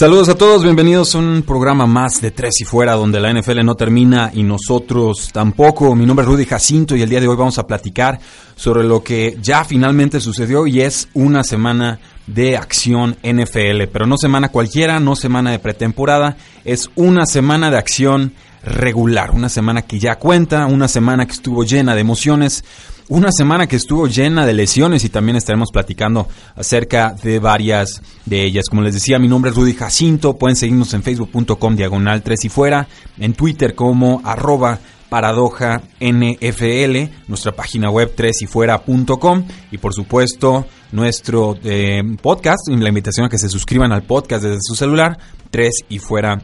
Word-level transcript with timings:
Saludos 0.00 0.30
a 0.30 0.34
todos, 0.34 0.62
bienvenidos 0.62 1.14
a 1.14 1.18
un 1.18 1.42
programa 1.42 1.86
más 1.86 2.22
de 2.22 2.30
Tres 2.30 2.62
y 2.62 2.64
Fuera, 2.64 2.94
donde 2.94 3.20
la 3.20 3.34
NFL 3.34 3.62
no 3.62 3.74
termina 3.74 4.30
y 4.32 4.42
nosotros 4.42 5.28
tampoco. 5.30 5.94
Mi 5.94 6.06
nombre 6.06 6.24
es 6.24 6.28
Rudy 6.30 6.46
Jacinto 6.46 6.96
y 6.96 7.02
el 7.02 7.10
día 7.10 7.20
de 7.20 7.28
hoy 7.28 7.36
vamos 7.36 7.58
a 7.58 7.66
platicar 7.66 8.18
sobre 8.56 8.82
lo 8.82 9.04
que 9.04 9.36
ya 9.42 9.62
finalmente 9.62 10.18
sucedió 10.18 10.66
y 10.66 10.80
es 10.80 11.10
una 11.12 11.44
semana 11.44 12.00
de 12.26 12.56
acción 12.56 13.18
NFL, 13.22 13.88
pero 13.92 14.06
no 14.06 14.16
semana 14.16 14.48
cualquiera, 14.48 15.00
no 15.00 15.16
semana 15.16 15.50
de 15.50 15.58
pretemporada, 15.58 16.38
es 16.64 16.88
una 16.94 17.26
semana 17.26 17.70
de 17.70 17.76
acción 17.76 18.32
regular, 18.62 19.30
una 19.30 19.48
semana 19.48 19.82
que 19.82 19.98
ya 19.98 20.16
cuenta, 20.16 20.66
una 20.66 20.88
semana 20.88 21.26
que 21.26 21.32
estuvo 21.32 21.64
llena 21.64 21.94
de 21.94 22.00
emociones, 22.00 22.64
una 23.08 23.32
semana 23.32 23.66
que 23.66 23.76
estuvo 23.76 24.06
llena 24.06 24.46
de 24.46 24.52
lesiones 24.52 25.04
y 25.04 25.08
también 25.08 25.36
estaremos 25.36 25.70
platicando 25.72 26.28
acerca 26.54 27.14
de 27.22 27.40
varias 27.40 28.02
de 28.24 28.44
ellas. 28.44 28.66
Como 28.68 28.82
les 28.82 28.94
decía, 28.94 29.18
mi 29.18 29.26
nombre 29.26 29.50
es 29.50 29.56
Rudy 29.56 29.74
Jacinto, 29.74 30.38
pueden 30.38 30.56
seguirnos 30.56 30.94
en 30.94 31.02
facebook.com 31.02 31.74
diagonal 31.74 32.22
3 32.22 32.44
y 32.44 32.48
fuera, 32.48 32.86
en 33.18 33.32
Twitter 33.34 33.74
como 33.74 34.20
arroba 34.24 34.78
paradoja 35.08 35.82
NFL, 35.98 37.12
nuestra 37.26 37.50
página 37.50 37.90
web 37.90 38.12
3 38.14 38.42
y 38.42 38.46
fuera.com 38.46 39.44
y 39.72 39.78
por 39.78 39.92
supuesto 39.92 40.66
nuestro 40.92 41.58
eh, 41.64 42.02
podcast, 42.22 42.68
la 42.68 42.88
invitación 42.88 43.26
a 43.26 43.28
que 43.28 43.38
se 43.38 43.48
suscriban 43.48 43.90
al 43.90 44.04
podcast 44.04 44.44
desde 44.44 44.60
su 44.62 44.76
celular, 44.76 45.18
3 45.50 45.86
y 45.88 45.98
fuera 45.98 46.40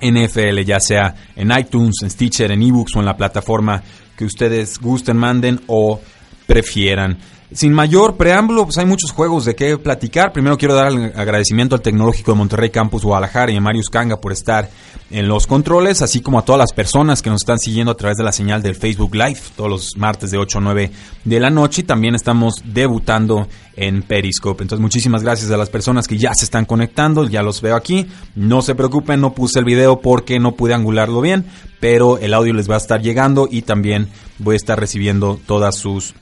NFL, 0.00 0.60
ya 0.64 0.80
sea 0.80 1.14
en 1.36 1.50
iTunes, 1.50 1.96
en 2.02 2.10
Stitcher, 2.10 2.52
en 2.52 2.62
eBooks 2.62 2.96
o 2.96 3.00
en 3.00 3.06
la 3.06 3.16
plataforma 3.16 3.82
que 4.16 4.24
ustedes 4.24 4.78
gusten, 4.78 5.16
manden 5.16 5.60
o 5.66 6.00
prefieran. 6.46 7.18
Sin 7.52 7.72
mayor 7.72 8.16
preámbulo, 8.16 8.64
pues 8.64 8.78
hay 8.78 8.86
muchos 8.86 9.12
juegos 9.12 9.44
de 9.44 9.54
qué 9.54 9.78
platicar. 9.78 10.32
Primero 10.32 10.58
quiero 10.58 10.74
dar 10.74 10.88
el 10.88 11.12
agradecimiento 11.14 11.76
al 11.76 11.82
Tecnológico 11.82 12.32
de 12.32 12.38
Monterrey 12.38 12.70
Campus 12.70 13.04
Guadalajara 13.04 13.52
y 13.52 13.56
a 13.56 13.60
Marius 13.60 13.90
Kanga 13.90 14.20
por 14.20 14.32
estar 14.32 14.68
en 15.14 15.28
los 15.28 15.46
controles, 15.46 16.02
así 16.02 16.20
como 16.20 16.40
a 16.40 16.44
todas 16.44 16.58
las 16.58 16.72
personas 16.72 17.22
que 17.22 17.30
nos 17.30 17.42
están 17.42 17.60
siguiendo 17.60 17.92
a 17.92 17.96
través 17.96 18.16
de 18.16 18.24
la 18.24 18.32
señal 18.32 18.62
del 18.62 18.74
Facebook 18.74 19.14
Live 19.14 19.38
todos 19.56 19.70
los 19.70 19.96
martes 19.96 20.32
de 20.32 20.38
8 20.38 20.58
a 20.58 20.60
9 20.60 20.90
de 21.24 21.40
la 21.40 21.50
noche. 21.50 21.84
También 21.84 22.16
estamos 22.16 22.56
debutando 22.64 23.46
en 23.76 24.02
Periscope. 24.02 24.64
Entonces, 24.64 24.82
muchísimas 24.82 25.22
gracias 25.22 25.52
a 25.52 25.56
las 25.56 25.70
personas 25.70 26.08
que 26.08 26.18
ya 26.18 26.34
se 26.34 26.44
están 26.44 26.64
conectando, 26.64 27.28
ya 27.28 27.42
los 27.42 27.60
veo 27.60 27.76
aquí. 27.76 28.08
No 28.34 28.60
se 28.60 28.74
preocupen, 28.74 29.20
no 29.20 29.34
puse 29.34 29.60
el 29.60 29.64
video 29.64 30.00
porque 30.00 30.40
no 30.40 30.56
pude 30.56 30.74
angularlo 30.74 31.20
bien, 31.20 31.46
pero 31.78 32.18
el 32.18 32.34
audio 32.34 32.52
les 32.52 32.68
va 32.68 32.74
a 32.74 32.78
estar 32.78 33.00
llegando 33.00 33.46
y 33.48 33.62
también 33.62 34.08
voy 34.38 34.54
a 34.54 34.56
estar 34.56 34.80
recibiendo 34.80 35.38
todas 35.46 35.76
sus 35.76 36.14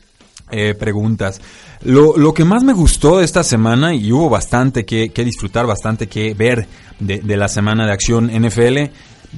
eh, 0.53 0.75
preguntas. 0.75 1.41
Lo, 1.83 2.17
lo, 2.17 2.33
que 2.33 2.45
más 2.45 2.63
me 2.63 2.73
gustó 2.73 3.21
esta 3.21 3.43
semana, 3.43 3.95
y 3.95 4.13
hubo 4.13 4.29
bastante 4.29 4.85
que, 4.85 5.11
que 5.11 5.25
disfrutar, 5.25 5.67
bastante 5.67 6.07
que 6.07 6.35
ver 6.35 6.69
de, 7.01 7.19
de, 7.19 7.37
la 7.37 7.49
semana 7.49 7.87
de 7.87 7.93
acción 7.93 8.27
NFL, 8.27 8.91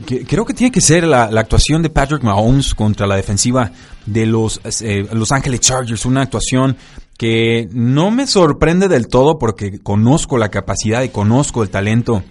que, 0.06 0.26
creo 0.26 0.44
que 0.44 0.52
tiene 0.52 0.70
que 0.70 0.80
ser 0.80 1.04
la, 1.04 1.30
la, 1.30 1.40
actuación 1.40 1.82
de 1.82 1.88
Patrick 1.88 2.22
Mahomes 2.22 2.74
contra 2.74 3.06
la 3.06 3.16
defensiva 3.16 3.70
de 4.04 4.26
los 4.26 4.60
eh, 4.82 5.06
Los 5.12 5.32
Angeles 5.32 5.60
Chargers. 5.60 6.04
Una 6.04 6.22
actuación 6.22 6.76
que 7.16 7.68
no 7.72 8.10
me 8.10 8.26
sorprende 8.26 8.88
del 8.88 9.08
todo 9.08 9.38
porque 9.38 9.78
conozco 9.80 10.36
la 10.36 10.50
capacidad 10.50 11.02
y 11.02 11.08
conozco 11.10 11.62
el 11.62 11.70
talento 11.70 12.22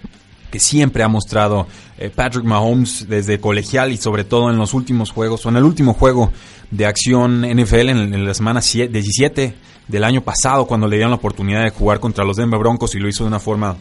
que 0.51 0.59
siempre 0.59 1.01
ha 1.01 1.07
mostrado 1.07 1.67
eh, 2.03 2.09
Patrick 2.09 2.43
Mahomes 2.43 3.07
desde 3.07 3.39
colegial 3.39 3.91
y 3.91 3.97
sobre 3.97 4.23
todo 4.23 4.49
en 4.49 4.57
los 4.57 4.73
últimos 4.73 5.11
juegos, 5.11 5.45
o 5.45 5.49
en 5.49 5.55
el 5.55 5.63
último 5.63 5.93
juego 5.93 6.31
de 6.69 6.85
acción 6.85 7.41
NFL 7.41 7.89
en, 7.89 8.13
en 8.13 8.25
la 8.25 8.33
semana 8.33 8.59
17 8.59 9.55
del 9.87 10.03
año 10.03 10.21
pasado, 10.21 10.65
cuando 10.67 10.87
le 10.87 10.97
dieron 10.97 11.11
la 11.11 11.17
oportunidad 11.17 11.63
de 11.63 11.69
jugar 11.69 11.99
contra 11.99 12.25
los 12.25 12.37
Denver 12.37 12.59
Broncos 12.59 12.95
y 12.95 12.99
lo 12.99 13.07
hizo 13.07 13.23
de 13.23 13.29
una 13.29 13.39
forma 13.39 13.77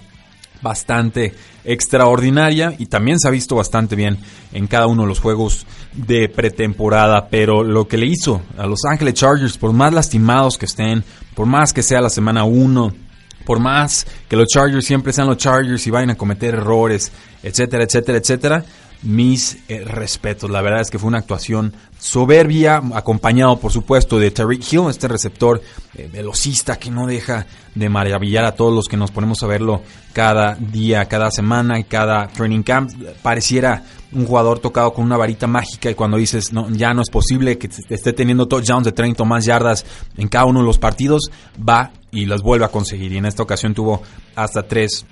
bastante 0.62 1.34
extraordinaria 1.64 2.74
y 2.78 2.86
también 2.86 3.18
se 3.18 3.28
ha 3.28 3.30
visto 3.30 3.56
bastante 3.56 3.96
bien 3.96 4.18
en 4.52 4.66
cada 4.66 4.86
uno 4.86 5.02
de 5.02 5.08
los 5.08 5.20
juegos 5.20 5.66
de 5.92 6.28
pretemporada, 6.28 7.28
pero 7.28 7.62
lo 7.64 7.88
que 7.88 7.98
le 7.98 8.06
hizo 8.06 8.40
a 8.56 8.66
Los 8.66 8.84
Angeles 8.88 9.14
Chargers, 9.14 9.58
por 9.58 9.72
más 9.72 9.92
lastimados 9.92 10.56
que 10.56 10.66
estén, 10.66 11.04
por 11.34 11.46
más 11.46 11.72
que 11.72 11.82
sea 11.82 12.00
la 12.00 12.10
semana 12.10 12.44
1, 12.44 12.92
por 13.44 13.60
más 13.60 14.06
que 14.28 14.36
los 14.36 14.48
Chargers 14.48 14.84
siempre 14.84 15.12
sean 15.12 15.28
los 15.28 15.36
Chargers 15.36 15.86
y 15.86 15.90
vayan 15.90 16.10
a 16.10 16.14
cometer 16.14 16.54
errores, 16.54 17.12
etcétera, 17.42 17.84
etcétera, 17.84 18.18
etcétera, 18.18 18.64
mis 19.02 19.58
eh, 19.68 19.84
respetos. 19.84 20.50
La 20.50 20.62
verdad 20.62 20.80
es 20.80 20.90
que 20.90 20.98
fue 20.98 21.08
una 21.08 21.18
actuación 21.18 21.72
soberbia, 21.98 22.80
acompañado 22.94 23.58
por 23.58 23.72
supuesto 23.72 24.18
de 24.18 24.30
Terry 24.30 24.60
Hill, 24.70 24.88
este 24.88 25.08
receptor 25.08 25.60
eh, 25.94 26.08
velocista 26.12 26.78
que 26.78 26.90
no 26.90 27.06
deja 27.06 27.46
de 27.74 27.88
maravillar 27.88 28.44
a 28.44 28.54
todos 28.54 28.72
los 28.72 28.86
que 28.86 28.96
nos 28.96 29.10
ponemos 29.10 29.42
a 29.42 29.46
verlo 29.46 29.82
cada 30.12 30.54
día, 30.54 31.06
cada 31.06 31.30
semana 31.30 31.78
y 31.78 31.84
cada 31.84 32.28
training 32.28 32.62
camp. 32.62 32.90
Pareciera 33.22 33.82
un 34.12 34.26
jugador 34.26 34.58
tocado 34.58 34.92
con 34.92 35.04
una 35.04 35.16
varita 35.16 35.46
mágica 35.46 35.90
y 35.90 35.94
cuando 35.94 36.16
dices, 36.16 36.52
no, 36.52 36.68
ya 36.70 36.94
no 36.94 37.02
es 37.02 37.10
posible 37.10 37.58
que 37.58 37.68
esté 37.88 38.12
teniendo 38.12 38.46
touchdowns 38.46 38.84
de 38.84 38.92
30 38.92 39.22
o 39.22 39.26
más 39.26 39.44
yardas 39.44 39.84
en 40.16 40.28
cada 40.28 40.44
uno 40.44 40.60
de 40.60 40.66
los 40.66 40.78
partidos, 40.78 41.30
va 41.58 41.92
y 42.12 42.26
las 42.26 42.42
vuelve 42.42 42.64
a 42.64 42.68
conseguir. 42.68 43.12
Y 43.12 43.16
en 43.16 43.26
esta 43.26 43.42
ocasión 43.42 43.74
tuvo 43.74 44.02
hasta 44.36 44.62
tres 44.62 45.04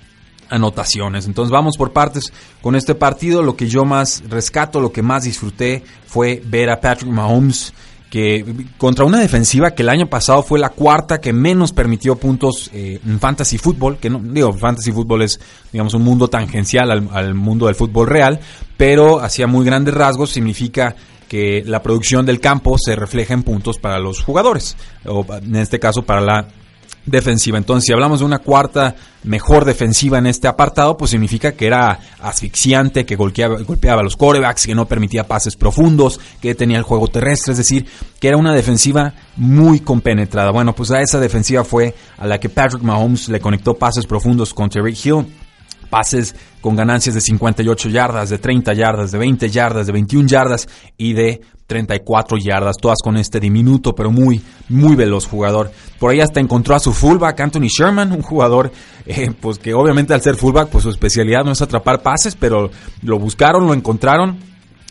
anotaciones. 0.49 1.25
Entonces 1.25 1.51
vamos 1.51 1.77
por 1.77 1.91
partes 1.91 2.31
con 2.61 2.75
este 2.75 2.95
partido. 2.95 3.41
Lo 3.41 3.55
que 3.55 3.67
yo 3.67 3.83
más 3.83 4.23
rescato, 4.29 4.79
lo 4.79 4.91
que 4.91 5.01
más 5.01 5.23
disfruté 5.23 5.83
fue 6.05 6.41
ver 6.45 6.69
a 6.69 6.79
Patrick 6.79 7.11
Mahomes 7.11 7.73
que 8.11 8.45
contra 8.77 9.05
una 9.05 9.21
defensiva 9.21 9.71
que 9.71 9.83
el 9.83 9.89
año 9.89 10.05
pasado 10.07 10.43
fue 10.43 10.59
la 10.59 10.67
cuarta 10.67 11.21
que 11.21 11.31
menos 11.31 11.71
permitió 11.71 12.17
puntos 12.17 12.69
eh, 12.73 12.99
en 13.07 13.19
fantasy 13.21 13.57
fútbol, 13.57 13.99
que 13.99 14.09
no 14.09 14.19
digo, 14.19 14.51
fantasy 14.51 14.91
fútbol 14.91 15.21
es 15.21 15.39
digamos 15.71 15.93
un 15.93 16.03
mundo 16.03 16.27
tangencial 16.27 16.91
al, 16.91 17.07
al 17.13 17.33
mundo 17.33 17.67
del 17.67 17.75
fútbol 17.75 18.07
real, 18.07 18.41
pero 18.75 19.21
hacía 19.21 19.47
muy 19.47 19.65
grandes 19.65 19.93
rasgos 19.93 20.29
significa 20.29 20.93
que 21.29 21.63
la 21.65 21.81
producción 21.81 22.25
del 22.25 22.41
campo 22.41 22.77
se 22.77 22.97
refleja 22.97 23.33
en 23.33 23.43
puntos 23.43 23.79
para 23.79 23.97
los 23.97 24.21
jugadores, 24.21 24.75
o 25.05 25.25
en 25.33 25.55
este 25.55 25.79
caso 25.79 26.01
para 26.01 26.19
la 26.19 26.49
defensiva. 27.05 27.57
Entonces, 27.57 27.87
si 27.87 27.93
hablamos 27.93 28.19
de 28.19 28.25
una 28.25 28.39
cuarta 28.39 28.95
mejor 29.23 29.65
defensiva 29.65 30.17
en 30.17 30.27
este 30.27 30.47
apartado, 30.47 30.97
pues 30.97 31.11
significa 31.11 31.53
que 31.53 31.67
era 31.67 31.99
asfixiante, 32.21 33.05
que 33.05 33.15
golpeaba, 33.15 33.59
golpeaba 33.61 34.01
a 34.01 34.03
los 34.03 34.15
corebacks, 34.15 34.67
que 34.67 34.75
no 34.75 34.87
permitía 34.87 35.27
pases 35.27 35.55
profundos, 35.55 36.19
que 36.41 36.55
tenía 36.55 36.77
el 36.77 36.83
juego 36.83 37.07
terrestre, 37.07 37.53
es 37.53 37.57
decir, 37.57 37.85
que 38.19 38.27
era 38.27 38.37
una 38.37 38.53
defensiva 38.53 39.13
muy 39.37 39.79
compenetrada. 39.79 40.51
Bueno, 40.51 40.73
pues 40.73 40.91
a 40.91 41.01
esa 41.01 41.19
defensiva 41.19 41.63
fue 41.63 41.93
a 42.17 42.27
la 42.27 42.39
que 42.39 42.49
Patrick 42.49 42.83
Mahomes 42.83 43.29
le 43.29 43.39
conectó 43.39 43.73
pases 43.75 44.05
profundos 44.05 44.53
con 44.53 44.69
Terry 44.69 44.97
Hill 45.03 45.25
pases 45.91 46.33
con 46.61 46.75
ganancias 46.75 47.13
de 47.13 47.21
58 47.21 47.89
yardas, 47.89 48.29
de 48.29 48.39
30 48.39 48.73
yardas, 48.73 49.11
de 49.11 49.19
20 49.19 49.49
yardas, 49.49 49.85
de 49.85 49.91
21 49.91 50.27
yardas 50.27 50.67
y 50.97 51.13
de 51.13 51.41
34 51.71 52.37
yardas, 52.37 52.75
todas 52.75 52.97
con 53.01 53.15
este 53.15 53.39
diminuto 53.39 53.95
pero 53.95 54.11
muy, 54.11 54.41
muy 54.67 54.93
veloz 54.97 55.25
jugador. 55.25 55.71
Por 55.99 56.11
ahí 56.11 56.19
hasta 56.19 56.41
encontró 56.41 56.75
a 56.75 56.79
su 56.81 56.91
fullback, 56.91 57.39
Anthony 57.39 57.69
Sherman, 57.69 58.11
un 58.11 58.21
jugador 58.21 58.73
eh, 59.05 59.31
pues 59.39 59.57
que 59.57 59.73
obviamente 59.73 60.13
al 60.13 60.21
ser 60.21 60.35
fullback 60.35 60.67
pues 60.67 60.83
su 60.83 60.89
especialidad 60.89 61.45
no 61.45 61.53
es 61.53 61.61
atrapar 61.61 62.01
pases, 62.01 62.35
pero 62.35 62.69
lo 63.03 63.19
buscaron, 63.19 63.67
lo 63.67 63.73
encontraron. 63.73 64.37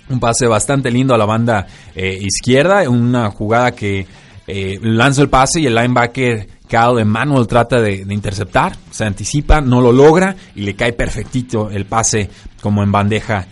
Un 0.08 0.20
pase 0.20 0.46
bastante 0.46 0.90
lindo 0.90 1.14
a 1.14 1.18
la 1.18 1.26
banda 1.26 1.66
eh, 1.94 2.18
izquierda, 2.18 2.88
una 2.88 3.30
jugada 3.30 3.72
que 3.72 4.06
eh, 4.46 4.78
lanza 4.80 5.20
el 5.20 5.28
pase 5.28 5.60
y 5.60 5.66
el 5.66 5.74
linebacker 5.74 6.48
Cal 6.66 6.98
Emmanuel 6.98 7.46
trata 7.46 7.78
de, 7.78 8.06
interceptar, 8.08 8.72
se 8.90 9.04
anticipa, 9.04 9.60
no 9.60 9.82
lo 9.82 9.92
logra 9.92 10.34
y 10.54 10.62
le 10.62 10.74
cae 10.74 10.94
perfectito 10.94 11.68
el 11.70 11.84
pase 11.84 12.30
como 12.62 12.82
en 12.82 12.90
bandeja 12.90 13.46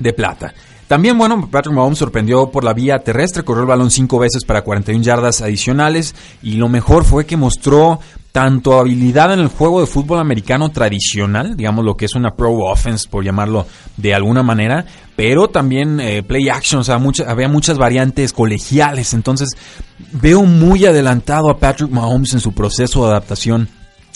de 0.00 0.12
plata. 0.12 0.52
También, 0.90 1.16
bueno, 1.16 1.48
Patrick 1.48 1.72
Mahomes 1.72 1.98
sorprendió 1.98 2.50
por 2.50 2.64
la 2.64 2.72
vía 2.72 2.98
terrestre, 2.98 3.44
corrió 3.44 3.62
el 3.62 3.68
balón 3.68 3.92
cinco 3.92 4.18
veces 4.18 4.44
para 4.44 4.62
41 4.62 5.04
yardas 5.04 5.40
adicionales 5.40 6.16
y 6.42 6.54
lo 6.54 6.68
mejor 6.68 7.04
fue 7.04 7.26
que 7.26 7.36
mostró 7.36 8.00
tanto 8.32 8.76
habilidad 8.76 9.32
en 9.32 9.38
el 9.38 9.46
juego 9.46 9.80
de 9.80 9.86
fútbol 9.86 10.18
americano 10.18 10.70
tradicional, 10.70 11.56
digamos 11.56 11.84
lo 11.84 11.96
que 11.96 12.06
es 12.06 12.16
una 12.16 12.32
pro 12.32 12.52
offense, 12.54 13.08
por 13.08 13.22
llamarlo 13.22 13.68
de 13.98 14.16
alguna 14.16 14.42
manera, 14.42 14.84
pero 15.14 15.46
también 15.46 16.00
eh, 16.00 16.24
play 16.24 16.48
action, 16.48 16.80
o 16.80 16.84
sea, 16.84 17.00
había 17.28 17.48
muchas 17.48 17.78
variantes 17.78 18.32
colegiales, 18.32 19.14
entonces 19.14 19.50
veo 20.10 20.42
muy 20.42 20.86
adelantado 20.86 21.50
a 21.50 21.58
Patrick 21.58 21.92
Mahomes 21.92 22.32
en 22.32 22.40
su 22.40 22.50
proceso 22.52 23.04
de 23.04 23.10
adaptación 23.10 23.68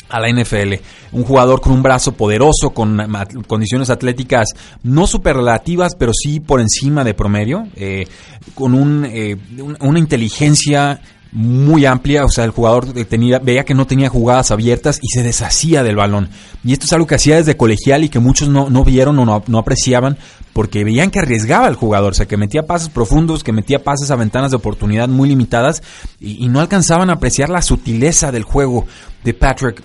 a 0.08 0.20
la 0.20 0.28
NFL. 0.28 0.74
Un 1.12 1.24
jugador 1.24 1.60
con 1.60 1.72
un 1.72 1.82
brazo 1.82 2.12
poderoso, 2.12 2.70
con 2.70 2.98
condiciones 3.46 3.90
atléticas 3.90 4.48
no 4.82 5.06
superlativas, 5.06 5.94
pero 5.98 6.12
sí 6.12 6.40
por 6.40 6.60
encima 6.60 7.04
de 7.04 7.14
promedio, 7.14 7.66
eh, 7.76 8.06
con 8.54 8.74
un, 8.74 9.04
eh, 9.04 9.36
una 9.80 9.98
inteligencia 9.98 11.00
muy 11.34 11.84
amplia, 11.84 12.24
o 12.24 12.28
sea, 12.28 12.44
el 12.44 12.52
jugador 12.52 12.92
tenía, 13.06 13.40
veía 13.40 13.64
que 13.64 13.74
no 13.74 13.88
tenía 13.88 14.08
jugadas 14.08 14.52
abiertas 14.52 15.00
y 15.02 15.08
se 15.08 15.24
deshacía 15.24 15.82
del 15.82 15.96
balón. 15.96 16.28
Y 16.62 16.72
esto 16.72 16.86
es 16.86 16.92
algo 16.92 17.08
que 17.08 17.16
hacía 17.16 17.36
desde 17.36 17.56
colegial 17.56 18.04
y 18.04 18.08
que 18.08 18.20
muchos 18.20 18.48
no, 18.48 18.70
no 18.70 18.84
vieron 18.84 19.18
o 19.18 19.42
no, 19.44 19.58
apreciaban 19.58 20.16
porque 20.52 20.84
veían 20.84 21.10
que 21.10 21.18
arriesgaba 21.18 21.66
el 21.66 21.74
jugador, 21.74 22.12
o 22.12 22.14
sea, 22.14 22.26
que 22.26 22.36
metía 22.36 22.68
pases 22.68 22.88
profundos, 22.88 23.42
que 23.42 23.52
metía 23.52 23.82
pases 23.82 24.12
a 24.12 24.16
ventanas 24.16 24.52
de 24.52 24.58
oportunidad 24.58 25.08
muy 25.08 25.28
limitadas 25.28 25.82
y, 26.20 26.48
no 26.48 26.60
alcanzaban 26.60 27.10
a 27.10 27.14
apreciar 27.14 27.48
la 27.50 27.62
sutileza 27.62 28.30
del 28.30 28.44
juego 28.44 28.86
de 29.24 29.34
Patrick 29.34 29.82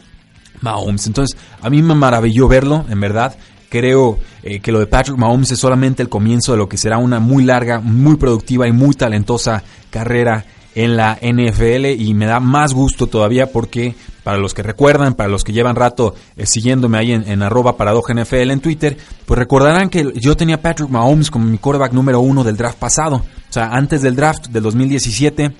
Mahomes. 0.62 1.08
Entonces, 1.08 1.38
a 1.62 1.70
mí 1.70 1.82
me 1.82 1.96
maravilló 1.96 2.48
verlo, 2.48 2.86
en 2.90 3.00
verdad. 3.00 3.36
Creo 3.70 4.18
eh, 4.42 4.60
que 4.60 4.72
lo 4.72 4.80
de 4.80 4.88
Patrick 4.88 5.18
Mahomes 5.18 5.52
es 5.52 5.60
solamente 5.60 6.02
el 6.02 6.10
comienzo 6.10 6.54
de 6.54 6.58
lo 6.58 6.68
que 6.68 6.78
será 6.78 6.98
una 6.98 7.20
muy 7.20 7.44
larga, 7.44 7.80
muy 7.80 8.16
productiva 8.16 8.68
y 8.68 8.72
muy 8.72 8.96
talentosa 8.96 9.64
carrera 9.92 10.46
en 10.76 10.96
la 10.96 11.18
NFL 11.22 11.86
y 12.00 12.14
me 12.14 12.26
da 12.26 12.40
más 12.40 12.74
gusto 12.74 13.08
todavía 13.08 13.52
porque 13.52 13.96
para 14.24 14.38
los 14.38 14.54
que 14.54 14.64
recuerdan, 14.64 15.16
para 15.16 15.30
los 15.30 15.44
que 15.44 15.52
llevan 15.52 15.76
rato 15.76 16.16
eh, 16.36 16.46
siguiéndome 16.46 16.98
ahí 16.98 17.12
en, 17.12 17.28
en 17.28 17.42
arroba 17.42 17.76
NFL 17.76 18.52
en 18.52 18.60
Twitter, 18.60 18.98
pues 19.26 19.38
recordarán 19.38 19.90
que 19.90 20.14
yo 20.16 20.38
tenía 20.38 20.62
Patrick 20.62 20.90
Mahomes 20.90 21.32
como 21.32 21.46
mi 21.46 21.58
quarterback 21.58 21.94
número 21.94 22.20
uno 22.20 22.44
del 22.44 22.58
draft 22.58 22.78
pasado. 22.78 23.18
O 23.18 23.54
sea, 23.54 23.70
antes 23.70 24.02
del 24.02 24.16
draft 24.16 24.48
del 24.48 24.64
2017 24.64 25.52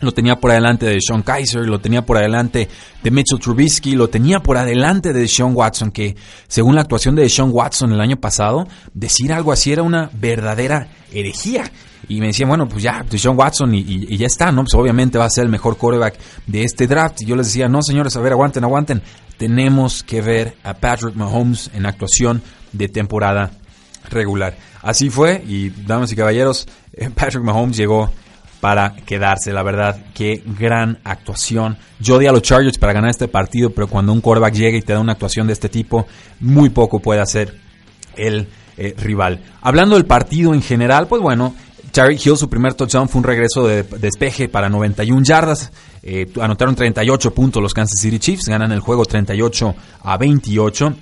lo 0.00 0.12
tenía 0.12 0.36
por 0.36 0.50
adelante 0.50 0.86
de 0.86 0.98
Sean 1.00 1.22
Kaiser, 1.22 1.66
lo 1.66 1.80
tenía 1.80 2.04
por 2.04 2.16
adelante 2.16 2.68
de 3.02 3.10
Mitchell 3.10 3.38
Trubisky, 3.38 3.94
lo 3.94 4.08
tenía 4.08 4.40
por 4.40 4.56
adelante 4.56 5.12
de 5.12 5.28
Sean 5.28 5.54
Watson, 5.54 5.90
que 5.90 6.16
según 6.48 6.74
la 6.74 6.82
actuación 6.82 7.14
de 7.14 7.28
Sean 7.28 7.50
Watson 7.52 7.92
el 7.92 8.00
año 8.00 8.16
pasado, 8.16 8.66
decir 8.94 9.32
algo 9.32 9.52
así 9.52 9.72
era 9.72 9.82
una 9.82 10.10
verdadera 10.12 10.88
herejía. 11.12 11.70
Y 12.08 12.18
me 12.18 12.28
decían, 12.28 12.48
bueno, 12.48 12.68
pues 12.68 12.82
ya, 12.82 13.04
Sean 13.14 13.38
Watson 13.38 13.74
y, 13.74 14.16
ya 14.16 14.26
está, 14.26 14.50
¿no? 14.50 14.62
Pues 14.62 14.74
obviamente 14.74 15.18
va 15.18 15.26
a 15.26 15.30
ser 15.30 15.44
el 15.44 15.50
mejor 15.50 15.76
quarterback 15.76 16.18
de 16.46 16.64
este 16.64 16.86
draft. 16.86 17.22
Y 17.22 17.26
yo 17.26 17.36
les 17.36 17.46
decía, 17.46 17.68
no, 17.68 17.82
señores, 17.82 18.16
a 18.16 18.20
ver, 18.20 18.32
aguanten, 18.32 18.64
aguanten. 18.64 19.02
Tenemos 19.36 20.02
que 20.02 20.20
ver 20.20 20.56
a 20.64 20.74
Patrick 20.74 21.14
Mahomes 21.14 21.70
en 21.72 21.86
actuación 21.86 22.42
de 22.72 22.88
temporada 22.88 23.50
regular. 24.10 24.56
Así 24.82 25.10
fue, 25.10 25.44
y 25.46 25.70
damas 25.70 26.10
y 26.10 26.16
caballeros, 26.16 26.66
Patrick 27.14 27.44
Mahomes 27.44 27.76
llegó 27.76 28.10
para 28.60 28.94
quedarse, 28.94 29.52
la 29.52 29.62
verdad. 29.62 29.98
Qué 30.14 30.42
gran 30.58 30.98
actuación. 31.04 31.78
Yo 31.98 32.18
di 32.18 32.26
a 32.26 32.32
los 32.32 32.42
Chargers 32.42 32.78
para 32.78 32.92
ganar 32.92 33.10
este 33.10 33.28
partido, 33.28 33.70
pero 33.70 33.88
cuando 33.88 34.12
un 34.12 34.20
quarterback 34.20 34.54
llega 34.54 34.78
y 34.78 34.82
te 34.82 34.92
da 34.92 35.00
una 35.00 35.12
actuación 35.12 35.46
de 35.46 35.54
este 35.54 35.68
tipo, 35.68 36.06
muy 36.40 36.68
poco 36.68 37.00
puede 37.00 37.20
hacer 37.20 37.54
el 38.16 38.48
eh, 38.76 38.94
rival. 38.98 39.40
Hablando 39.62 39.96
del 39.96 40.06
partido 40.06 40.54
en 40.54 40.62
general, 40.62 41.06
pues 41.06 41.22
bueno, 41.22 41.54
Tyreek 41.90 42.24
Hill, 42.24 42.36
su 42.36 42.48
primer 42.48 42.74
touchdown 42.74 43.08
fue 43.08 43.20
un 43.20 43.24
regreso 43.24 43.66
de 43.66 43.82
despeje 43.82 44.48
para 44.48 44.68
91 44.68 45.22
yardas. 45.24 45.72
Eh, 46.02 46.30
anotaron 46.40 46.74
38 46.74 47.34
puntos 47.34 47.62
los 47.62 47.74
Kansas 47.74 48.00
City 48.00 48.18
Chiefs, 48.18 48.46
ganan 48.48 48.72
el 48.72 48.80
juego 48.80 49.04
38 49.04 49.74
a 50.02 50.16
28. 50.16 50.94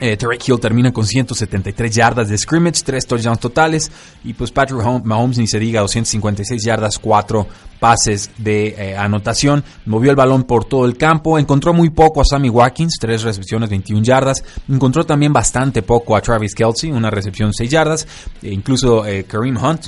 Eh, 0.00 0.16
Hill 0.46 0.60
termina 0.60 0.92
con 0.92 1.06
173 1.06 1.94
yardas 1.94 2.28
de 2.28 2.38
scrimmage, 2.38 2.82
3 2.84 3.06
touchdowns 3.06 3.40
totales. 3.40 3.90
Y 4.24 4.34
pues 4.34 4.50
Patrick 4.50 4.82
Mahomes 5.04 5.38
ni 5.38 5.46
se 5.46 5.58
diga, 5.58 5.80
256 5.80 6.62
yardas, 6.64 6.98
4 6.98 7.46
pases 7.80 8.30
de 8.38 8.68
eh, 8.68 8.96
anotación. 8.96 9.64
Movió 9.86 10.10
el 10.10 10.16
balón 10.16 10.44
por 10.44 10.64
todo 10.64 10.86
el 10.86 10.96
campo. 10.96 11.38
Encontró 11.38 11.72
muy 11.72 11.90
poco 11.90 12.20
a 12.20 12.24
Sammy 12.24 12.48
Watkins, 12.48 12.98
3 13.00 13.22
recepciones, 13.22 13.70
21 13.70 14.02
yardas. 14.02 14.44
Encontró 14.68 15.04
también 15.04 15.32
bastante 15.32 15.82
poco 15.82 16.16
a 16.16 16.20
Travis 16.20 16.54
Kelsey, 16.54 16.90
una 16.90 17.10
recepción, 17.10 17.52
6 17.52 17.70
yardas. 17.70 18.06
E 18.42 18.52
incluso 18.52 19.04
eh, 19.06 19.24
Kareem 19.24 19.56
Hunt, 19.56 19.86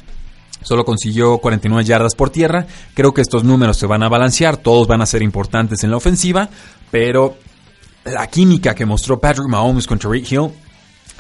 Solo 0.63 0.85
consiguió 0.85 1.39
49 1.39 1.85
yardas 1.85 2.15
por 2.15 2.31
tierra. 2.31 2.67
Creo 2.95 3.15
que 3.15 3.23
estos 3.23 3.45
números 3.45 3.79
se 3.79 3.87
van 3.87 4.03
a 4.03 4.09
balancear, 4.09 4.59
todos 4.59 4.87
van 4.87 5.01
a 5.01 5.07
ser 5.07 5.23
importantes 5.23 5.83
en 5.85 5.91
la 5.91 5.97
ofensiva, 5.97 6.51
pero 6.91 7.37
la 8.05 8.27
química 8.27 8.75
que 8.75 8.87
mostró 8.87 9.21
Patrick 9.21 9.49
Mahomes 9.49 9.87
con 9.87 9.99
Tariq 9.99 10.31
Hill 10.33 10.51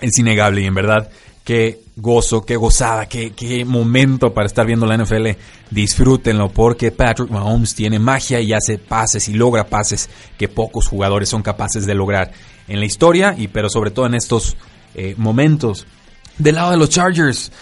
es 0.01 0.19
innegable 0.19 0.63
y 0.63 0.67
en 0.67 0.75
verdad 0.75 1.11
qué 1.45 1.81
gozo, 1.97 2.45
qué 2.45 2.57
gozada, 2.57 3.07
qué, 3.07 3.33
qué, 3.33 3.65
momento 3.65 4.33
para 4.33 4.47
estar 4.47 4.67
viendo 4.67 4.87
la 4.87 4.97
NFL. 4.97 5.31
Disfrútenlo 5.71 6.49
porque 6.49 6.91
Patrick 6.91 7.31
Mahomes 7.31 7.75
tiene 7.75 7.99
magia 7.99 8.41
y 8.41 8.53
hace 8.53 8.79
pases 8.79 9.29
y 9.29 9.35
logra 9.35 9.67
pases 9.67 10.09
que 10.39 10.49
pocos 10.49 10.87
jugadores 10.87 11.29
son 11.29 11.43
capaces 11.43 11.87
de 11.87 11.95
lograr 11.95 12.33
en 12.69 12.81
la 12.81 12.87
historia 12.87 13.35
y 13.37 13.49
pero 13.49 13.69
sobre 13.69 13.91
todo 13.91 14.07
en 14.07 14.15
estos 14.15 14.57
eh, 14.95 15.15
momentos. 15.17 15.87
Del 16.39 16.55
lado 16.55 16.71
de 16.71 16.79
los 16.79 16.89
Chargers, 16.89 17.53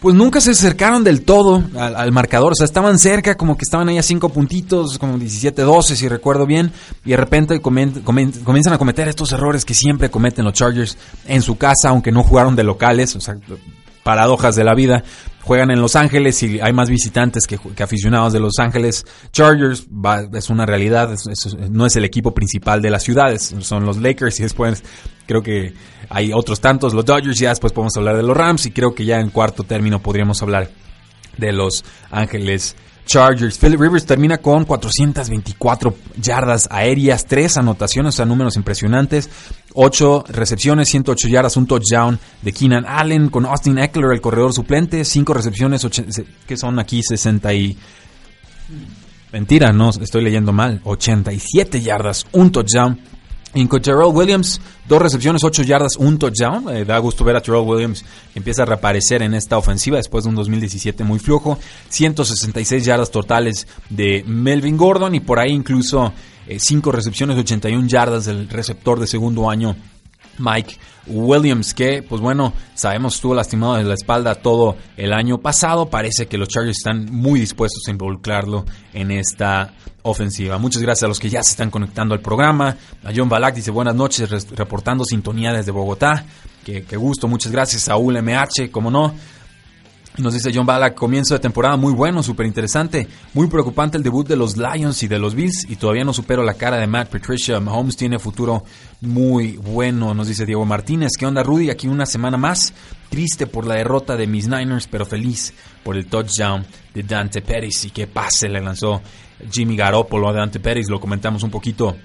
pues 0.00 0.14
nunca 0.14 0.40
se 0.40 0.52
acercaron 0.52 1.04
del 1.04 1.22
todo 1.22 1.62
al, 1.78 2.12
marcador. 2.12 2.52
O 2.52 2.54
sea, 2.54 2.64
estaban 2.64 2.98
cerca, 2.98 3.36
como 3.36 3.56
que 3.56 3.64
estaban 3.64 3.88
ahí 3.88 3.98
a 3.98 4.02
cinco 4.02 4.30
puntitos, 4.30 4.98
como 4.98 5.18
17-12, 5.18 5.94
si 5.94 6.08
recuerdo 6.08 6.46
bien. 6.46 6.72
Y 7.04 7.10
de 7.10 7.16
repente 7.16 7.60
comienzan 7.60 8.72
a 8.72 8.78
cometer 8.78 9.08
estos 9.08 9.32
errores 9.32 9.64
que 9.64 9.74
siempre 9.74 10.10
cometen 10.10 10.44
los 10.44 10.54
Chargers 10.54 10.96
en 11.26 11.42
su 11.42 11.56
casa, 11.56 11.90
aunque 11.90 12.12
no 12.12 12.22
jugaron 12.22 12.56
de 12.56 12.64
locales. 12.64 13.14
O 13.14 13.20
sea, 13.20 13.36
paradojas 14.02 14.56
de 14.56 14.64
la 14.64 14.74
vida. 14.74 15.04
Juegan 15.42 15.70
en 15.70 15.80
Los 15.80 15.96
Ángeles 15.96 16.42
y 16.42 16.60
hay 16.60 16.72
más 16.72 16.90
visitantes 16.90 17.46
que, 17.46 17.58
aficionados 17.82 18.32
de 18.32 18.40
Los 18.40 18.58
Ángeles. 18.58 19.04
Chargers 19.32 19.86
es 20.34 20.50
una 20.50 20.66
realidad, 20.66 21.16
no 21.70 21.86
es 21.86 21.96
el 21.96 22.04
equipo 22.04 22.34
principal 22.34 22.82
de 22.82 22.90
las 22.90 23.02
ciudades, 23.02 23.54
son 23.60 23.86
los 23.86 23.96
Lakers 23.96 24.40
y 24.40 24.42
después 24.42 24.82
creo 25.26 25.42
que 25.42 25.74
hay 26.08 26.32
otros 26.32 26.60
tantos, 26.60 26.92
los 26.92 27.04
Dodgers, 27.04 27.38
ya 27.38 27.50
después 27.50 27.72
podemos 27.72 27.96
hablar 27.96 28.16
de 28.16 28.22
los 28.22 28.36
Rams 28.36 28.66
y 28.66 28.72
creo 28.72 28.94
que 28.94 29.04
ya 29.04 29.20
en 29.20 29.30
cuarto 29.30 29.62
término 29.62 30.00
podríamos 30.00 30.42
hablar 30.42 30.70
de 31.36 31.52
Los 31.52 31.84
Ángeles 32.10 32.76
Chargers. 33.10 33.58
Philip 33.58 33.80
Rivers 33.80 34.06
termina 34.06 34.38
con 34.38 34.64
424 34.64 35.96
yardas 36.22 36.68
aéreas, 36.70 37.26
3 37.26 37.56
anotaciones, 37.56 38.14
o 38.14 38.16
sea, 38.16 38.24
números 38.24 38.54
impresionantes. 38.54 39.28
8 39.74 40.26
recepciones, 40.28 40.88
108 40.90 41.26
yardas, 41.26 41.56
un 41.56 41.66
touchdown 41.66 42.20
de 42.40 42.52
Keenan 42.52 42.86
Allen 42.86 43.28
con 43.28 43.46
Austin 43.46 43.78
Eckler, 43.78 44.12
el 44.12 44.20
corredor 44.20 44.52
suplente. 44.52 45.04
5 45.04 45.34
recepciones, 45.34 45.84
que 46.46 46.56
son 46.56 46.78
aquí 46.78 47.02
60 47.02 47.52
y... 47.52 47.76
Mentira, 49.32 49.72
no, 49.72 49.90
estoy 49.90 50.22
leyendo 50.22 50.52
mal. 50.52 50.80
87 50.84 51.80
yardas, 51.80 52.28
un 52.30 52.52
touchdown 52.52 53.00
en 53.52 53.68
Terrell 53.68 54.12
Williams, 54.12 54.60
dos 54.88 55.02
recepciones, 55.02 55.42
ocho 55.42 55.62
yardas, 55.62 55.96
un 55.96 56.18
touchdown. 56.18 56.68
Eh, 56.74 56.84
da 56.84 56.98
gusto 56.98 57.24
ver 57.24 57.36
a 57.36 57.40
Terrell 57.40 57.66
Williams 57.66 58.04
empieza 58.34 58.62
a 58.62 58.66
reaparecer 58.66 59.22
en 59.22 59.34
esta 59.34 59.58
ofensiva 59.58 59.96
después 59.96 60.24
de 60.24 60.30
un 60.30 60.36
2017 60.36 61.02
muy 61.04 61.18
flojo. 61.18 61.58
166 61.88 62.84
yardas 62.84 63.10
totales 63.10 63.66
de 63.88 64.22
Melvin 64.26 64.76
Gordon 64.76 65.14
y 65.14 65.20
por 65.20 65.38
ahí 65.38 65.50
incluso 65.50 66.12
eh, 66.46 66.58
cinco 66.60 66.92
recepciones, 66.92 67.36
81 67.38 67.88
yardas 67.88 68.26
del 68.26 68.48
receptor 68.48 69.00
de 69.00 69.06
segundo 69.06 69.50
año 69.50 69.76
Mike 70.38 70.76
Williams, 71.06 71.74
que 71.74 72.02
pues 72.02 72.20
bueno, 72.20 72.52
sabemos 72.74 73.16
estuvo 73.16 73.34
lastimado 73.34 73.74
de 73.74 73.84
la 73.84 73.94
espalda 73.94 74.36
todo 74.36 74.76
el 74.96 75.12
año 75.12 75.38
pasado. 75.38 75.90
Parece 75.90 76.26
que 76.26 76.38
los 76.38 76.48
Chargers 76.48 76.78
están 76.78 77.06
muy 77.10 77.40
dispuestos 77.40 77.82
a 77.86 77.90
involucrarlo 77.90 78.64
en 78.92 79.10
esta 79.10 79.74
ofensiva. 80.02 80.58
Muchas 80.58 80.82
gracias 80.82 81.04
a 81.04 81.08
los 81.08 81.18
que 81.18 81.30
ya 81.30 81.42
se 81.42 81.50
están 81.50 81.70
conectando 81.70 82.14
al 82.14 82.20
programa. 82.20 82.76
A 83.04 83.10
John 83.14 83.28
Balak 83.28 83.54
dice 83.54 83.70
buenas 83.70 83.94
noches, 83.94 84.48
reportando 84.50 85.04
sintonía 85.04 85.52
desde 85.52 85.70
Bogotá. 85.70 86.24
Qué, 86.64 86.84
qué 86.84 86.96
gusto, 86.96 87.28
muchas 87.28 87.52
gracias. 87.52 87.82
Saúl 87.82 88.20
MH, 88.22 88.70
como 88.70 88.90
no. 88.90 89.14
Nos 90.18 90.34
dice 90.34 90.50
John 90.52 90.66
Bala, 90.66 90.94
comienzo 90.94 91.34
de 91.34 91.40
temporada 91.40 91.76
muy 91.76 91.92
bueno, 91.92 92.22
súper 92.22 92.44
interesante. 92.44 93.06
Muy 93.32 93.46
preocupante 93.46 93.96
el 93.96 94.02
debut 94.02 94.26
de 94.26 94.36
los 94.36 94.56
Lions 94.56 95.02
y 95.02 95.08
de 95.08 95.18
los 95.18 95.34
Bills. 95.34 95.66
Y 95.68 95.76
todavía 95.76 96.04
no 96.04 96.12
supero 96.12 96.42
la 96.42 96.54
cara 96.54 96.78
de 96.78 96.86
Matt 96.86 97.10
Patricia. 97.10 97.58
Mahomes 97.60 97.96
tiene 97.96 98.18
futuro 98.18 98.64
muy 99.00 99.56
bueno, 99.56 100.12
nos 100.12 100.26
dice 100.26 100.44
Diego 100.44 100.66
Martínez. 100.66 101.12
¿Qué 101.18 101.26
onda, 101.26 101.42
Rudy? 101.42 101.70
Aquí 101.70 101.86
una 101.86 102.06
semana 102.06 102.36
más. 102.36 102.74
Triste 103.08 103.46
por 103.46 103.66
la 103.66 103.76
derrota 103.76 104.16
de 104.16 104.26
mis 104.26 104.48
Niners, 104.48 104.88
pero 104.88 105.06
feliz 105.06 105.54
por 105.84 105.96
el 105.96 106.06
touchdown 106.06 106.66
de 106.92 107.02
Dante 107.04 107.40
Pérez. 107.40 107.84
Y 107.84 107.90
qué 107.90 108.06
pase 108.06 108.48
le 108.48 108.60
lanzó 108.60 109.00
Jimmy 109.50 109.76
Garoppolo 109.76 110.28
a 110.28 110.32
Dante 110.32 110.60
Pérez. 110.60 110.88
Lo 110.88 111.00
comentamos 111.00 111.42
un 111.42 111.50
poquito 111.50 111.96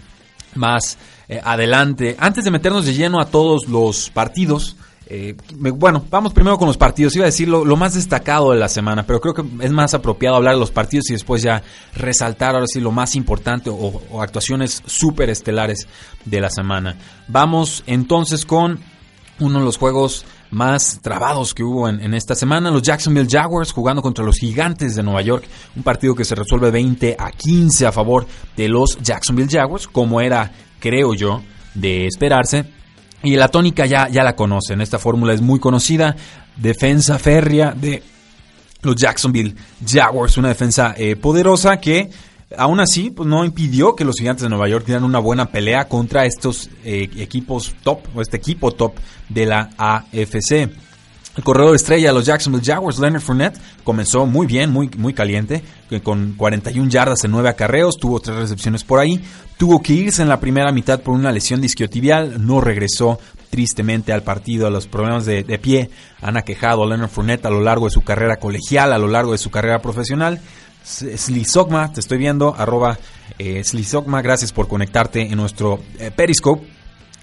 más 0.56 0.98
eh, 1.28 1.42
adelante. 1.44 2.16
Antes 2.20 2.44
de 2.46 2.52
meternos 2.52 2.86
de 2.86 2.94
lleno 2.94 3.20
a 3.20 3.26
todos 3.26 3.68
los 3.68 4.10
partidos 4.10 4.76
Eh, 5.08 5.36
bueno, 5.56 6.04
vamos 6.10 6.34
primero 6.34 6.58
con 6.58 6.68
los 6.68 6.78
partidos. 6.78 7.16
Iba 7.16 7.26
a 7.26 7.28
decir 7.28 7.48
lo, 7.48 7.64
más 7.76 7.94
destacado 7.94 8.52
de 8.52 8.58
la 8.58 8.68
semana, 8.68 9.06
pero 9.06 9.22
creo 9.22 9.34
que 9.34 9.44
es 9.62 9.72
más 9.72 9.94
apropiado 9.94 10.36
hablar 10.36 10.56
de 10.56 10.60
los 10.60 10.72
partidos 10.72 11.10
y 11.10 11.14
después 11.14 11.44
ya 11.44 11.62
resaltar 11.94 12.56
ahora 12.56 12.66
sí 12.68 12.80
lo 12.80 12.92
más 12.92 13.16
importante 13.16 13.70
o, 13.70 14.22
actuaciones 14.22 14.82
súper 14.86 15.30
estelares 15.30 15.88
de 16.26 16.42
la 16.42 16.50
semana. 16.50 16.98
Vamos 17.28 17.84
entonces 17.86 18.46
con 18.46 18.80
uno 19.40 19.60
de 19.60 19.66
los 19.66 19.78
juegos 19.78 20.26
más 20.56 21.00
trabados 21.02 21.54
que 21.54 21.64
hubo 21.64 21.90
en, 21.90 22.14
esta 22.14 22.34
semana. 22.34 22.72
Los 22.72 22.82
Jacksonville 22.82 23.28
Jaguars 23.30 23.74
jugando 23.74 24.02
contra 24.02 24.24
los 24.24 24.38
Gigantes 24.38 24.96
de 24.96 25.04
Nueva 25.04 25.22
York. 25.22 25.44
Un 25.76 25.84
partido 25.84 26.16
que 26.16 26.24
se 26.24 26.34
resuelve 26.34 26.72
20 26.72 27.18
a 27.20 27.30
15 27.32 27.86
a 27.86 27.92
favor 27.92 28.26
de 28.56 28.70
los 28.70 28.98
Jacksonville 29.02 29.50
Jaguars, 29.52 29.86
como 29.86 30.22
era, 30.22 30.50
creo 30.80 31.14
yo, 31.14 31.44
de 31.74 32.08
esperarse. 32.08 32.66
Y 33.22 33.36
la 33.36 33.50
tónica 33.50 33.86
ya, 33.86 34.08
ya 34.08 34.24
la 34.24 34.38
conocen. 34.38 34.80
Esta 34.80 34.98
fórmula 34.98 35.34
es 35.34 35.42
muy 35.42 35.60
conocida. 35.60 36.16
Defensa 36.56 37.20
férrea 37.20 37.74
de 37.74 38.02
los 38.82 38.96
Jacksonville 38.96 39.56
Jaguars. 39.86 40.38
Una 40.38 40.48
defensa 40.48 40.96
eh, 40.98 41.18
poderosa 41.18 41.82
que 41.82 42.10
aún 42.58 42.80
así 42.80 43.10
pues, 43.10 43.28
no 43.28 43.46
impidió 43.46 43.96
que 43.96 44.06
los 44.06 44.16
gigantes 44.18 44.44
de 44.44 44.50
Nueva 44.50 44.68
York 44.68 44.86
dieran 44.86 45.04
una 45.04 45.20
buena 45.20 45.48
pelea 45.48 45.88
contra 45.88 46.26
estos 46.26 46.70
eh, 46.84 47.10
equipos 47.18 47.76
top 47.84 48.00
o 48.16 48.22
este 48.22 48.38
equipo 48.38 48.72
top 48.72 48.96
de 49.30 49.46
la 49.46 49.70
AFC. 49.78 50.70
El 51.36 51.44
corredor 51.44 51.76
estrella 51.76 52.08
de 52.10 52.14
los 52.14 52.26
Jacksonville 52.26 52.64
Jaguars, 52.66 52.98
Leonard 52.98 53.22
Fournette, 53.22 53.60
comenzó 53.84 54.26
muy 54.26 54.48
bien, 54.48 54.72
muy, 54.72 54.90
muy 54.98 55.14
caliente, 55.14 55.64
con 56.02 56.34
41 56.38 56.90
yardas 56.90 57.26
en 57.26 57.32
9 57.32 57.50
acarreos, 57.50 57.98
tuvo 57.98 58.22
tres 58.22 58.38
recepciones 58.38 58.86
por 58.86 59.00
ahí, 59.00 59.22
tuvo 59.58 59.82
que 59.82 59.92
irse 59.92 60.22
en 60.22 60.30
la 60.30 60.40
primera 60.40 60.72
mitad 60.72 61.02
por 61.02 61.14
una 61.14 61.34
lesión 61.34 61.60
disquiotibial, 61.60 62.46
no 62.46 62.62
regresó 62.62 63.20
tristemente 63.50 64.14
al 64.14 64.24
partido. 64.24 64.70
Los 64.70 64.88
problemas 64.88 65.26
de, 65.26 65.44
pie 65.62 65.90
han 66.22 66.38
aquejado 66.38 66.84
a 66.84 66.88
Leonard 66.88 67.10
Fournette 67.10 67.46
a 67.46 67.50
lo 67.50 67.62
largo 67.62 67.86
de 67.86 67.92
su 67.92 68.02
carrera 68.02 68.38
colegial, 68.38 68.94
a 68.94 68.98
lo 68.98 69.08
largo 69.08 69.34
de 69.34 69.38
su 69.38 69.50
carrera 69.50 69.80
profesional. 69.80 70.40
Slizogma, 70.86 71.92
te 71.92 72.00
estoy 72.00 72.20
viendo, 72.20 72.54
arroba 72.56 72.98
eh, 73.40 73.64
Slizogma, 73.64 74.22
gracias 74.22 74.52
por 74.52 74.68
conectarte 74.68 75.22
en 75.22 75.36
nuestro 75.36 75.80
eh, 76.00 76.12
Periscope. 76.16 76.68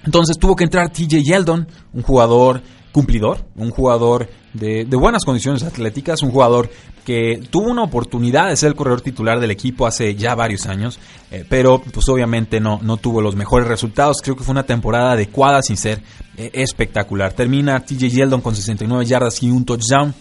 Entonces 0.03 0.37
tuvo 0.37 0.55
que 0.55 0.65
entrar 0.65 0.89
TJ 0.89 1.23
Yeldon, 1.23 1.67
un 1.93 2.01
jugador 2.01 2.61
cumplidor, 2.91 3.45
un 3.55 3.71
jugador 3.71 4.29
de, 4.53 4.85
buenas 4.85 5.25
condiciones 5.25 5.63
atléticas, 5.63 6.21
un 6.21 6.31
jugador 6.31 6.69
que 7.05 7.41
tuvo 7.49 7.69
una 7.69 7.83
oportunidad 7.83 8.49
de 8.49 8.55
ser 8.55 8.69
el 8.69 8.75
corredor 8.75 9.01
titular 9.01 9.39
del 9.39 9.51
equipo 9.51 9.87
hace 9.87 10.15
ya 10.15 10.35
varios 10.35 10.67
años, 10.67 10.99
eh, 11.31 11.43
pero 11.49 11.81
pues 11.81 12.07
obviamente 12.07 12.59
no, 12.59 12.79
no 12.81 12.97
tuvo 12.97 13.21
los 13.21 13.35
mejores 13.35 13.67
resultados. 13.67 14.17
Creo 14.21 14.35
que 14.35 14.43
fue 14.43 14.51
una 14.53 14.63
temporada 14.63 15.13
adecuada 15.13 15.61
sin 15.61 15.75
ser 15.75 16.01
eh, 16.37 16.51
espectacular. 16.53 17.33
Termina 17.33 17.79
TJ 17.79 18.09
Yeldon 18.09 18.41
con 18.41 18.55
69 18.55 19.05
yardas 19.05 19.41
y 19.41 19.49
un 19.49 19.65
touchdown. 19.65 20.13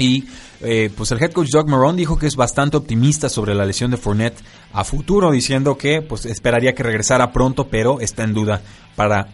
Y 0.00 0.24
eh, 0.62 0.90
pues 0.96 1.10
el 1.12 1.22
head 1.22 1.32
coach 1.32 1.50
Doug 1.50 1.68
Marrone 1.68 1.96
dijo 1.96 2.18
que 2.18 2.26
es 2.26 2.36
bastante 2.36 2.76
optimista 2.76 3.28
sobre 3.28 3.54
la 3.54 3.64
lesión 3.64 3.90
de 3.90 3.96
Fournette 3.96 4.42
a 4.72 4.84
futuro, 4.84 5.30
diciendo 5.30 5.76
que 5.76 6.02
pues 6.02 6.26
esperaría 6.26 6.74
que 6.74 6.82
regresara 6.82 7.32
pronto, 7.32 7.68
pero 7.68 8.00
está 8.00 8.24
en 8.24 8.34
duda 8.34 8.60
para 8.96 9.28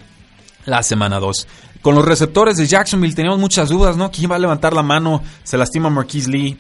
la 0.65 0.83
semana 0.83 1.19
2. 1.19 1.47
Con 1.83 1.95
los 1.95 2.05
receptores 2.05 2.57
de 2.57 2.67
Jacksonville 2.67 3.15
teníamos 3.15 3.39
muchas 3.39 3.69
dudas, 3.69 3.97
¿no? 3.97 4.11
¿Quién 4.11 4.31
va 4.31 4.37
a 4.37 4.41
levantar 4.41 4.73
la 4.73 4.83
mano? 4.83 5.23
Se 5.45 5.57
lastima 5.57 5.89
Marquise 5.89 6.31
Lee. 6.31 6.57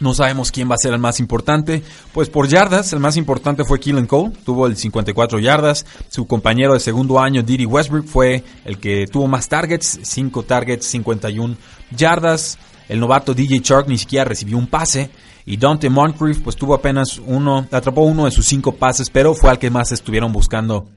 No 0.00 0.14
sabemos 0.14 0.50
quién 0.50 0.68
va 0.70 0.74
a 0.74 0.78
ser 0.78 0.94
el 0.94 0.98
más 0.98 1.20
importante. 1.20 1.82
Pues 2.12 2.30
por 2.30 2.48
yardas, 2.48 2.92
el 2.94 3.00
más 3.00 3.18
importante 3.18 3.64
fue 3.64 3.78
Keelan 3.78 4.06
Cole, 4.06 4.32
tuvo 4.44 4.66
el 4.66 4.76
54 4.76 5.38
yardas. 5.38 5.84
Su 6.08 6.26
compañero 6.26 6.72
de 6.72 6.80
segundo 6.80 7.20
año, 7.20 7.42
Didi 7.42 7.66
Westbrook, 7.66 8.06
fue 8.06 8.42
el 8.64 8.78
que 8.78 9.06
tuvo 9.06 9.28
más 9.28 9.48
targets, 9.48 10.00
5 10.02 10.42
targets, 10.44 10.86
51 10.86 11.56
yardas. 11.90 12.58
El 12.90 12.98
novato 12.98 13.34
DJ 13.34 13.60
Chark 13.60 13.86
ni 13.86 13.96
siquiera 13.96 14.24
recibió 14.24 14.58
un 14.58 14.66
pase. 14.66 15.10
Y 15.46 15.56
Dante 15.56 15.88
Moncrief, 15.88 16.40
pues 16.40 16.56
tuvo 16.56 16.74
apenas 16.74 17.20
uno, 17.24 17.66
atrapó 17.70 18.02
uno 18.02 18.24
de 18.24 18.32
sus 18.32 18.46
cinco 18.46 18.72
pases, 18.72 19.08
pero 19.10 19.32
fue 19.32 19.50
al 19.50 19.60
que 19.60 19.70
más 19.70 19.92
estuvieron 19.92 20.32
buscando 20.32 20.88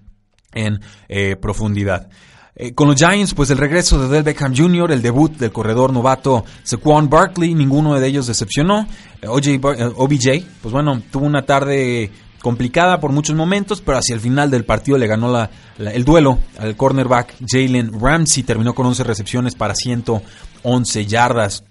en 0.54 0.80
eh, 1.08 1.36
profundidad. 1.36 2.10
Eh, 2.56 2.74
con 2.74 2.88
los 2.88 2.98
Giants, 2.98 3.36
pues 3.36 3.52
el 3.52 3.60
regreso 3.60 4.00
de 4.00 4.08
Del 4.10 4.24
Beckham 4.24 4.56
Jr., 4.56 4.92
el 4.92 5.04
debut 5.04 5.38
del 5.38 5.52
corredor 5.52 5.94
novato 5.94 6.44
Saquon 6.64 7.10
Barkley, 7.10 7.54
ninguno 7.54 8.00
de 8.00 8.08
ellos 8.08 8.26
decepcionó. 8.26 8.88
Eh, 9.22 9.28
OBJ, 9.28 10.28
eh, 10.28 10.46
pues 10.62 10.72
bueno, 10.72 11.00
tuvo 11.12 11.28
una 11.28 11.44
tarde 11.44 12.12
complicada 12.42 13.00
por 13.00 13.12
muchos 13.12 13.36
momentos, 13.36 13.82
pero 13.82 14.00
hacia 14.00 14.16
el 14.16 14.20
final 14.20 14.50
del 14.50 14.66
partido 14.66 14.98
le 14.98 15.06
ganó 15.06 15.32
la, 15.32 15.50
el 15.78 16.04
duelo 16.04 16.40
al 16.58 16.76
cornerback 16.76 17.36
Jalen 17.48 18.00
Ramsey, 18.00 18.44
terminó 18.44 18.74
con 18.74 18.88
11 18.88 19.04
recepciones 19.04 19.54
para 19.54 19.76
111 19.76 21.06
yardas. 21.06 21.64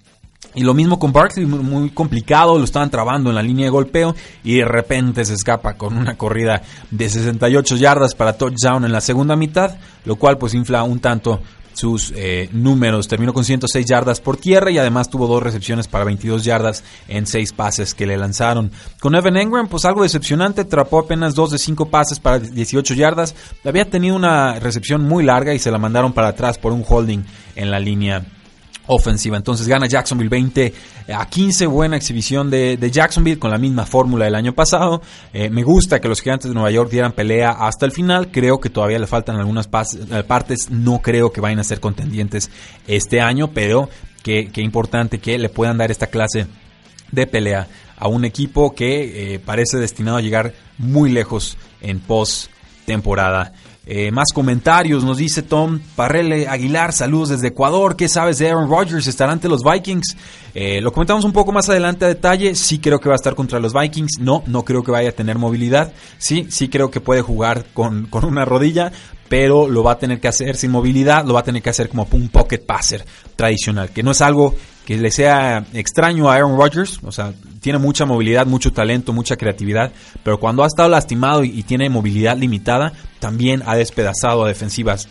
Y 0.55 0.61
lo 0.61 0.73
mismo 0.73 0.99
con 0.99 1.11
Barkley, 1.11 1.45
muy 1.45 1.89
complicado, 1.89 2.57
lo 2.57 2.63
estaban 2.63 2.89
trabando 2.89 3.29
en 3.29 3.35
la 3.35 3.43
línea 3.43 3.65
de 3.65 3.71
golpeo 3.71 4.15
y 4.43 4.57
de 4.57 4.65
repente 4.65 5.25
se 5.25 5.33
escapa 5.33 5.73
con 5.75 5.97
una 5.97 6.15
corrida 6.15 6.61
de 6.91 7.09
68 7.09 7.75
yardas 7.77 8.13
para 8.13 8.37
touchdown 8.37 8.85
en 8.85 8.91
la 8.91 9.01
segunda 9.01 9.35
mitad, 9.35 9.77
lo 10.05 10.15
cual 10.15 10.37
pues 10.37 10.53
infla 10.53 10.83
un 10.83 10.99
tanto 10.99 11.41
sus 11.73 12.13
eh, 12.15 12.49
números. 12.51 13.07
Terminó 13.07 13.33
con 13.33 13.43
106 13.43 13.85
yardas 13.85 14.21
por 14.21 14.37
tierra 14.37 14.71
y 14.71 14.77
además 14.77 15.09
tuvo 15.09 15.27
dos 15.27 15.41
recepciones 15.41 15.87
para 15.87 16.03
22 16.03 16.43
yardas 16.43 16.83
en 17.07 17.25
seis 17.25 17.51
pases 17.51 17.93
que 17.93 18.05
le 18.05 18.17
lanzaron. 18.17 18.71
Con 18.99 19.15
Evan 19.15 19.37
Engram, 19.37 19.67
pues 19.67 19.85
algo 19.85 20.03
decepcionante, 20.03 20.61
atrapó 20.61 20.99
apenas 20.99 21.35
dos 21.35 21.51
de 21.51 21.57
cinco 21.57 21.89
pases 21.89 22.19
para 22.19 22.39
18 22.39 22.93
yardas. 22.93 23.35
Había 23.65 23.89
tenido 23.89 24.15
una 24.15 24.59
recepción 24.59 25.01
muy 25.01 25.23
larga 25.23 25.53
y 25.53 25.59
se 25.59 25.71
la 25.71 25.77
mandaron 25.77 26.13
para 26.13 26.29
atrás 26.29 26.57
por 26.57 26.73
un 26.73 26.85
holding 26.87 27.23
en 27.55 27.71
la 27.71 27.79
línea 27.79 28.23
ofensiva. 28.87 29.37
Entonces 29.37 29.67
gana 29.67 29.87
Jacksonville 29.87 30.29
20 30.29 30.73
a 31.13 31.25
15, 31.27 31.67
buena 31.67 31.95
exhibición 31.95 32.49
de, 32.49 32.77
Jacksonville 32.91 33.39
con 33.39 33.51
la 33.51 33.57
misma 33.57 33.85
fórmula 33.85 34.25
del 34.25 34.35
año 34.35 34.53
pasado. 34.53 35.01
Eh, 35.33 35.49
me 35.49 35.63
gusta 35.63 35.99
que 36.01 36.07
los 36.07 36.21
gigantes 36.21 36.49
de 36.49 36.53
Nueva 36.53 36.71
York 36.71 36.89
dieran 36.89 37.11
pelea 37.11 37.51
hasta 37.51 37.85
el 37.85 37.91
final, 37.91 38.29
creo 38.31 38.59
que 38.59 38.69
todavía 38.69 38.99
le 38.99 39.07
faltan 39.07 39.37
algunas 39.37 39.67
eh, 39.67 40.23
partes, 40.23 40.69
no 40.69 40.99
creo 41.01 41.31
que 41.31 41.41
vayan 41.41 41.59
a 41.59 41.63
ser 41.63 41.79
contendientes 41.79 42.49
este 42.87 43.21
año, 43.21 43.51
pero 43.51 43.89
qué, 44.21 44.49
importante 44.57 45.19
que 45.19 45.37
le 45.37 45.49
puedan 45.49 45.77
dar 45.77 45.91
esta 45.91 46.07
clase 46.07 46.47
de 47.11 47.27
pelea 47.27 47.67
a 47.97 48.07
un 48.07 48.25
equipo 48.25 48.73
que 48.73 49.35
eh, 49.35 49.39
parece 49.39 49.77
destinado 49.77 50.17
a 50.17 50.21
llegar 50.21 50.53
muy 50.77 51.11
lejos 51.11 51.57
en 51.81 51.99
post 51.99 52.49
temporada. 52.85 53.53
Eh, 53.85 54.11
más 54.11 54.29
comentarios, 54.33 55.03
nos 55.03 55.17
dice 55.17 55.41
Tom 55.41 55.77
Parrele 55.97 56.47
Aguilar, 56.47 56.93
saludos 56.93 57.29
desde 57.29 57.49
Ecuador, 57.49 57.97
¿qué 57.97 58.07
sabes 58.07 58.37
de 58.37 58.47
Aaron 58.47 58.69
Rodgers? 58.69 59.07
¿Estará 59.07 59.33
ante 59.33 59.49
los 59.49 59.61
Vikings? 59.61 60.15
Eh, 60.53 60.79
lo 60.79 60.93
comentamos 60.93 61.25
un 61.25 61.33
poco 61.33 61.51
más 61.51 61.67
adelante 61.67 62.05
a 62.05 62.07
detalle, 62.07 62.55
sí 62.55 62.79
creo 62.79 63.01
que 63.01 63.09
va 63.09 63.15
a 63.15 63.17
estar 63.17 63.35
contra 63.35 63.59
los 63.59 63.73
Vikings, 63.73 64.19
no, 64.21 64.41
no 64.47 64.63
creo 64.63 64.83
que 64.83 64.91
vaya 64.91 65.09
a 65.09 65.11
tener 65.11 65.37
movilidad, 65.37 65.91
sí, 66.17 66.47
sí 66.49 66.69
creo 66.69 66.89
que 66.89 67.01
puede 67.01 67.21
jugar 67.21 67.65
con, 67.73 68.05
con 68.09 68.23
una 68.23 68.45
rodilla, 68.45 68.93
pero 69.27 69.67
lo 69.67 69.83
va 69.83 69.93
a 69.93 69.99
tener 69.99 70.21
que 70.21 70.29
hacer 70.29 70.55
sin 70.55 70.71
movilidad, 70.71 71.25
lo 71.25 71.33
va 71.33 71.41
a 71.41 71.43
tener 71.43 71.61
que 71.61 71.69
hacer 71.69 71.89
como 71.89 72.07
un 72.09 72.29
pocket 72.29 72.59
passer 72.59 73.03
tradicional, 73.35 73.89
que 73.89 74.01
no 74.01 74.11
es 74.11 74.21
algo 74.21 74.55
que 74.85 74.97
le 74.97 75.11
sea 75.11 75.65
extraño 75.73 76.29
a 76.29 76.35
Aaron 76.35 76.57
Rodgers, 76.57 76.99
o 77.03 77.11
sea, 77.11 77.33
tiene 77.61 77.79
mucha 77.79 78.05
movilidad, 78.05 78.45
mucho 78.45 78.73
talento, 78.73 79.13
mucha 79.13 79.37
creatividad, 79.37 79.91
pero 80.23 80.39
cuando 80.39 80.63
ha 80.63 80.67
estado 80.67 80.89
lastimado 80.89 81.43
y, 81.43 81.63
tiene 81.63 81.89
movilidad 81.89 82.37
limitada, 82.37 82.91
también 83.19 83.63
ha 83.65 83.75
despedazado 83.75 84.43
a 84.43 84.47
defensivas 84.47 85.07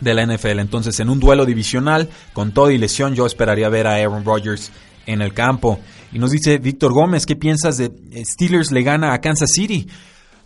de 0.00 0.14
la 0.14 0.26
NFL. 0.26 0.58
Entonces, 0.58 0.98
en 0.98 1.08
un 1.08 1.20
duelo 1.20 1.46
divisional, 1.46 2.08
con 2.32 2.52
todo 2.52 2.70
y 2.70 2.78
lesión, 2.78 3.14
yo 3.14 3.26
esperaría 3.26 3.68
ver 3.68 3.86
a 3.86 3.94
Aaron 3.94 4.24
Rodgers 4.24 4.72
en 5.06 5.22
el 5.22 5.32
campo. 5.32 5.78
Y 6.12 6.18
nos 6.18 6.32
dice 6.32 6.58
Víctor 6.58 6.92
Gómez, 6.92 7.26
¿qué 7.26 7.36
piensas 7.36 7.76
de 7.76 7.92
Steelers 8.24 8.72
le 8.72 8.82
gana 8.82 9.12
a 9.12 9.20
Kansas 9.20 9.50
City? 9.54 9.86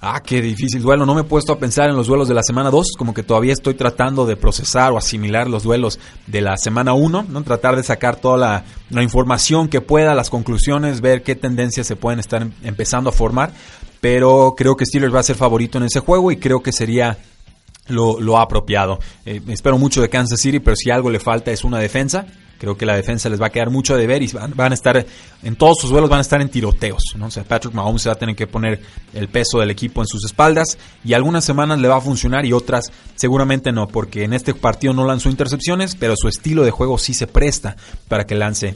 Ah, 0.00 0.22
qué 0.24 0.40
difícil 0.40 0.80
duelo. 0.80 1.04
No 1.04 1.14
me 1.14 1.22
he 1.22 1.24
puesto 1.24 1.52
a 1.52 1.58
pensar 1.58 1.90
en 1.90 1.96
los 1.96 2.06
duelos 2.06 2.28
de 2.28 2.34
la 2.34 2.44
semana 2.44 2.70
2, 2.70 2.92
como 2.96 3.12
que 3.12 3.24
todavía 3.24 3.52
estoy 3.52 3.74
tratando 3.74 4.26
de 4.26 4.36
procesar 4.36 4.92
o 4.92 4.98
asimilar 4.98 5.50
los 5.50 5.64
duelos 5.64 5.98
de 6.28 6.40
la 6.40 6.56
semana 6.56 6.92
1, 6.92 7.26
¿no? 7.28 7.42
Tratar 7.42 7.74
de 7.74 7.82
sacar 7.82 8.14
toda 8.14 8.36
la, 8.36 8.64
la, 8.90 9.02
información 9.02 9.66
que 9.66 9.80
pueda, 9.80 10.14
las 10.14 10.30
conclusiones, 10.30 11.00
ver 11.00 11.24
qué 11.24 11.34
tendencias 11.34 11.88
se 11.88 11.96
pueden 11.96 12.20
estar 12.20 12.42
em, 12.42 12.52
empezando 12.62 13.10
a 13.10 13.12
formar. 13.12 13.50
Pero 14.00 14.54
creo 14.56 14.76
que 14.76 14.86
Steelers 14.86 15.12
va 15.12 15.18
a 15.18 15.24
ser 15.24 15.34
favorito 15.34 15.78
en 15.78 15.84
ese 15.84 15.98
juego 15.98 16.30
y 16.30 16.36
creo 16.36 16.62
que 16.62 16.70
sería 16.70 17.18
lo, 17.88 18.20
lo 18.20 18.38
apropiado. 18.38 18.98
Eh, 19.24 19.40
espero 19.48 19.78
mucho 19.78 20.00
de 20.00 20.08
Kansas 20.08 20.40
City, 20.40 20.60
pero 20.60 20.76
si 20.76 20.90
algo 20.90 21.10
le 21.10 21.20
falta 21.20 21.50
es 21.50 21.64
una 21.64 21.78
defensa. 21.78 22.26
Creo 22.58 22.76
que 22.76 22.84
la 22.84 22.96
defensa 22.96 23.28
les 23.28 23.40
va 23.40 23.46
a 23.46 23.50
quedar 23.50 23.70
mucho 23.70 23.96
de 23.96 24.06
ver 24.08 24.20
y 24.20 24.28
van, 24.32 24.72
a 24.72 24.74
estar, 24.74 25.06
en 25.44 25.54
todos 25.54 25.78
sus 25.80 25.90
duelos 25.90 26.10
van 26.10 26.18
a 26.18 26.22
estar 26.22 26.40
en 26.40 26.48
tiroteos. 26.48 27.14
¿no? 27.16 27.26
O 27.26 27.30
sea, 27.30 27.44
Patrick 27.44 27.72
Mahomes 27.72 28.08
va 28.08 28.12
a 28.12 28.16
tener 28.16 28.34
que 28.34 28.48
poner 28.48 28.80
el 29.14 29.28
peso 29.28 29.60
del 29.60 29.70
equipo 29.70 30.00
en 30.00 30.08
sus 30.08 30.24
espaldas 30.24 30.76
y 31.04 31.12
algunas 31.12 31.44
semanas 31.44 31.78
le 31.78 31.86
va 31.86 31.98
a 31.98 32.00
funcionar 32.00 32.44
y 32.44 32.52
otras 32.52 32.90
seguramente 33.14 33.70
no, 33.70 33.86
porque 33.86 34.24
en 34.24 34.32
este 34.32 34.54
partido 34.54 34.92
no 34.92 35.06
lanzó 35.06 35.30
intercepciones, 35.30 35.94
pero 35.94 36.14
su 36.16 36.26
estilo 36.26 36.64
de 36.64 36.72
juego 36.72 36.98
sí 36.98 37.14
se 37.14 37.28
presta 37.28 37.76
para 38.08 38.26
que 38.26 38.34
lance 38.34 38.74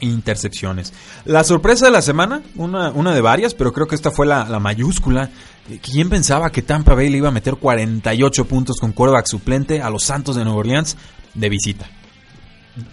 intercepciones. 0.00 0.92
La 1.24 1.44
sorpresa 1.44 1.86
de 1.86 1.92
la 1.92 2.02
semana, 2.02 2.42
una, 2.56 2.90
una 2.90 3.14
de 3.14 3.20
varias, 3.20 3.54
pero 3.54 3.72
creo 3.72 3.86
que 3.86 3.94
esta 3.94 4.10
fue 4.10 4.26
la, 4.26 4.48
la 4.48 4.60
mayúscula. 4.60 5.30
¿Quién 5.82 6.10
pensaba 6.10 6.50
que 6.50 6.62
Tampa 6.62 6.94
Bay 6.94 7.08
le 7.08 7.18
iba 7.18 7.28
a 7.28 7.32
meter 7.32 7.56
48 7.56 8.44
puntos 8.44 8.76
con 8.78 8.92
quarterback 8.92 9.26
suplente 9.26 9.80
a 9.80 9.90
los 9.90 10.04
Santos 10.04 10.36
de 10.36 10.44
Nueva 10.44 10.58
Orleans 10.58 10.96
de 11.34 11.48
visita? 11.48 11.88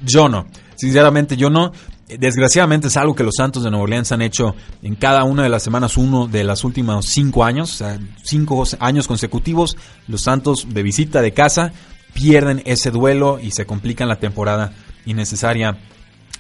Yo 0.04 0.30
no. 0.30 0.48
Sinceramente, 0.76 1.36
yo 1.36 1.50
no. 1.50 1.72
Desgraciadamente 2.08 2.88
es 2.88 2.98
algo 2.98 3.16
que 3.16 3.24
los 3.24 3.36
Santos 3.38 3.64
de 3.64 3.70
Nueva 3.70 3.84
Orleans 3.84 4.12
han 4.12 4.22
hecho 4.22 4.56
en 4.82 4.96
cada 4.96 5.24
una 5.24 5.44
de 5.44 5.50
las 5.50 5.64
semanas 5.64 5.98
uno 5.98 6.28
de 6.28 6.44
los 6.44 6.64
últimos 6.64 7.06
cinco 7.06 7.46
años, 7.46 7.74
o 7.74 7.78
sea, 7.78 8.00
cinco 8.24 8.64
años 8.80 9.08
consecutivos. 9.08 9.78
Los 10.08 10.22
Santos 10.24 10.68
de 10.70 10.84
visita 10.84 11.22
de 11.22 11.34
casa 11.34 11.72
pierden 12.14 12.62
ese 12.66 12.92
duelo 12.92 13.40
y 13.40 13.52
se 13.52 13.66
complican 13.66 14.10
la 14.10 14.18
temporada 14.18 14.74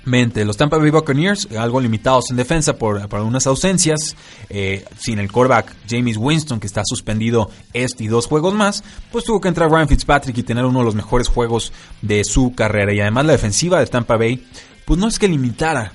innecesariamente. 0.06 0.46
Los 0.46 0.58
Tampa 0.58 0.78
Bay 0.78 0.90
Buccaneers, 0.90 1.48
algo 1.58 1.80
limitados 1.80 2.32
en 2.32 2.38
defensa 2.38 2.78
por, 2.78 3.08
por 3.08 3.20
algunas 3.20 3.48
ausencias, 3.48 4.16
eh, 4.50 4.86
sin 5.00 5.20
el 5.20 5.32
quarterback 5.32 5.76
James 5.90 6.18
Winston, 6.18 6.60
que 6.60 6.68
está 6.68 6.82
suspendido 6.86 7.50
este 7.74 8.04
y 8.04 8.08
dos 8.08 8.28
juegos 8.28 8.54
más, 8.54 8.84
pues 9.12 9.26
tuvo 9.26 9.40
que 9.40 9.48
entrar 9.48 9.70
Ryan 9.70 9.88
Fitzpatrick 9.88 10.38
y 10.38 10.44
tener 10.44 10.66
uno 10.66 10.80
de 10.80 10.86
los 10.86 10.96
mejores 10.96 11.28
juegos 11.28 11.72
de 12.02 12.24
su 12.24 12.54
carrera. 12.56 12.94
Y 12.94 13.00
además 13.00 13.26
la 13.26 13.34
defensiva 13.34 13.80
de 13.80 13.86
Tampa 13.88 14.18
Bay 14.18 14.44
pues 14.86 15.00
no 15.00 15.08
es 15.08 15.20
que 15.20 15.28
limitara 15.28 15.94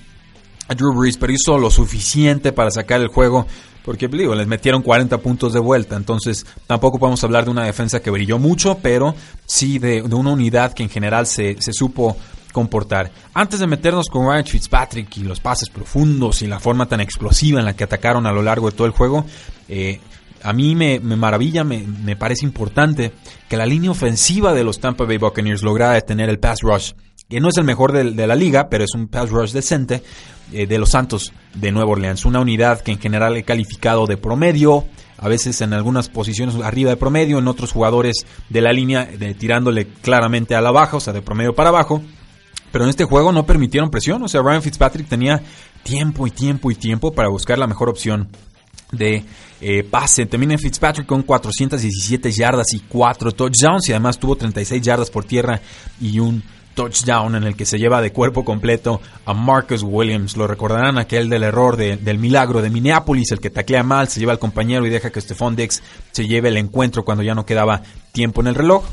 a 0.68 0.74
Drew 0.74 0.94
Brees, 0.94 1.16
pero 1.16 1.32
hizo 1.32 1.58
lo 1.58 1.70
suficiente 1.70 2.52
para 2.52 2.70
sacar 2.70 3.00
el 3.00 3.08
juego. 3.08 3.46
Porque 3.84 4.08
digo, 4.08 4.34
les 4.34 4.48
metieron 4.48 4.82
40 4.82 5.18
puntos 5.18 5.52
de 5.52 5.60
vuelta. 5.60 5.94
Entonces, 5.96 6.44
tampoco 6.66 6.98
podemos 6.98 7.22
hablar 7.22 7.44
de 7.44 7.52
una 7.52 7.64
defensa 7.64 8.00
que 8.00 8.10
brilló 8.10 8.38
mucho, 8.38 8.78
pero 8.82 9.14
sí 9.44 9.78
de, 9.78 10.02
una 10.02 10.32
unidad 10.32 10.72
que 10.72 10.82
en 10.82 10.88
general 10.88 11.26
se, 11.26 11.56
supo 11.60 12.16
comportar. 12.56 13.12
Antes 13.34 13.60
de 13.60 13.66
meternos 13.66 14.08
con 14.08 14.26
Ryan 14.26 14.46
Fitzpatrick 14.46 15.14
y 15.18 15.24
los 15.24 15.40
pases 15.40 15.68
profundos 15.68 16.40
y 16.40 16.46
la 16.46 16.58
forma 16.58 16.86
tan 16.86 17.02
explosiva 17.02 17.60
en 17.60 17.66
la 17.66 17.76
que 17.76 17.84
atacaron 17.84 18.26
a 18.26 18.32
lo 18.32 18.40
largo 18.40 18.70
de 18.70 18.74
todo 18.74 18.86
el 18.86 18.94
juego, 18.94 19.26
eh, 19.68 20.00
a 20.42 20.54
mí 20.54 20.74
me, 20.74 20.98
maravilla, 21.00 21.64
me, 21.64 22.16
parece 22.16 22.46
importante 22.46 23.12
que 23.46 23.58
la 23.58 23.66
línea 23.66 23.90
ofensiva 23.90 24.54
de 24.54 24.64
los 24.64 24.80
Tampa 24.80 25.04
Bay 25.04 25.18
Buccaneers 25.18 25.62
lograra 25.62 25.92
detener 25.92 26.30
el 26.30 26.38
pass 26.38 26.60
rush 26.62 26.92
que 27.28 27.40
no 27.40 27.48
es 27.48 27.58
el 27.58 27.64
mejor 27.64 27.92
de, 27.92 28.26
la 28.26 28.36
liga, 28.36 28.68
pero 28.70 28.84
es 28.84 28.94
un 28.94 29.08
pass 29.08 29.28
rush 29.28 29.50
decente 29.50 30.02
eh, 30.52 30.66
de 30.66 30.78
los 30.78 30.90
Santos 30.90 31.32
de 31.52 31.72
Nueva 31.72 31.90
Orleans. 31.90 32.24
Una 32.24 32.40
unidad 32.40 32.80
que 32.80 32.92
en 32.92 33.00
general 33.00 33.36
he 33.36 33.42
calificado 33.42 34.06
de 34.06 34.16
promedio, 34.16 34.86
a 35.18 35.28
veces 35.28 35.60
en 35.60 35.72
algunas 35.74 36.08
posiciones 36.08 36.54
arriba 36.62 36.90
de 36.90 36.96
promedio, 36.96 37.38
en 37.38 37.48
otros 37.48 37.72
jugadores 37.72 38.24
de 38.48 38.60
la 38.60 38.72
línea 38.72 39.04
de, 39.04 39.34
tirándole 39.34 39.88
claramente 39.88 40.54
a 40.54 40.60
la 40.60 40.70
baja, 40.70 40.96
o 40.96 41.00
sea, 41.00 41.12
de 41.12 41.20
promedio 41.20 41.54
para 41.54 41.70
abajo. 41.70 42.00
Pero 42.72 42.84
en 42.84 42.90
este 42.90 43.04
juego 43.04 43.32
no 43.32 43.46
permitieron 43.46 43.90
presión, 43.90 44.22
o 44.22 44.28
sea, 44.28 44.42
Ryan 44.42 44.62
Fitzpatrick 44.62 45.08
tenía 45.08 45.42
tiempo 45.82 46.26
y 46.26 46.30
tiempo 46.30 46.70
y 46.70 46.74
tiempo 46.74 47.12
para 47.12 47.28
buscar 47.28 47.58
la 47.58 47.66
mejor 47.66 47.88
opción 47.88 48.28
de 48.92 49.24
eh, 49.60 49.82
pase. 49.84 50.26
Termina 50.26 50.58
Fitzpatrick 50.58 51.06
con 51.06 51.22
417 51.22 52.30
yardas 52.30 52.72
y 52.74 52.80
4 52.80 53.32
touchdowns 53.32 53.88
y 53.88 53.92
además 53.92 54.18
tuvo 54.18 54.36
36 54.36 54.82
yardas 54.82 55.10
por 55.10 55.24
tierra 55.24 55.60
y 56.00 56.18
un 56.18 56.42
touchdown 56.76 57.34
en 57.34 57.44
el 57.44 57.56
que 57.56 57.64
se 57.64 57.78
lleva 57.78 58.02
de 58.02 58.12
cuerpo 58.12 58.44
completo 58.44 59.00
a 59.24 59.32
Marcus 59.32 59.82
Williams. 59.82 60.36
Lo 60.36 60.46
recordarán 60.46 60.98
aquel 60.98 61.28
del 61.28 61.42
error 61.42 61.76
del 61.76 62.18
milagro 62.18 62.62
de 62.62 62.70
Minneapolis, 62.70 63.32
el 63.32 63.40
que 63.40 63.50
taclea 63.50 63.82
mal, 63.82 64.08
se 64.08 64.20
lleva 64.20 64.32
al 64.32 64.38
compañero 64.38 64.86
y 64.86 64.90
deja 64.90 65.10
que 65.10 65.20
Stephon 65.20 65.56
Dix 65.56 65.82
se 66.12 66.26
lleve 66.26 66.50
el 66.50 66.58
encuentro 66.58 67.04
cuando 67.04 67.24
ya 67.24 67.34
no 67.34 67.46
quedaba 67.46 67.82
tiempo 68.12 68.42
en 68.42 68.48
el 68.48 68.54
reloj. 68.54 68.84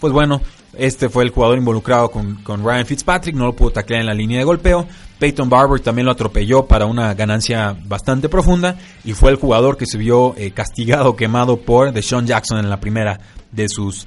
Pues 0.00 0.12
bueno, 0.12 0.40
este 0.76 1.08
fue 1.08 1.24
el 1.24 1.30
jugador 1.30 1.58
involucrado 1.58 2.10
con, 2.10 2.64
Ryan 2.64 2.86
Fitzpatrick, 2.86 3.34
no 3.34 3.46
lo 3.46 3.54
pudo 3.54 3.70
taclear 3.70 4.00
en 4.00 4.06
la 4.06 4.14
línea 4.14 4.38
de 4.38 4.44
golpeo. 4.44 4.86
Peyton 5.18 5.50
Barber 5.50 5.80
también 5.80 6.06
lo 6.06 6.12
atropelló 6.12 6.66
para 6.66 6.86
una 6.86 7.12
ganancia 7.12 7.76
bastante 7.84 8.30
profunda 8.30 8.76
y 9.04 9.12
fue 9.12 9.30
el 9.30 9.36
jugador 9.36 9.76
que 9.76 9.84
se 9.84 9.98
vio 9.98 10.34
eh, 10.38 10.52
castigado, 10.52 11.14
quemado 11.14 11.58
por 11.58 11.92
Deshaun 11.92 12.26
Jackson 12.26 12.58
en 12.58 12.70
la 12.70 12.80
primera 12.80 13.20
de 13.52 13.68
sus 13.68 14.06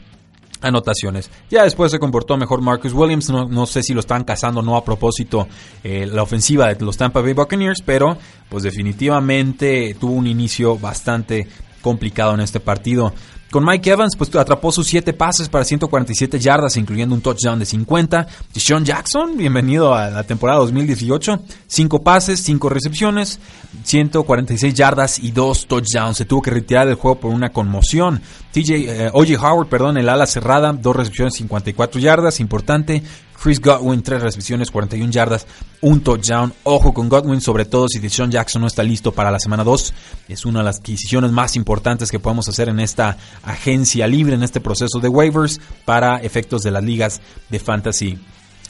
anotaciones. 0.61 1.29
Ya 1.51 1.63
después 1.63 1.91
se 1.91 1.99
comportó 1.99 2.37
mejor 2.37 2.61
Marcus 2.61 2.93
Williams, 2.93 3.29
no, 3.29 3.65
sé 3.67 3.83
si 3.83 3.93
lo 3.93 3.99
están 3.99 4.23
cazando 4.23 4.61
no 4.61 4.75
a 4.75 4.83
propósito 4.83 5.47
eh, 5.83 6.07
la 6.07 6.23
ofensiva 6.23 6.73
de 6.73 6.83
los 6.83 6.97
Tampa 6.97 7.21
Bay 7.21 7.33
Buccaneers, 7.33 7.83
pero 7.85 8.17
pues 8.49 8.63
definitivamente 8.63 9.95
tuvo 9.99 10.13
un 10.13 10.25
inicio 10.25 10.79
bastante 10.79 11.47
complicado 11.81 12.33
en 12.33 12.39
este 12.39 12.59
partido. 12.59 13.13
Con 13.53 13.63
Mike 13.65 13.87
Evans, 13.87 14.15
pues 14.15 14.35
atrapó 14.35 14.71
sus 14.71 14.87
7 14.87 15.13
pases 15.13 15.47
para 15.47 15.63
147 15.63 16.39
yardas, 16.39 16.75
incluyendo 16.75 17.13
un 17.13 17.21
touchdown 17.21 17.59
de 17.59 17.67
50. 17.67 18.25
Sean 18.55 18.83
Jackson, 18.83 19.37
bienvenido 19.37 19.93
a 19.93 20.09
la 20.09 20.23
temporada 20.23 20.57
2018. 20.61 21.39
5 21.67 22.01
pases, 22.01 22.39
5 22.39 22.69
recepciones, 22.69 23.39
146 23.83 24.73
yardas 24.73 25.19
y 25.19 25.29
2 25.29 25.67
touchdowns. 25.67 26.17
Se 26.17 26.25
tuvo 26.25 26.41
que 26.41 26.49
retirar 26.49 26.87
del 26.87 26.95
juego 26.95 27.19
por 27.19 27.31
una 27.31 27.51
conmoción. 27.51 28.23
TJ, 28.53 28.71
eh, 28.71 29.11
OJ 29.13 29.43
Howard, 29.43 29.67
perdón, 29.67 29.97
el 29.97 30.09
ala 30.09 30.25
cerrada, 30.25 30.73
2 30.73 30.95
recepciones, 30.95 31.35
54 31.35 32.01
yardas, 32.01 32.39
importante. 32.39 33.03
Chris 33.41 33.59
Godwin, 33.59 34.01
3 34.01 34.21
recepciones, 34.21 34.71
41 34.71 35.11
yardas, 35.11 35.45
un 35.81 36.01
touchdown. 36.01 36.53
Ojo 36.63 36.93
con 36.93 37.09
Godwin, 37.09 37.41
sobre 37.41 37.65
todo 37.65 37.87
si 37.87 37.99
Deshaun 37.99 38.31
Jackson 38.31 38.61
no 38.61 38.67
está 38.67 38.83
listo 38.83 39.11
para 39.11 39.31
la 39.31 39.39
semana 39.39 39.63
2. 39.63 39.93
Es 40.29 40.45
una 40.45 40.59
de 40.59 40.65
las 40.65 40.79
adquisiciones 40.79 41.31
más 41.31 41.55
importantes 41.55 42.09
que 42.11 42.19
podemos 42.19 42.47
hacer 42.47 42.69
en 42.69 42.79
esta 42.79 43.17
agencia 43.43 44.07
libre, 44.07 44.35
en 44.35 44.43
este 44.43 44.61
proceso 44.61 44.99
de 44.99 45.09
waivers 45.09 45.59
para 45.85 46.17
efectos 46.17 46.63
de 46.63 46.71
las 46.71 46.83
ligas 46.83 47.21
de 47.49 47.59
fantasy 47.59 48.17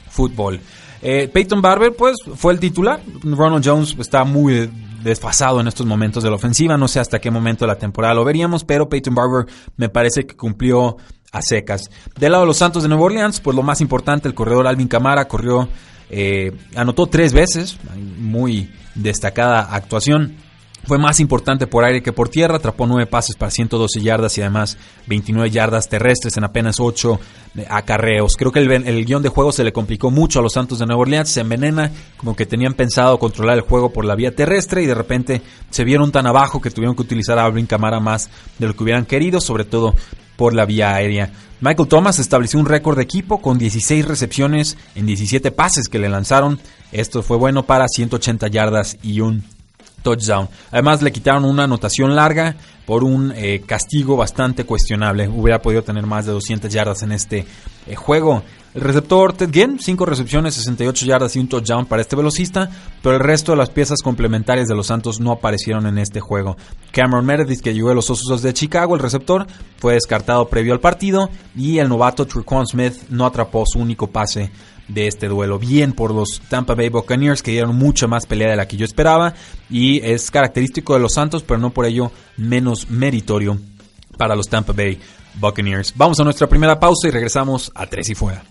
fútbol. 0.09 0.59
Eh, 1.01 1.27
Peyton 1.27 1.61
Barber, 1.61 1.93
pues, 1.95 2.15
fue 2.35 2.53
el 2.53 2.59
titular. 2.59 3.01
Ronald 3.23 3.65
Jones 3.65 3.95
está 3.99 4.23
muy 4.23 4.69
desfasado 5.03 5.59
en 5.59 5.67
estos 5.67 5.85
momentos 5.85 6.23
de 6.23 6.29
la 6.29 6.37
ofensiva. 6.37 6.77
No 6.77 6.87
sé 6.87 6.99
hasta 6.99 7.19
qué 7.19 7.29
momento 7.29 7.65
de 7.65 7.73
la 7.73 7.77
temporada 7.77 8.13
lo 8.13 8.23
veríamos, 8.23 8.63
pero 8.63 8.87
Peyton 8.87 9.13
Barber 9.13 9.45
me 9.75 9.89
parece 9.89 10.25
que 10.25 10.35
cumplió 10.35 10.97
a 11.33 11.41
secas. 11.41 11.89
Del 12.17 12.31
lado 12.31 12.43
de 12.43 12.47
los 12.47 12.57
Santos 12.57 12.83
de 12.83 12.89
Nueva 12.89 13.03
Orleans, 13.03 13.41
pues 13.41 13.57
lo 13.57 13.63
más 13.63 13.81
importante, 13.81 14.29
el 14.29 14.35
corredor 14.35 14.67
Alvin 14.67 14.87
Camara 14.87 15.27
corrió, 15.27 15.67
eh, 16.09 16.51
anotó 16.75 17.07
tres 17.07 17.33
veces, 17.33 17.77
muy 18.17 18.71
destacada 18.95 19.61
actuación. 19.73 20.37
Fue 20.85 20.97
más 20.97 21.21
importante 21.21 21.65
por 21.65 21.85
aire 21.85 22.03
que 22.03 22.11
por 22.11 22.27
tierra, 22.27 22.57
atrapó 22.57 22.85
nueve 22.85 23.09
pases 23.09 23.37
para 23.37 23.49
112 23.49 24.01
yardas 24.01 24.37
y 24.37 24.41
además 24.41 24.77
29 25.07 25.49
yardas 25.49 25.87
terrestres 25.87 26.35
en 26.35 26.43
apenas 26.43 26.75
8 26.77 27.19
acarreos. 27.69 28.35
Creo 28.35 28.51
que 28.51 28.59
el, 28.59 28.69
el, 28.69 29.05
guion 29.05 29.23
de 29.23 29.29
juego 29.29 29.53
se 29.53 29.63
le 29.63 29.71
complicó 29.71 30.11
mucho 30.11 30.39
a 30.39 30.41
los 30.41 30.51
Santos 30.51 30.79
de 30.79 30.85
Nueva 30.85 31.03
Orleans, 31.03 31.29
se 31.29 31.39
envenena, 31.39 31.89
como 32.17 32.35
que 32.35 32.45
tenían 32.45 32.73
pensado 32.73 33.17
controlar 33.17 33.55
el 33.55 33.63
juego 33.63 33.93
por 33.93 34.03
la 34.03 34.15
vía 34.15 34.35
terrestre 34.35 34.83
y 34.83 34.85
de 34.85 34.93
repente 34.93 35.41
se 35.69 35.85
vieron 35.85 36.11
tan 36.11 36.27
abajo 36.27 36.59
que 36.59 36.69
tuvieron 36.69 36.97
que 36.97 37.03
utilizar 37.03 37.39
a 37.39 37.45
Alvin 37.45 37.65
Camara 37.65 38.01
más 38.01 38.29
de 38.59 38.67
lo 38.67 38.75
que 38.75 38.83
hubieran 38.83 39.05
querido, 39.05 39.39
sobre 39.39 39.63
todo 39.63 39.95
por 40.35 40.53
la 40.53 40.65
vía 40.65 40.95
aérea. 40.95 41.31
Michael 41.61 41.87
Thomas 41.87 42.19
estableció 42.19 42.59
un 42.59 42.65
récord 42.65 42.97
de 42.97 43.03
equipo 43.03 43.41
con 43.41 43.57
16 43.57 44.05
recepciones 44.05 44.77
en 44.95 45.05
17 45.05 45.51
pases 45.51 45.87
que 45.87 45.99
le 45.99 46.09
lanzaron. 46.09 46.59
Esto 46.91 47.23
fue 47.23 47.37
bueno 47.37 47.63
para 47.63 47.87
180 47.87 48.47
yardas 48.47 48.97
y 49.01 49.21
un 49.21 49.43
touchdown. 50.01 50.49
Además 50.71 51.01
le 51.01 51.11
quitaron 51.11 51.45
una 51.45 51.63
anotación 51.63 52.15
larga 52.15 52.55
por 52.85 53.03
un 53.03 53.33
eh, 53.35 53.63
castigo 53.65 54.17
bastante 54.17 54.65
cuestionable. 54.65 55.29
Hubiera 55.29 55.61
podido 55.61 55.83
tener 55.83 56.05
más 56.05 56.25
de 56.25 56.33
200 56.33 56.71
yardas 56.71 57.01
en 57.01 57.13
este 57.13 57.45
eh, 57.87 57.95
juego. 57.95 58.43
El 58.73 58.81
receptor 58.81 59.33
Ted 59.33 59.51
Ginn, 59.51 59.77
5 59.79 60.05
recepciones, 60.05 60.55
68 60.55 61.05
yardas 61.05 61.35
y 61.35 61.39
un 61.39 61.47
touchdown 61.47 61.85
para 61.85 62.01
este 62.01 62.15
velocista, 62.15 62.71
pero 63.03 63.17
el 63.17 63.21
resto 63.21 63.51
de 63.51 63.59
las 63.59 63.69
piezas 63.69 63.99
complementarias 64.01 64.67
de 64.67 64.75
los 64.75 64.87
Santos 64.87 65.19
no 65.19 65.31
aparecieron 65.31 65.85
en 65.85 65.99
este 65.99 66.19
juego. 66.19 66.57
Cameron 66.91 67.23
Meredith, 67.23 67.61
que 67.61 67.75
llegó 67.75 67.91
a 67.91 67.93
los 67.93 68.09
Osos 68.09 68.41
de 68.41 68.53
Chicago, 68.53 68.95
el 68.95 69.01
receptor, 69.01 69.45
fue 69.77 69.93
descartado 69.93 70.49
previo 70.49 70.73
al 70.73 70.79
partido 70.79 71.29
y 71.55 71.77
el 71.77 71.87
novato 71.87 72.25
Truquan 72.25 72.65
Smith 72.65 72.95
no 73.09 73.27
atrapó 73.27 73.63
su 73.67 73.77
único 73.77 74.07
pase 74.07 74.49
de 74.87 75.05
este 75.07 75.27
duelo. 75.27 75.59
Bien 75.59 75.93
por 75.93 76.11
los 76.11 76.41
Tampa 76.49 76.73
Bay 76.73 76.89
Buccaneers 76.89 77.43
que 77.43 77.51
dieron 77.51 77.75
mucha 77.75 78.07
más 78.07 78.25
pelea 78.25 78.49
de 78.49 78.55
la 78.55 78.67
que 78.67 78.77
yo 78.77 78.85
esperaba 78.85 79.35
y 79.69 80.03
es 80.03 80.31
característico 80.31 80.95
de 80.95 80.99
los 80.99 81.13
Santos, 81.13 81.43
pero 81.43 81.59
no 81.59 81.69
por 81.69 81.85
ello 81.85 82.11
menos 82.37 82.89
meritorio 82.89 83.59
para 84.17 84.35
los 84.35 84.49
Tampa 84.49 84.73
Bay 84.73 84.99
Buccaneers. 85.35 85.93
Vamos 85.95 86.19
a 86.19 86.23
nuestra 86.23 86.47
primera 86.47 86.79
pausa 86.79 87.07
y 87.07 87.11
regresamos 87.11 87.71
a 87.75 87.85
Tres 87.85 88.09
y 88.09 88.15
Fuera. 88.15 88.43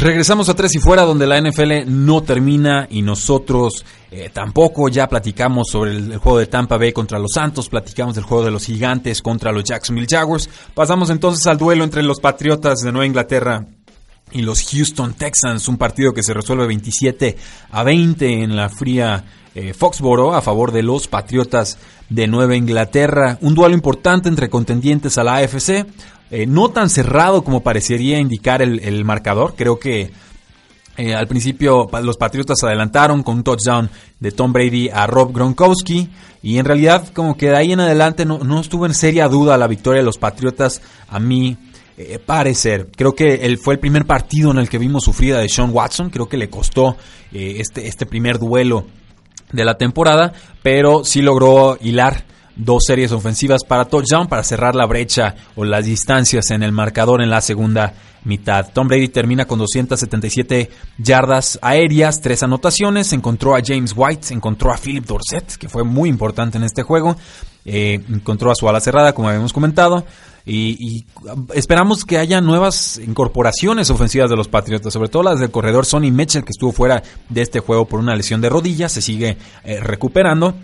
Regresamos 0.00 0.48
a 0.48 0.54
Tres 0.54 0.74
y 0.74 0.78
Fuera, 0.78 1.02
donde 1.02 1.26
la 1.26 1.38
NFL 1.38 1.84
no 1.86 2.22
termina 2.22 2.86
y 2.88 3.02
nosotros 3.02 3.84
eh, 4.10 4.30
tampoco. 4.32 4.88
Ya 4.88 5.06
platicamos 5.06 5.68
sobre 5.70 5.90
el, 5.90 6.16
juego 6.16 6.38
de 6.38 6.46
Tampa 6.46 6.78
Bay 6.78 6.90
contra 6.90 7.18
los 7.18 7.32
Santos, 7.34 7.68
platicamos 7.68 8.14
del 8.14 8.24
juego 8.24 8.42
de 8.42 8.50
los 8.50 8.64
Gigantes 8.64 9.20
contra 9.20 9.52
los 9.52 9.62
Jacksonville 9.62 10.06
Jaguars. 10.08 10.48
Pasamos 10.72 11.10
entonces 11.10 11.46
al 11.46 11.58
duelo 11.58 11.84
entre 11.84 12.02
los 12.02 12.18
Patriotas 12.18 12.80
de 12.80 12.92
Nueva 12.92 13.04
Inglaterra 13.04 13.66
y 14.32 14.40
los 14.40 14.62
Houston 14.70 15.12
Texans, 15.12 15.68
un 15.68 15.76
partido 15.76 16.14
que 16.14 16.22
se 16.22 16.32
resuelve 16.32 16.66
27 16.66 17.36
a 17.70 17.82
20 17.82 18.42
en 18.42 18.56
la 18.56 18.70
fría 18.70 19.22
eh, 19.54 19.74
Foxboro 19.74 20.34
a 20.34 20.40
favor 20.40 20.72
de 20.72 20.82
los 20.82 21.08
Patriotas 21.08 21.76
de 22.08 22.26
Nueva 22.26 22.56
Inglaterra. 22.56 23.36
Un 23.42 23.54
duelo 23.54 23.74
importante 23.74 24.30
entre 24.30 24.48
contendientes 24.48 25.18
a 25.18 25.24
la 25.24 25.36
AFC. 25.36 25.86
Eh, 26.30 26.46
no 26.46 26.70
tan 26.70 26.90
cerrado 26.90 27.42
como 27.42 27.62
parecería 27.62 28.18
indicar 28.18 28.62
el, 28.62 29.04
marcador. 29.04 29.54
Creo 29.56 29.78
que 29.78 30.10
Eh, 30.96 31.14
al 31.14 31.28
principio 31.28 31.88
los 32.02 32.18
Patriotas 32.18 32.62
adelantaron 32.62 33.22
con 33.22 33.36
un 33.36 33.42
touchdown 33.42 33.88
de 34.18 34.32
Tom 34.32 34.52
Brady 34.52 34.90
a 34.92 35.06
Rob 35.06 35.32
Gronkowski 35.32 36.10
y 36.42 36.58
en 36.58 36.66
realidad 36.66 37.08
como 37.14 37.38
que 37.38 37.48
de 37.48 37.56
ahí 37.56 37.72
en 37.72 37.80
adelante 37.80 38.26
no, 38.26 38.38
no 38.38 38.60
estuvo 38.60 38.84
en 38.84 38.92
seria 38.92 39.28
duda 39.28 39.56
la 39.56 39.66
victoria 39.66 40.00
de 40.00 40.04
los 40.04 40.18
Patriotas 40.18 40.82
a 41.08 41.18
mí 41.18 41.56
eh, 42.02 42.18
parecer. 42.18 42.88
Creo 42.96 43.14
que 43.14 43.58
fue 43.62 43.74
el 43.74 43.80
primer 43.80 44.06
partido 44.06 44.50
en 44.50 44.58
el 44.58 44.70
que 44.70 44.78
vimos 44.78 45.04
sufrida 45.04 45.38
de 45.38 45.50
Sean 45.50 45.70
Watson, 45.70 46.08
creo 46.08 46.30
que 46.30 46.38
le 46.38 46.48
costó 46.48 46.96
eh, 47.30 47.56
este, 47.58 47.88
este 47.88 48.06
primer 48.06 48.38
duelo 48.38 48.86
de 49.52 49.66
la 49.66 49.76
temporada, 49.76 50.32
pero 50.62 51.04
sí 51.04 51.20
logró 51.20 51.76
hilar 51.78 52.24
dos 52.60 52.84
series 52.86 53.12
ofensivas 53.12 53.64
para 53.66 53.86
touchdown 53.86 54.28
para 54.28 54.44
cerrar 54.44 54.74
la 54.74 54.86
brecha 54.86 55.34
o 55.56 55.64
las 55.64 55.84
distancias 55.84 56.50
en 56.50 56.62
el 56.62 56.72
marcador 56.72 57.22
en 57.22 57.30
la 57.30 57.40
segunda 57.40 57.94
mitad. 58.24 58.68
Tom 58.72 58.88
Brady 58.88 59.08
termina 59.08 59.46
con 59.46 59.58
277 59.58 60.70
yardas 60.98 61.58
aéreas, 61.62 62.20
tres 62.20 62.42
anotaciones, 62.42 63.12
encontró 63.12 63.56
a 63.56 63.60
James 63.64 63.94
White, 63.96 64.34
encontró 64.34 64.72
a 64.72 64.76
Philip 64.76 65.06
Dorset, 65.06 65.56
que 65.56 65.68
fue 65.68 65.84
muy 65.84 66.08
importante 66.08 66.58
en 66.58 66.64
este 66.64 66.82
juego, 66.82 67.16
eh, 67.64 68.00
encontró 68.10 68.50
a 68.50 68.54
su 68.54 68.68
ala 68.68 68.80
cerrada, 68.80 69.14
como 69.14 69.28
habíamos 69.28 69.52
comentado, 69.52 70.04
y, 70.46 71.04
esperamos 71.54 72.04
que 72.04 72.18
haya 72.18 72.40
nuevas 72.40 72.98
incorporaciones 72.98 73.90
ofensivas 73.90 74.30
de 74.30 74.36
los 74.36 74.48
Patriotas, 74.48 74.92
sobre 74.92 75.08
todo 75.08 75.22
las 75.22 75.38
del 75.38 75.50
corredor 75.50 75.86
Sonny 75.86 76.10
Mitchell, 76.10 76.44
que 76.44 76.50
estuvo 76.50 76.72
fuera 76.72 77.02
de 77.28 77.42
este 77.42 77.60
juego 77.60 77.86
por 77.86 78.00
una 78.00 78.16
lesión 78.16 78.40
de 78.40 78.48
rodilla, 78.48 78.88
se 78.88 79.02
sigue 79.02 79.36
eh, 79.64 79.80
recuperando. 79.80 80.54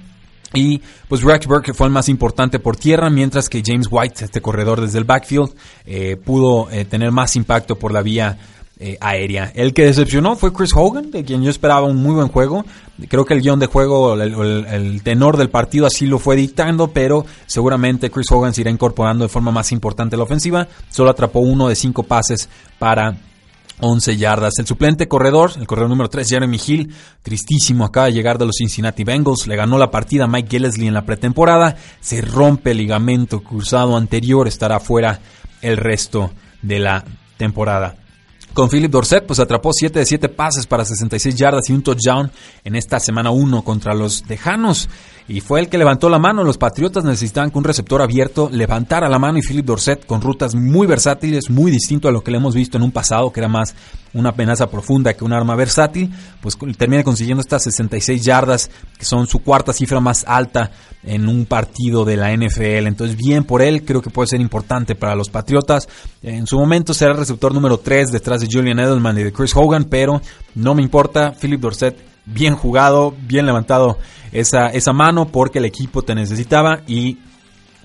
Y 0.57 0.81
pues 1.09 1.23
Rex 1.23 1.47
Burke 1.47 1.75
fue 1.75 1.87
el 1.87 1.93
más 1.93 2.09
importante 2.09 2.59
por 2.59 2.77
tierra, 2.77 3.11
mientras 3.11 3.49
que 3.49 3.63
James 3.65 3.89
White, 3.91 4.25
este 4.25 4.41
corredor 4.41 4.81
desde 4.81 4.99
el 4.99 5.05
backfield, 5.05 5.55
eh, 5.85 6.17
pudo 6.17 6.71
eh, 6.71 6.85
tener 6.85 7.13
más 7.13 7.37
impacto 7.37 7.77
por 7.77 7.93
la 7.93 8.03
vía 8.03 8.39
eh, 8.79 8.99
aérea. 9.01 9.53
El 9.55 9.73
que 9.73 9.87
decepcionó 9.87 10.37
fue 10.37 10.53
Chris 10.53 10.73
Hogan, 10.75 11.11
de 11.11 11.25
quien 11.25 11.43
yo 11.43 11.51
esperaba 11.51 11.87
un 11.87 11.97
muy 11.97 12.15
buen 12.15 12.29
juego. 12.29 12.65
Creo 13.09 13.25
que 13.25 13.35
el 13.35 13.41
guion 13.41 13.59
de 13.59 13.67
juego, 13.67 14.15
el, 14.15 15.03
tenor 15.03 15.37
del 15.37 15.51
partido 15.51 15.87
así 15.87 16.07
lo 16.07 16.19
fue 16.19 16.37
dictando, 16.37 16.89
pero 16.89 17.25
seguramente 17.47 18.11
Chris 18.11 18.31
Hogan 18.31 18.53
se 18.53 18.63
irá 18.63 18.71
incorporando 18.71 19.25
de 19.25 19.29
forma 19.29 19.51
más 19.51 19.73
importante 19.73 20.17
a 20.17 20.19
la 20.19 20.25
ofensiva. 20.25 20.69
Solo 20.91 21.11
atrapó 21.11 21.41
uno 21.41 21.69
de 21.69 21.75
cinco 21.75 22.03
pases 22.03 22.49
para 22.79 23.17
11 23.81 24.17
yardas. 24.17 24.55
El 24.59 24.67
suplente 24.67 25.09
corredor, 25.09 25.53
el 25.57 25.67
corredor 25.67 25.91
número 25.91 26.09
3, 26.09 26.29
Jeremy 26.29 26.61
Hill, 26.65 26.95
tristísimo, 27.23 27.85
acaba 27.85 28.07
de 28.07 28.13
llegar 28.13 28.39
de 28.39 28.47
los 28.47 28.57
Cincinnati 28.57 29.05
Bengals, 29.05 29.47
le 29.47 29.57
ganó 29.57 29.79
la 29.79 29.91
partida 29.91 30.25
a 30.25 30.29
Mike 30.29 30.49
Gillesley 30.51 30.89
en 30.89 30.95
la 30.95 31.05
pretemporada, 31.05 31.77
se 32.01 32.21
rompe 32.23 32.71
el 32.71 32.79
ligamento 32.79 33.43
cruzado 33.43 33.97
anterior, 33.97 34.49
estará 34.49 34.81
fuera 34.81 35.21
el 35.63 35.77
resto 35.77 36.33
de 36.63 36.79
la 36.79 37.05
temporada. 37.37 37.97
Con 38.57 38.71
Philip 38.71 38.91
Dorset, 38.91 39.27
pues 39.27 39.39
atrapó 39.39 39.71
7 39.75 39.99
de 39.99 40.07
7 40.07 40.31
pases 40.31 40.67
para 40.67 40.83
66 40.83 41.35
yardas 41.35 41.69
y 41.69 41.75
un 41.75 41.83
touchdown 41.83 42.33
en 42.65 42.75
esta 42.75 42.99
semana 42.99 43.31
1 43.31 43.63
contra 43.63 43.93
los 43.93 44.23
Tejanos 44.23 44.89
y 45.29 45.41
fue 45.41 45.61
el 45.61 45.69
que 45.69 45.79
levantó 45.79 46.09
la 46.09 46.19
mano. 46.19 46.45
Los 46.45 46.59
Patriotas 46.59 47.05
necesitaban 47.05 47.51
que 47.51 47.59
un 47.59 47.65
receptor 47.65 48.01
abierto 48.01 48.49
levantara 48.51 49.09
la 49.09 49.19
mano 49.19 49.39
y 49.39 49.43
Philip 49.43 49.67
Dorset 49.67 50.07
con 50.07 50.21
rutas 50.21 50.55
muy 50.55 50.87
versátiles, 50.87 51.51
muy 51.51 51.71
distinto 51.71 52.09
a 52.09 52.13
lo 52.13 52.23
que 52.23 52.31
le 52.31 52.37
hemos 52.37 52.55
visto 52.55 52.77
en 52.77 52.85
un 52.85 52.93
pasado 52.93 53.33
que 53.33 53.41
era 53.41 53.49
más 53.49 53.75
una 54.15 54.31
amenaza 54.31 54.71
profunda 54.71 55.15
que 55.15 55.25
un 55.25 55.33
arma 55.33 55.57
versátil, 55.57 56.11
pues 56.41 56.57
termina 56.79 57.03
consiguiendo 57.03 57.41
estas 57.41 57.65
66 57.65 58.25
yardas 58.25 58.71
que 58.99 59.05
son 59.05 59.27
su 59.27 59.41
cuarta 59.41 59.73
cifra 59.73 60.01
más 60.01 60.25
alta 60.27 60.71
en 61.03 61.29
un 61.29 61.45
partido 61.45 62.05
de 62.05 62.17
la 62.17 62.35
NFL. 62.35 62.87
Entonces 62.87 63.17
bien 63.17 63.45
por 63.45 63.63
él, 63.63 63.85
creo 63.85 64.01
que 64.01 64.11
puede 64.11 64.29
ser 64.29 64.41
importante 64.41 64.95
para 64.95 65.17
los 65.17 65.29
Patriotas. 65.29 65.89
En 66.23 66.47
su 66.47 66.57
momento 66.57 66.95
será 66.95 67.13
el 67.13 67.19
receptor 67.19 67.53
número 67.53 67.79
3 67.79 68.13
detrás 68.13 68.41
de 68.41 68.49
Julian 68.51 68.79
Edelman 68.79 69.19
y 69.19 69.25
de 69.25 69.33
Chris 69.33 69.55
Hogan, 69.55 69.85
pero 69.85 70.23
no 70.55 70.75
me 70.75 70.83
importa, 70.83 71.33
Philip 71.33 71.61
Dorset 71.61 72.16
bien 72.27 72.55
jugado, 72.55 73.15
bien 73.27 73.47
levantado 73.47 73.99
esa, 74.33 74.69
esa 74.69 74.93
mano 74.93 75.29
porque 75.29 75.59
el 75.59 75.65
equipo 75.65 76.03
te 76.03 76.15
necesitaba 76.15 76.83
y 76.87 77.19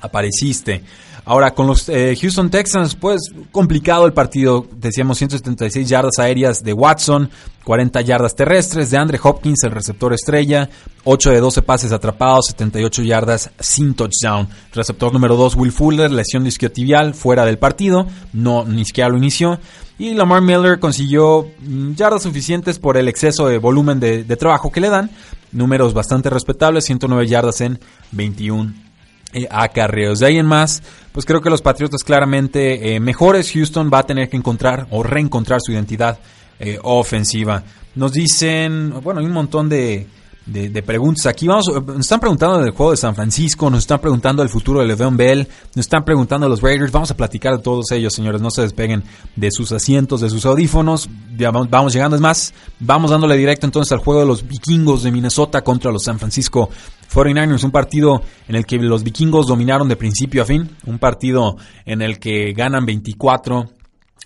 apareciste. 0.01 0.83
Ahora, 1.31 1.51
con 1.51 1.65
los 1.65 1.87
eh, 1.87 2.17
Houston 2.19 2.49
Texans, 2.49 2.93
pues 2.93 3.21
complicado 3.53 4.05
el 4.05 4.11
partido. 4.11 4.67
Decíamos 4.75 5.17
176 5.17 5.87
yardas 5.87 6.19
aéreas 6.19 6.61
de 6.61 6.73
Watson, 6.73 7.29
40 7.63 8.01
yardas 8.01 8.35
terrestres 8.35 8.91
de 8.91 8.97
Andre 8.97 9.17
Hopkins, 9.23 9.63
el 9.63 9.71
receptor 9.71 10.11
estrella, 10.11 10.69
8 11.05 11.29
de 11.29 11.39
12 11.39 11.61
pases 11.61 11.93
atrapados, 11.93 12.47
78 12.47 13.03
yardas 13.03 13.49
sin 13.61 13.93
touchdown. 13.93 14.49
Receptor 14.73 15.13
número 15.13 15.37
2, 15.37 15.55
Will 15.55 15.71
Fuller, 15.71 16.11
lesión 16.11 16.43
disquiotibial, 16.43 17.13
fuera 17.13 17.45
del 17.45 17.57
partido, 17.57 18.07
no 18.33 18.65
ni 18.65 18.83
siquiera 18.83 19.09
lo 19.09 19.15
inició. 19.15 19.57
Y 19.97 20.13
Lamar 20.15 20.41
Miller 20.41 20.79
consiguió 20.81 21.47
mm, 21.61 21.93
yardas 21.93 22.23
suficientes 22.23 22.77
por 22.77 22.97
el 22.97 23.07
exceso 23.07 23.47
de 23.47 23.57
volumen 23.57 24.01
de, 24.01 24.25
trabajo 24.35 24.69
que 24.69 24.81
le 24.81 24.89
dan. 24.89 25.09
Números 25.53 25.93
bastante 25.93 26.29
respetables, 26.29 26.83
109 26.83 27.25
yardas 27.25 27.61
en 27.61 27.79
21 28.11 28.90
eh, 29.33 29.47
acarreos. 29.49 30.19
De 30.19 30.27
ahí 30.27 30.37
en 30.37 30.45
más, 30.45 30.81
pues 31.11 31.25
creo 31.25 31.41
que 31.41 31.49
los 31.49 31.61
Patriotas 31.61 32.03
claramente 32.03 32.95
eh, 32.95 32.99
mejores. 32.99 33.51
Houston 33.51 33.89
va 33.93 33.99
a 33.99 34.05
tener 34.05 34.29
que 34.29 34.37
encontrar 34.37 34.87
o 34.91 35.03
reencontrar 35.03 35.59
su 35.61 35.71
identidad 35.71 36.19
eh, 36.59 36.79
ofensiva. 36.83 37.63
Nos 37.95 38.13
dicen, 38.13 38.93
bueno, 39.01 39.19
hay 39.19 39.25
un 39.25 39.33
montón 39.33 39.67
de, 39.69 40.07
de, 40.45 40.83
preguntas. 40.83 41.25
Aquí 41.27 41.47
vamos, 41.47 41.65
nos 41.67 41.99
están 41.99 42.19
preguntando 42.19 42.59
del 42.59 42.71
juego 42.71 42.91
de 42.91 42.97
San 42.97 43.15
Francisco, 43.15 43.69
nos 43.69 43.79
están 43.79 43.99
preguntando 43.99 44.41
del 44.41 44.49
futuro 44.49 44.79
de 44.79 44.87
Le'Veon 44.87 45.15
Bell, 45.15 45.47
nos 45.75 45.85
están 45.85 46.03
preguntando 46.03 46.45
de 46.45 46.49
los 46.49 46.61
Raiders. 46.61 46.91
Vamos 46.91 47.11
a 47.11 47.17
platicar 47.17 47.57
de 47.57 47.63
todos 47.63 47.91
ellos, 47.91 48.13
señores. 48.13 48.41
No 48.41 48.49
se 48.49 48.63
despeguen 48.63 49.03
de 49.35 49.51
sus 49.51 49.71
asientos, 49.71 50.21
de 50.21 50.29
sus 50.29 50.45
audífonos. 50.45 51.09
Ya 51.37 51.51
vamos, 51.51 51.69
vamos 51.69 51.93
llegando. 51.93 52.15
Es 52.15 52.21
más, 52.21 52.53
vamos 52.79 53.11
dándole 53.11 53.37
directo 53.37 53.65
entonces 53.65 53.91
al 53.91 53.99
juego 53.99 54.21
de 54.21 54.25
los 54.25 54.47
vikingos 54.47 55.03
de 55.03 55.11
Minnesota 55.11 55.63
contra 55.63 55.91
los 55.91 56.03
San 56.03 56.19
Francisco 56.19 56.69
49ers. 57.13 57.63
Un 57.63 57.71
partido 57.71 58.21
en 58.47 58.55
el 58.55 58.65
que 58.65 58.77
los 58.77 59.03
vikingos 59.03 59.47
dominaron 59.47 59.87
de 59.87 59.95
principio 59.95 60.41
a 60.41 60.45
fin. 60.45 60.69
Un 60.85 60.97
partido 60.97 61.57
en 61.85 62.01
el 62.01 62.19
que 62.19 62.53
ganan 62.53 62.85
24 62.85 63.69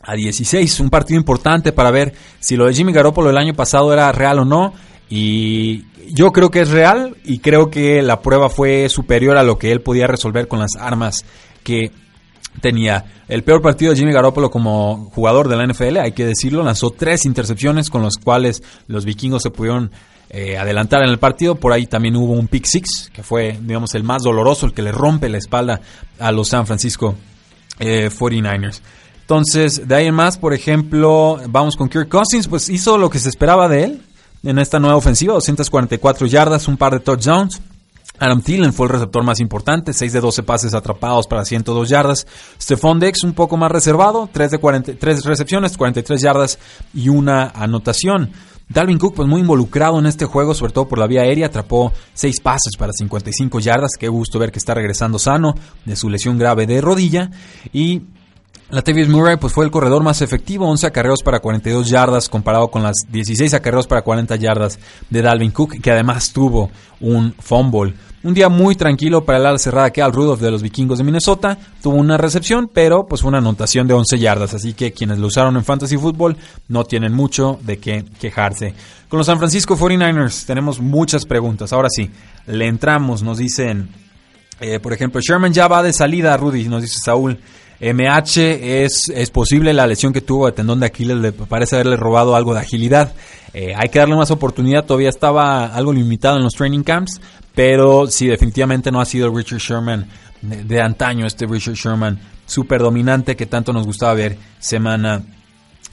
a 0.01 0.13
16. 0.13 0.80
Un 0.80 0.89
partido 0.89 1.19
importante 1.19 1.71
para 1.71 1.91
ver 1.91 2.13
si 2.39 2.56
lo 2.56 2.65
de 2.65 2.73
Jimmy 2.73 2.93
Garoppolo 2.93 3.30
el 3.30 3.38
año 3.38 3.54
pasado 3.54 3.91
era 3.91 4.12
real 4.12 4.39
o 4.39 4.45
no. 4.45 4.73
Y 5.10 5.86
yo 6.13 6.32
creo 6.32 6.50
que 6.50 6.62
es 6.62 6.70
real 6.70 7.15
y 7.24 7.39
creo 7.39 7.70
que 7.70 8.02
la 8.02 8.22
prueba 8.22 8.50
fue 8.50 8.89
superior 8.89 9.38
a 9.38 9.44
lo 9.44 9.58
que 9.58 9.72
él 9.72 9.82
podía 9.82 10.08
resolver 10.08 10.48
con 10.48 10.60
las 10.60 10.76
armas 10.80 11.26
que 11.63 11.91
tenía. 12.62 13.06
El 13.28 13.44
peor 13.44 13.62
partido 13.62 13.91
de 13.91 13.98
Jimmy 13.98 14.13
Garoppolo 14.13 14.50
como 14.50 15.10
jugador 15.13 15.48
de 15.48 15.58
la 15.58 15.65
NFL, 15.65 15.98
hay 15.98 16.12
que 16.13 16.26
decirlo, 16.26 16.63
lanzó 16.63 16.91
tres 16.91 17.26
intercepciones 17.26 17.89
con 17.89 18.04
las 18.04 18.18
cuales 18.18 18.63
los 18.88 19.06
vikingos 19.06 19.44
se 19.44 19.50
pudieron 19.50 19.91
eh, 20.30 20.58
adelantar 20.58 21.04
en 21.04 21.10
el 21.10 21.20
partido. 21.20 21.56
Por 21.56 21.74
ahí 21.74 21.86
también 21.86 22.15
hubo 22.15 22.34
un 22.34 22.48
pick 22.48 22.65
six, 22.65 23.12
que 23.13 23.24
fue, 23.24 23.58
digamos, 23.62 23.94
el 23.96 24.04
más 24.04 24.24
doloroso, 24.24 24.65
el 24.65 24.74
que 24.74 24.82
le 24.82 24.91
rompe 24.91 25.30
la 25.30 25.38
espalda 25.38 25.82
a 26.20 26.32
los 26.32 26.50
San 26.50 26.65
Francisco 26.65 27.15
49ers. 27.80 28.78
Eh, 28.78 28.82
Entonces, 29.22 29.88
de 29.88 29.96
ahí 29.96 30.06
en 30.08 30.15
más, 30.15 30.38
por 30.38 30.54
ejemplo, 30.54 31.39
vamos 31.50 31.76
con 31.76 31.89
Kirk 31.89 32.10
Cousins, 32.10 32.48
pues 32.48 32.70
hizo 32.70 32.98
lo 32.98 33.10
que 33.10 33.20
se 33.20 33.30
esperaba 33.30 33.68
de 33.68 33.84
él 33.84 34.02
en 34.45 34.60
esta 34.60 34.79
nueva 34.79 34.95
ofensiva, 34.95 35.34
244 35.34 36.27
yardas, 36.27 36.67
un 36.67 36.77
par 36.77 36.93
de 36.93 36.99
touchdowns. 36.99 37.62
Adam 38.17 38.41
Thielen 38.41 38.71
fue 38.71 38.88
el 38.88 38.93
receptor 38.93 39.23
más 39.23 39.41
importante, 39.41 39.91
6 39.91 40.13
de 40.13 40.21
12 40.21 40.43
pases 40.43 40.73
atrapados 40.73 41.27
para 41.27 41.43
102 41.43 41.89
yardas. 41.89 42.25
Stephon 42.62 42.99
Dex 42.99 43.23
un 43.23 43.34
poco 43.34 43.58
más 43.58 43.71
reservado, 43.71 44.29
3 44.31 44.51
de 44.51 44.58
43 44.58 45.25
recepciones, 45.25 45.75
43 45.75 46.21
yardas 46.21 46.60
y 46.93 47.10
una 47.10 47.47
anotación. 47.49 48.31
Dalvin 48.69 48.97
Cook 48.97 49.15
pues 49.15 49.27
muy 49.27 49.41
involucrado 49.41 49.99
en 49.99 50.05
este 50.05 50.25
juego, 50.25 50.53
sobre 50.53 50.73
todo 50.73 50.88
por 50.88 50.97
la 50.97 51.08
vía 51.08 51.21
aérea, 51.21 51.47
atrapó 51.47 51.91
6 52.13 52.39
pases 52.39 52.77
para 52.77 52.93
55 52.93 53.60
yardas, 53.60 53.91
qué 53.99 54.08
gusto 54.08 54.39
ver 54.39 54.51
que 54.51 54.60
está 54.60 54.73
regresando 54.73 55.19
sano 55.19 55.53
de 55.84 55.95
su 55.95 56.10
lesión 56.10 56.38
grave 56.38 56.65
de 56.65 56.81
rodilla 56.81 57.29
y 57.73 58.03
Latavius 58.69 59.08
Murray 59.08 59.38
pues, 59.38 59.54
fue 59.54 59.63
el 59.63 59.71
corredor 59.71 60.01
más 60.01 60.21
efectivo, 60.21 60.67
11 60.67 60.88
acarreos 60.88 61.21
para 61.21 61.39
42 61.39 61.88
yardas 61.88 62.30
comparado 62.30 62.69
con 62.69 62.82
las 62.82 62.95
16 63.10 63.54
acarreos 63.54 63.86
para 63.86 64.01
40 64.01 64.36
yardas 64.38 64.80
de 65.10 65.21
Dalvin 65.21 65.51
Cook, 65.51 65.80
que 65.82 65.91
además 65.91 66.34
tuvo 66.34 66.71
un 66.99 67.36
fumble. 67.39 67.93
Un 68.23 68.34
día 68.34 68.49
muy 68.49 68.75
tranquilo 68.75 69.23
para 69.23 69.38
el 69.38 69.45
ala 69.45 69.60
cerrada 69.60 69.91
que 69.91 70.01
Al 70.01 70.12
Rudolph 70.12 70.41
de 70.41 70.49
los 70.49 70.63
vikingos 70.63 70.97
de 70.97 71.04
Minnesota. 71.04 71.60
Tuvo 71.80 71.97
una 71.97 72.17
recepción, 72.17 72.71
pero 72.73 73.06
pues 73.06 73.21
una 73.21 73.38
anotación 73.38 73.88
de 73.88 73.93
11 73.93 74.17
yardas. 74.17 74.56
Así 74.56 74.73
que 74.73 74.93
quienes 74.93 75.19
lo 75.19 75.28
usaron 75.28 75.56
en 75.58 75.63
Fantasy 75.63 75.95
Football 75.95 76.36
no 76.67 76.86
tienen 76.86 77.13
mucho 77.13 77.60
de 77.62 77.78
qué 77.78 78.04
quejarse. 78.19 78.73
Con 79.10 79.19
los 79.19 79.28
San 79.28 79.38
Francisco 79.38 79.78
49ers 79.78 80.47
tenemos 80.47 80.80
muchas 80.80 81.28
preguntas. 81.28 81.71
Ahora 81.71 81.88
sí, 81.91 82.10
le 82.47 82.65
entramos. 82.65 83.21
Nos 83.21 83.38
dicen, 83.38 83.89
eh, 84.60 84.80
por 84.80 84.91
ejemplo, 84.91 85.21
Sherman 85.21 85.54
ya 85.54 85.67
va 85.67 85.84
de 85.84 85.93
salida, 85.93 86.36
Rudy, 86.36 86.67
nos 86.67 86.82
dice 86.82 86.97
Saúl. 87.06 87.39
MH 87.80 88.84
es, 88.84 89.10
es 89.14 89.30
posible 89.32 89.74
la 89.74 89.88
lesión 89.88 90.14
que 90.14 90.22
tuvo 90.22 90.46
de 90.46 90.54
tendón 90.54 90.80
de 90.80 90.86
Aquiles, 90.86 91.18
le 91.18 91.32
parece 91.32 91.76
haberle 91.76 91.98
robado 91.98 92.36
algo 92.36 92.54
de 92.54 92.62
agilidad. 92.62 93.14
Eh, 93.54 93.74
hay 93.76 93.90
que 93.90 94.00
darle 94.00 94.16
más 94.16 94.32
oportunidad, 94.32 94.86
todavía 94.86 95.10
estaba 95.10 95.66
algo 95.66 95.94
limitado 95.94 96.38
en 96.38 96.44
los 96.44 96.54
training 96.54 96.84
camps, 96.84 97.22
pero 97.54 98.08
sí, 98.08 98.28
definitivamente 98.28 98.92
no 98.92 99.00
ha 99.00 99.06
sido 99.06 99.34
Richard 99.34 99.60
Sherman 99.60 100.08
de, 100.42 100.82
antaño, 100.82 101.26
este 101.26 101.46
Richard 101.46 101.76
Sherman 101.76 102.20
súper 102.46 102.82
dominante 102.82 103.36
que 103.36 103.46
tanto 103.46 103.74
nos 103.74 103.86
gustaba 103.86 104.14
ver 104.14 104.38
semana 104.60 105.24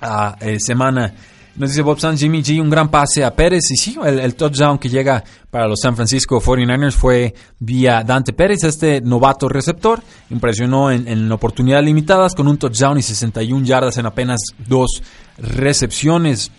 a 0.01 0.37
eh, 0.41 0.59
semana. 0.59 1.15
Nos 1.55 1.69
dice 1.69 1.83
Bob 1.83 2.01
Sanz, 2.01 2.19
Jimmy 2.19 2.43
G, 2.43 2.61
un 2.63 2.71
gran 2.71 2.91
pase 2.91 3.23
a 3.25 3.35
Pérez. 3.35 3.71
Y 3.71 3.77
sí, 3.77 3.97
el, 4.03 4.35
touchdown 4.35 4.79
que 4.79 4.89
llega 4.89 5.23
para 5.51 5.69
los 5.69 5.81
San 5.81 5.95
Francisco 5.95 6.41
49ers 6.41 6.93
fue 6.93 7.35
vía 7.59 8.03
Dante 8.03 8.33
Pérez, 8.33 8.65
este 8.65 9.03
novato 9.03 9.49
receptor. 9.51 10.03
Impresionó 10.31 10.91
en, 10.91 11.07
en 11.07 11.31
oportunidades 11.31 11.85
limitadas 11.85 12.35
con 12.35 12.49
un 12.49 12.57
touchdown 12.57 12.97
y 12.97 13.03
61 13.03 13.67
yardas 13.67 13.99
en 13.99 14.07
apenas 14.07 14.41
dos 14.67 15.03
recepciones. 15.37 16.51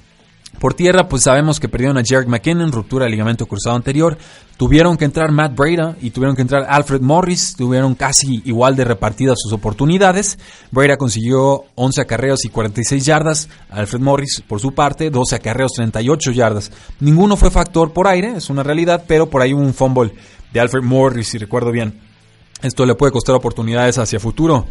Por 0.63 0.75
tierra, 0.75 1.09
pues 1.09 1.23
sabemos 1.23 1.59
que 1.59 1.67
perdieron 1.67 1.97
a 1.97 2.03
Jared 2.07 2.29
McKinnon, 2.29 2.71
ruptura 2.71 3.03
del 3.03 3.11
ligamento 3.11 3.47
cruzado 3.47 3.75
anterior. 3.75 4.17
Tuvieron 4.55 4.95
que 4.95 5.03
entrar 5.03 5.29
Matt 5.29 5.57
Breda 5.57 5.97
y 6.01 6.11
tuvieron 6.11 6.37
que 6.37 6.41
entrar 6.41 6.65
Alfred 6.69 7.01
Morris. 7.01 7.57
Tuvieron 7.57 7.95
casi 7.95 8.41
igual 8.45 8.77
de 8.77 8.85
repartidas 8.85 9.39
sus 9.43 9.51
oportunidades. 9.51 10.39
Breda 10.71 10.95
consiguió 10.95 11.65
11 11.75 11.99
acarreos 11.99 12.45
y 12.45 12.47
46 12.47 13.05
yardas. 13.05 13.49
Alfred 13.69 13.99
Morris, 13.99 14.41
por 14.47 14.61
su 14.61 14.73
parte, 14.73 15.09
12 15.09 15.35
acarreos, 15.35 15.73
38 15.73 16.31
yardas. 16.31 16.71
Ninguno 17.01 17.35
fue 17.35 17.51
factor 17.51 17.91
por 17.91 18.07
aire, 18.07 18.37
es 18.37 18.49
una 18.49 18.63
realidad, 18.63 19.03
pero 19.05 19.29
por 19.29 19.41
ahí 19.41 19.53
hubo 19.53 19.63
un 19.63 19.73
fumble 19.73 20.13
de 20.53 20.61
Alfred 20.61 20.83
Morris, 20.83 21.27
si 21.27 21.39
recuerdo 21.39 21.71
bien. 21.73 21.99
Esto 22.61 22.85
le 22.85 22.95
puede 22.95 23.11
costar 23.11 23.35
oportunidades 23.35 23.97
hacia 23.97 24.17
futuro. 24.17 24.65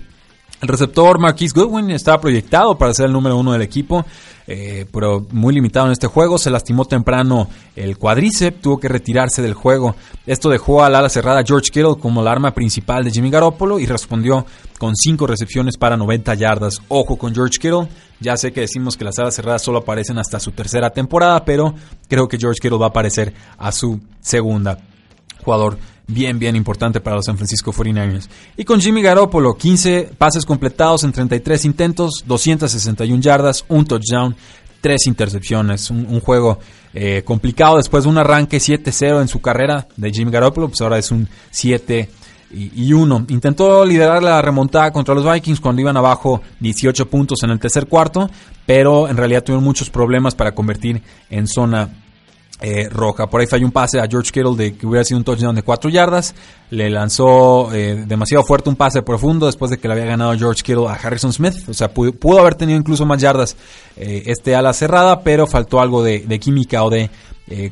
El 0.62 0.68
receptor 0.68 1.18
Marquise 1.18 1.58
Goodwin 1.58 1.90
estaba 1.90 2.20
proyectado 2.20 2.78
para 2.78 2.94
ser 2.94 3.06
el 3.06 3.12
número 3.12 3.36
uno 3.36 3.50
del 3.50 3.62
equipo, 3.62 4.06
eh, 4.46 4.86
pero 4.92 5.26
muy 5.32 5.52
limitado 5.52 5.86
en 5.86 5.92
este 5.92 6.06
juego. 6.06 6.38
Se 6.38 6.50
lastimó 6.50 6.84
temprano 6.84 7.48
el 7.74 7.98
cuádriceps, 7.98 8.60
tuvo 8.60 8.78
que 8.78 8.86
retirarse 8.86 9.42
del 9.42 9.54
juego. 9.54 9.96
Esto 10.24 10.48
dejó 10.48 10.84
al 10.84 10.94
ala 10.94 11.08
cerrada 11.08 11.42
George 11.44 11.70
Kittle 11.72 11.96
como 12.00 12.22
la 12.22 12.30
arma 12.30 12.54
principal 12.54 13.02
de 13.02 13.10
Jimmy 13.10 13.28
Garoppolo 13.28 13.80
y 13.80 13.86
respondió 13.86 14.46
con 14.78 14.94
cinco 14.94 15.26
recepciones 15.26 15.76
para 15.76 15.96
90 15.96 16.32
yardas. 16.34 16.80
Ojo 16.86 17.16
con 17.16 17.34
George 17.34 17.58
Kittle. 17.60 17.88
Ya 18.20 18.36
sé 18.36 18.52
que 18.52 18.60
decimos 18.60 18.96
que 18.96 19.04
las 19.04 19.18
alas 19.18 19.34
cerradas 19.34 19.62
solo 19.62 19.78
aparecen 19.78 20.18
hasta 20.18 20.38
su 20.38 20.52
tercera 20.52 20.90
temporada, 20.90 21.44
pero 21.44 21.74
creo 22.06 22.28
que 22.28 22.38
George 22.38 22.60
Kittle 22.62 22.78
va 22.78 22.86
a 22.86 22.90
aparecer 22.90 23.34
a 23.58 23.72
su 23.72 23.98
segunda. 24.20 24.78
Jugador 25.44 25.76
bien, 26.06 26.38
bien 26.38 26.56
importante 26.56 27.00
para 27.00 27.16
los 27.16 27.24
San 27.24 27.36
Francisco 27.36 27.72
49ers. 27.72 28.28
Y 28.56 28.64
con 28.64 28.80
Jimmy 28.80 29.02
Garoppolo, 29.02 29.56
15 29.56 30.10
pases 30.18 30.44
completados 30.44 31.04
en 31.04 31.12
33 31.12 31.64
intentos, 31.64 32.24
261 32.26 33.20
yardas, 33.20 33.64
un 33.68 33.84
touchdown, 33.84 34.36
tres 34.80 35.06
intercepciones. 35.06 35.90
Un, 35.90 36.20
juego 36.20 36.58
eh, 36.92 37.22
complicado 37.24 37.78
después 37.78 38.04
de 38.04 38.10
un 38.10 38.18
arranque 38.18 38.58
7-0 38.58 39.22
en 39.22 39.28
su 39.28 39.40
carrera 39.40 39.88
de 39.96 40.10
Jimmy 40.10 40.30
Garoppolo, 40.30 40.68
pues 40.68 40.80
ahora 40.82 40.98
es 40.98 41.10
un 41.10 41.28
7 41.50 42.10
y 42.52 42.92
1. 42.92 43.26
Intentó 43.30 43.84
liderar 43.84 44.22
la 44.22 44.42
remontada 44.42 44.92
contra 44.92 45.14
los 45.14 45.30
Vikings 45.30 45.60
cuando 45.60 45.80
iban 45.80 45.96
abajo 45.96 46.42
18 46.60 47.08
puntos 47.08 47.42
en 47.42 47.50
el 47.50 47.58
tercer 47.58 47.86
cuarto, 47.86 48.28
pero 48.66 49.08
en 49.08 49.16
realidad 49.16 49.42
tuvieron 49.42 49.64
muchos 49.64 49.88
problemas 49.88 50.34
para 50.34 50.54
convertir 50.54 51.02
en 51.30 51.46
zona 51.46 51.88
eh, 52.64 52.88
roja. 52.88 53.26
Por 53.26 53.40
ahí 53.40 53.48
falló 53.48 53.66
un 53.66 53.72
pase 53.72 53.98
a 53.98 54.06
George 54.06 54.30
Kittle 54.30 54.54
de 54.54 54.76
que 54.76 54.86
hubiera 54.86 55.04
sido 55.04 55.18
un 55.18 55.24
touchdown 55.24 55.56
de 55.56 55.64
4 55.64 55.90
yardas. 55.90 56.32
Le 56.70 56.88
lanzó 56.90 57.74
eh, 57.74 58.04
demasiado 58.06 58.44
fuerte 58.44 58.68
un 58.68 58.76
pase 58.76 59.02
profundo 59.02 59.46
después 59.46 59.72
de 59.72 59.78
que 59.78 59.88
le 59.88 59.94
había 59.94 60.06
ganado 60.06 60.38
George 60.38 60.62
Kittle 60.62 60.86
a 60.86 60.92
Harrison 60.92 61.32
Smith. 61.32 61.68
O 61.68 61.74
sea, 61.74 61.92
pudo, 61.92 62.38
haber 62.38 62.54
tenido 62.54 62.78
incluso 62.78 63.04
más 63.04 63.20
yardas 63.20 63.56
eh, 63.96 64.22
este 64.26 64.54
ala 64.54 64.72
cerrada, 64.74 65.22
pero 65.22 65.48
faltó 65.48 65.80
algo 65.80 66.04
de, 66.04 66.38
química 66.38 66.84
o 66.84 66.90
de 66.90 67.10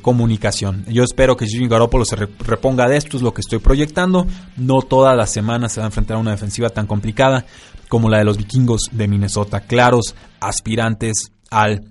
comunicación. 0.02 0.84
Yo 0.88 1.04
espero 1.04 1.36
que 1.38 1.46
Jimmy 1.46 1.66
Garoppolo 1.66 2.04
se 2.04 2.16
reponga 2.16 2.86
de 2.86 2.98
esto, 2.98 3.16
es 3.16 3.22
lo 3.22 3.32
que 3.32 3.40
estoy 3.40 3.60
proyectando. 3.60 4.26
No 4.56 4.82
todas 4.82 5.16
las 5.16 5.30
semanas 5.30 5.72
se 5.72 5.80
va 5.80 5.86
a 5.86 5.88
enfrentar 5.88 6.16
a 6.16 6.20
una 6.20 6.32
defensiva 6.32 6.68
tan 6.68 6.86
complicada 6.86 7.46
como 7.88 8.10
la 8.10 8.18
de 8.18 8.24
los 8.24 8.36
vikingos 8.36 8.90
de 8.90 9.08
Minnesota. 9.08 9.60
Claros 9.60 10.16
aspirantes 10.40 11.30
al 11.50 11.84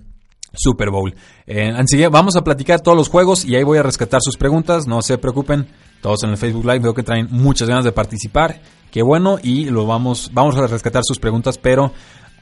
Super 0.52 0.90
Bowl. 0.90 1.14
Eh, 1.46 1.72
vamos 2.10 2.36
a 2.36 2.42
platicar 2.42 2.80
todos 2.80 2.96
los 2.96 3.08
juegos 3.08 3.44
y 3.44 3.56
ahí 3.56 3.62
voy 3.62 3.78
a 3.78 3.82
rescatar 3.82 4.20
sus 4.22 4.36
preguntas. 4.36 4.86
No 4.86 5.02
se 5.02 5.18
preocupen, 5.18 5.68
todos 6.00 6.22
en 6.24 6.30
el 6.30 6.36
Facebook 6.36 6.64
Live 6.64 6.80
veo 6.80 6.94
que 6.94 7.02
traen 7.02 7.28
muchas 7.30 7.68
ganas 7.68 7.84
de 7.84 7.92
participar. 7.92 8.60
Qué 8.90 9.02
bueno 9.02 9.38
y 9.42 9.66
lo 9.66 9.86
vamos, 9.86 10.30
vamos 10.32 10.56
a 10.56 10.66
rescatar 10.66 11.02
sus 11.04 11.18
preguntas, 11.18 11.58
pero 11.58 11.92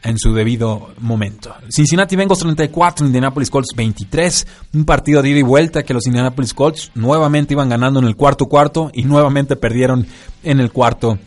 en 0.02 0.18
su 0.18 0.32
debido 0.32 0.88
momento. 1.00 1.54
Cincinnati 1.68 2.16
Bengals 2.16 2.40
34, 2.40 3.06
Indianapolis 3.06 3.50
Colts 3.50 3.74
23. 3.76 4.46
Un 4.74 4.84
partido 4.84 5.22
de 5.22 5.30
ida 5.30 5.38
y 5.40 5.42
vuelta 5.42 5.82
que 5.82 5.94
los 5.94 6.06
Indianapolis 6.06 6.54
Colts 6.54 6.92
nuevamente 6.94 7.54
iban 7.54 7.68
ganando 7.68 8.00
en 8.00 8.06
el 8.06 8.16
cuarto 8.16 8.46
cuarto 8.46 8.90
y 8.94 9.02
nuevamente 9.02 9.56
perdieron 9.56 10.06
en 10.42 10.60
el 10.60 10.70
cuarto 10.72 11.18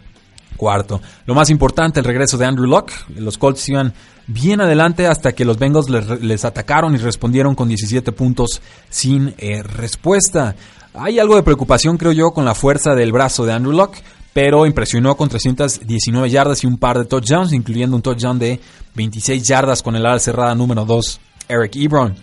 cuarto. 0.57 1.01
Lo 1.25 1.35
más 1.35 1.49
importante, 1.49 1.99
el 1.99 2.05
regreso 2.05 2.37
de 2.37 2.45
Andrew 2.45 2.67
Locke. 2.67 2.93
Los 3.15 3.37
Colts 3.37 3.67
iban 3.69 3.93
bien 4.27 4.61
adelante 4.61 5.07
hasta 5.07 5.33
que 5.33 5.45
los 5.45 5.57
Bengals 5.57 5.89
les, 5.89 6.45
atacaron 6.45 6.95
y 6.95 6.97
respondieron 6.97 7.55
con 7.55 7.67
17 7.67 8.11
puntos 8.11 8.61
sin 8.89 9.33
eh, 9.37 9.63
respuesta. 9.63 10.55
Hay 10.93 11.19
algo 11.19 11.35
de 11.35 11.43
preocupación, 11.43 11.97
creo 11.97 12.11
yo, 12.11 12.31
con 12.31 12.45
la 12.45 12.55
fuerza 12.55 12.95
del 12.95 13.11
brazo 13.11 13.45
de 13.45 13.53
Andrew 13.53 13.73
Locke, 13.73 14.03
pero 14.33 14.65
impresionó 14.65 15.15
con 15.15 15.29
319 15.29 16.29
yardas 16.29 16.63
y 16.63 16.67
un 16.67 16.77
par 16.77 16.97
de 16.97 17.05
touchdowns, 17.05 17.53
incluyendo 17.53 17.95
un 17.95 18.01
touchdown 18.01 18.39
de 18.39 18.59
26 18.95 19.47
yardas 19.47 19.83
con 19.83 19.95
el 19.95 20.05
ala 20.05 20.19
cerrada 20.19 20.55
número 20.55 20.85
2, 20.85 21.19
Eric 21.47 21.75
Ebron. 21.75 22.15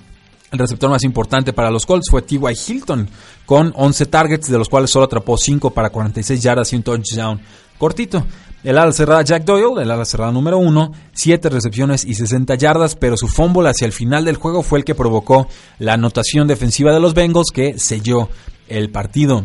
El 0.51 0.59
receptor 0.59 0.89
más 0.89 1.05
importante 1.05 1.53
para 1.53 1.71
los 1.71 1.85
Colts 1.85 2.09
fue 2.11 2.23
T.Y. 2.23 2.41
Hilton, 2.67 3.09
con 3.45 3.73
11 3.77 4.07
targets, 4.07 4.49
de 4.49 4.57
los 4.57 4.69
cuales 4.69 4.91
solo 4.91 5.05
atrapó 5.05 5.37
5 5.37 5.71
para 5.71 5.91
46 5.91 6.43
yardas 6.43 6.73
y 6.73 6.77
un 6.77 6.83
touchdown 6.83 7.41
cortito. 7.79 8.25
El 8.65 8.77
ala 8.77 8.93
cerrada 8.93 9.23
Jack 9.23 9.45
Doyle, 9.45 9.83
el 9.83 9.91
ala 9.91 10.05
cerrada 10.05 10.33
número 10.33 10.59
uno, 10.59 10.93
7 11.13 11.49
recepciones 11.49 12.05
y 12.05 12.15
60 12.15 12.57
yardas, 12.57 12.97
pero 12.97 13.17
su 13.17 13.29
fumble 13.29 13.69
hacia 13.69 13.87
el 13.87 13.93
final 13.93 14.25
del 14.25 14.37
juego 14.37 14.65
fue 14.65 14.81
el 14.81 14.85
que 14.85 14.97
provocó 14.97 15.47
la 15.79 15.93
anotación 15.93 16.49
defensiva 16.49 16.93
de 16.93 16.99
los 16.99 17.15
Bengals 17.15 17.53
que 17.53 17.79
selló 17.79 18.29
el 18.69 18.91
partido. 18.91 19.45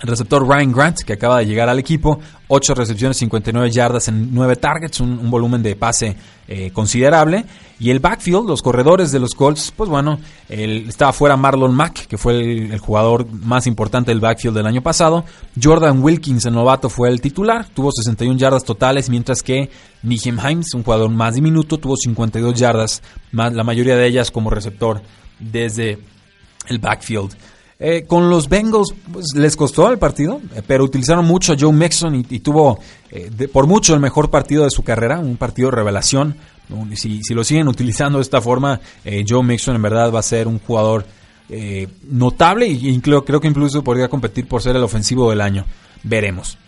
El 0.00 0.08
receptor 0.08 0.46
Ryan 0.46 0.72
Grant, 0.72 1.00
que 1.00 1.14
acaba 1.14 1.38
de 1.38 1.46
llegar 1.46 1.68
al 1.68 1.78
equipo, 1.78 2.20
8 2.46 2.74
recepciones, 2.74 3.16
59 3.16 3.70
yardas 3.70 4.08
en 4.08 4.32
9 4.32 4.56
targets, 4.56 5.00
un, 5.00 5.28
volumen 5.28 5.62
de 5.62 5.74
pase 5.74 6.16
eh, 6.46 6.70
considerable. 6.72 7.44
Y 7.80 7.90
el 7.90 7.98
backfield, 7.98 8.46
los 8.46 8.62
corredores 8.62 9.12
de 9.12 9.18
los 9.18 9.34
Colts, 9.34 9.72
pues 9.76 9.90
bueno, 9.90 10.18
estaba 10.48 11.12
fuera 11.12 11.36
Marlon 11.36 11.74
Mack, 11.74 12.06
que 12.06 12.16
fue 12.16 12.40
el, 12.40 12.78
jugador 12.78 13.30
más 13.30 13.66
importante 13.66 14.10
del 14.10 14.20
backfield 14.20 14.56
del 14.56 14.66
año 14.66 14.82
pasado. 14.82 15.24
Jordan 15.60 16.02
Wilkins, 16.02 16.46
el 16.46 16.54
novato, 16.54 16.88
fue 16.88 17.08
el 17.08 17.20
titular, 17.20 17.66
tuvo 17.68 17.90
61 17.92 18.38
yardas 18.38 18.64
totales, 18.64 19.10
mientras 19.10 19.42
que 19.42 19.70
Nijem 20.02 20.38
Himes, 20.38 20.74
un 20.74 20.82
jugador 20.82 21.10
más 21.10 21.34
diminuto, 21.34 21.78
tuvo 21.78 21.96
52 21.96 22.54
yardas, 22.54 23.02
más, 23.32 23.52
la 23.52 23.64
mayoría 23.64 23.96
de 23.96 24.06
ellas 24.06 24.30
como 24.30 24.50
receptor 24.50 25.02
desde 25.38 25.98
el 26.68 26.78
backfield. 26.78 27.36
Eh, 27.80 28.06
con 28.08 28.28
los 28.28 28.48
Bengals 28.48 28.92
pues, 29.12 29.26
les 29.36 29.54
costó 29.54 29.88
el 29.88 29.98
partido, 29.98 30.40
eh, 30.56 30.62
pero 30.66 30.82
utilizaron 30.82 31.24
mucho 31.24 31.52
a 31.52 31.56
Joe 31.58 31.72
Mixon 31.72 32.24
y, 32.28 32.40
tuvo 32.40 32.80
eh, 33.10 33.30
por 33.52 33.68
mucho 33.68 33.94
el 33.94 34.00
mejor 34.00 34.30
partido 34.30 34.64
de 34.64 34.70
su 34.70 34.82
carrera, 34.82 35.20
un 35.20 35.36
partido 35.36 35.70
de 35.70 35.76
revelación. 35.76 36.36
Si, 36.94 37.22
si 37.22 37.32
lo 37.32 37.44
siguen 37.44 37.66
utilizando 37.66 38.18
de 38.18 38.22
esta 38.22 38.42
forma, 38.42 38.78
Joe 39.26 39.42
Mixon 39.42 39.76
en 39.76 39.80
verdad 39.80 40.12
va 40.12 40.18
a 40.18 40.22
ser 40.22 40.46
un 40.46 40.58
jugador 40.58 41.06
notable 42.10 42.66
y, 42.66 43.00
creo 43.00 43.24
que 43.24 43.48
incluso 43.48 43.82
podría 43.82 44.08
competir 44.08 44.46
por 44.46 44.60
ser 44.60 44.76
el 44.76 44.82
ofensivo 44.82 45.30
del 45.30 45.40
año. 45.40 45.64
Veremos. 46.02 46.58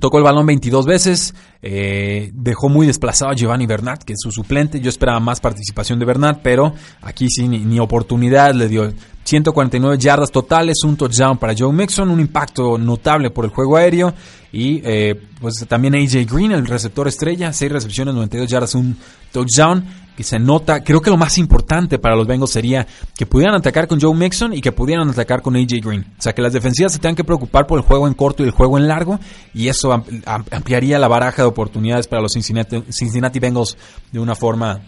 Tocó 0.00 0.18
el 0.18 0.24
balón 0.24 0.46
22 0.46 0.86
veces, 0.86 1.34
dejó 1.60 2.68
muy 2.68 2.86
desplazado 2.86 3.32
a 3.32 3.34
Giovanni 3.34 3.66
Bernat, 3.66 4.04
que 4.04 4.12
es 4.12 4.18
su 4.22 4.30
suplente. 4.30 4.80
Yo 4.80 4.90
esperaba 4.90 5.18
más 5.18 5.40
participación 5.40 5.98
de 5.98 6.04
Bernat, 6.04 6.40
pero 6.42 6.72
aquí 7.00 7.28
sí 7.28 7.48
ni 7.48 7.80
oportunidad 7.80 8.54
le 8.54 8.68
dio. 8.68 8.92
149 9.28 9.98
yardas 9.98 10.30
totales, 10.30 10.78
un 10.84 10.96
touchdown 10.96 11.36
para 11.36 11.54
Joe 11.56 11.70
Mixon, 11.70 12.08
un 12.08 12.18
impacto 12.18 12.78
notable 12.78 13.28
por 13.28 13.44
el 13.44 13.50
juego 13.50 13.76
aéreo 13.76 14.14
y 14.52 14.80
eh, 14.84 15.20
pues 15.38 15.66
también 15.68 15.94
AJ 15.94 16.24
Green, 16.32 16.52
el 16.52 16.66
receptor 16.66 17.06
estrella, 17.06 17.52
6 17.52 17.70
recepciones, 17.70 18.14
92 18.14 18.48
yardas, 18.48 18.74
un 18.74 18.96
touchdown 19.30 19.84
que 20.18 20.24
se 20.24 20.40
nota, 20.40 20.82
creo 20.82 21.00
que 21.00 21.10
lo 21.10 21.16
más 21.16 21.38
importante 21.38 22.00
para 22.00 22.16
los 22.16 22.26
Bengals 22.26 22.50
sería 22.50 22.84
que 23.16 23.24
pudieran 23.24 23.54
atacar 23.54 23.86
con 23.86 24.00
Joe 24.00 24.12
Mixon 24.16 24.52
y 24.52 24.60
que 24.60 24.72
pudieran 24.72 25.08
atacar 25.08 25.42
con 25.42 25.54
AJ 25.54 25.80
Green. 25.80 26.12
O 26.18 26.20
sea, 26.20 26.34
que 26.34 26.42
las 26.42 26.52
defensivas 26.52 26.92
se 26.92 26.98
tengan 26.98 27.14
que 27.14 27.22
preocupar 27.22 27.68
por 27.68 27.78
el 27.78 27.84
juego 27.84 28.08
en 28.08 28.14
corto 28.14 28.42
y 28.42 28.46
el 28.46 28.50
juego 28.50 28.78
en 28.78 28.88
largo 28.88 29.20
y 29.54 29.68
eso 29.68 29.92
ampliaría 29.92 30.98
la 30.98 31.06
baraja 31.06 31.42
de 31.42 31.48
oportunidades 31.48 32.08
para 32.08 32.20
los 32.20 32.32
Cincinnati, 32.32 33.38
Bengals 33.38 33.78
de 34.10 34.18
una 34.18 34.34
forma 34.34 34.80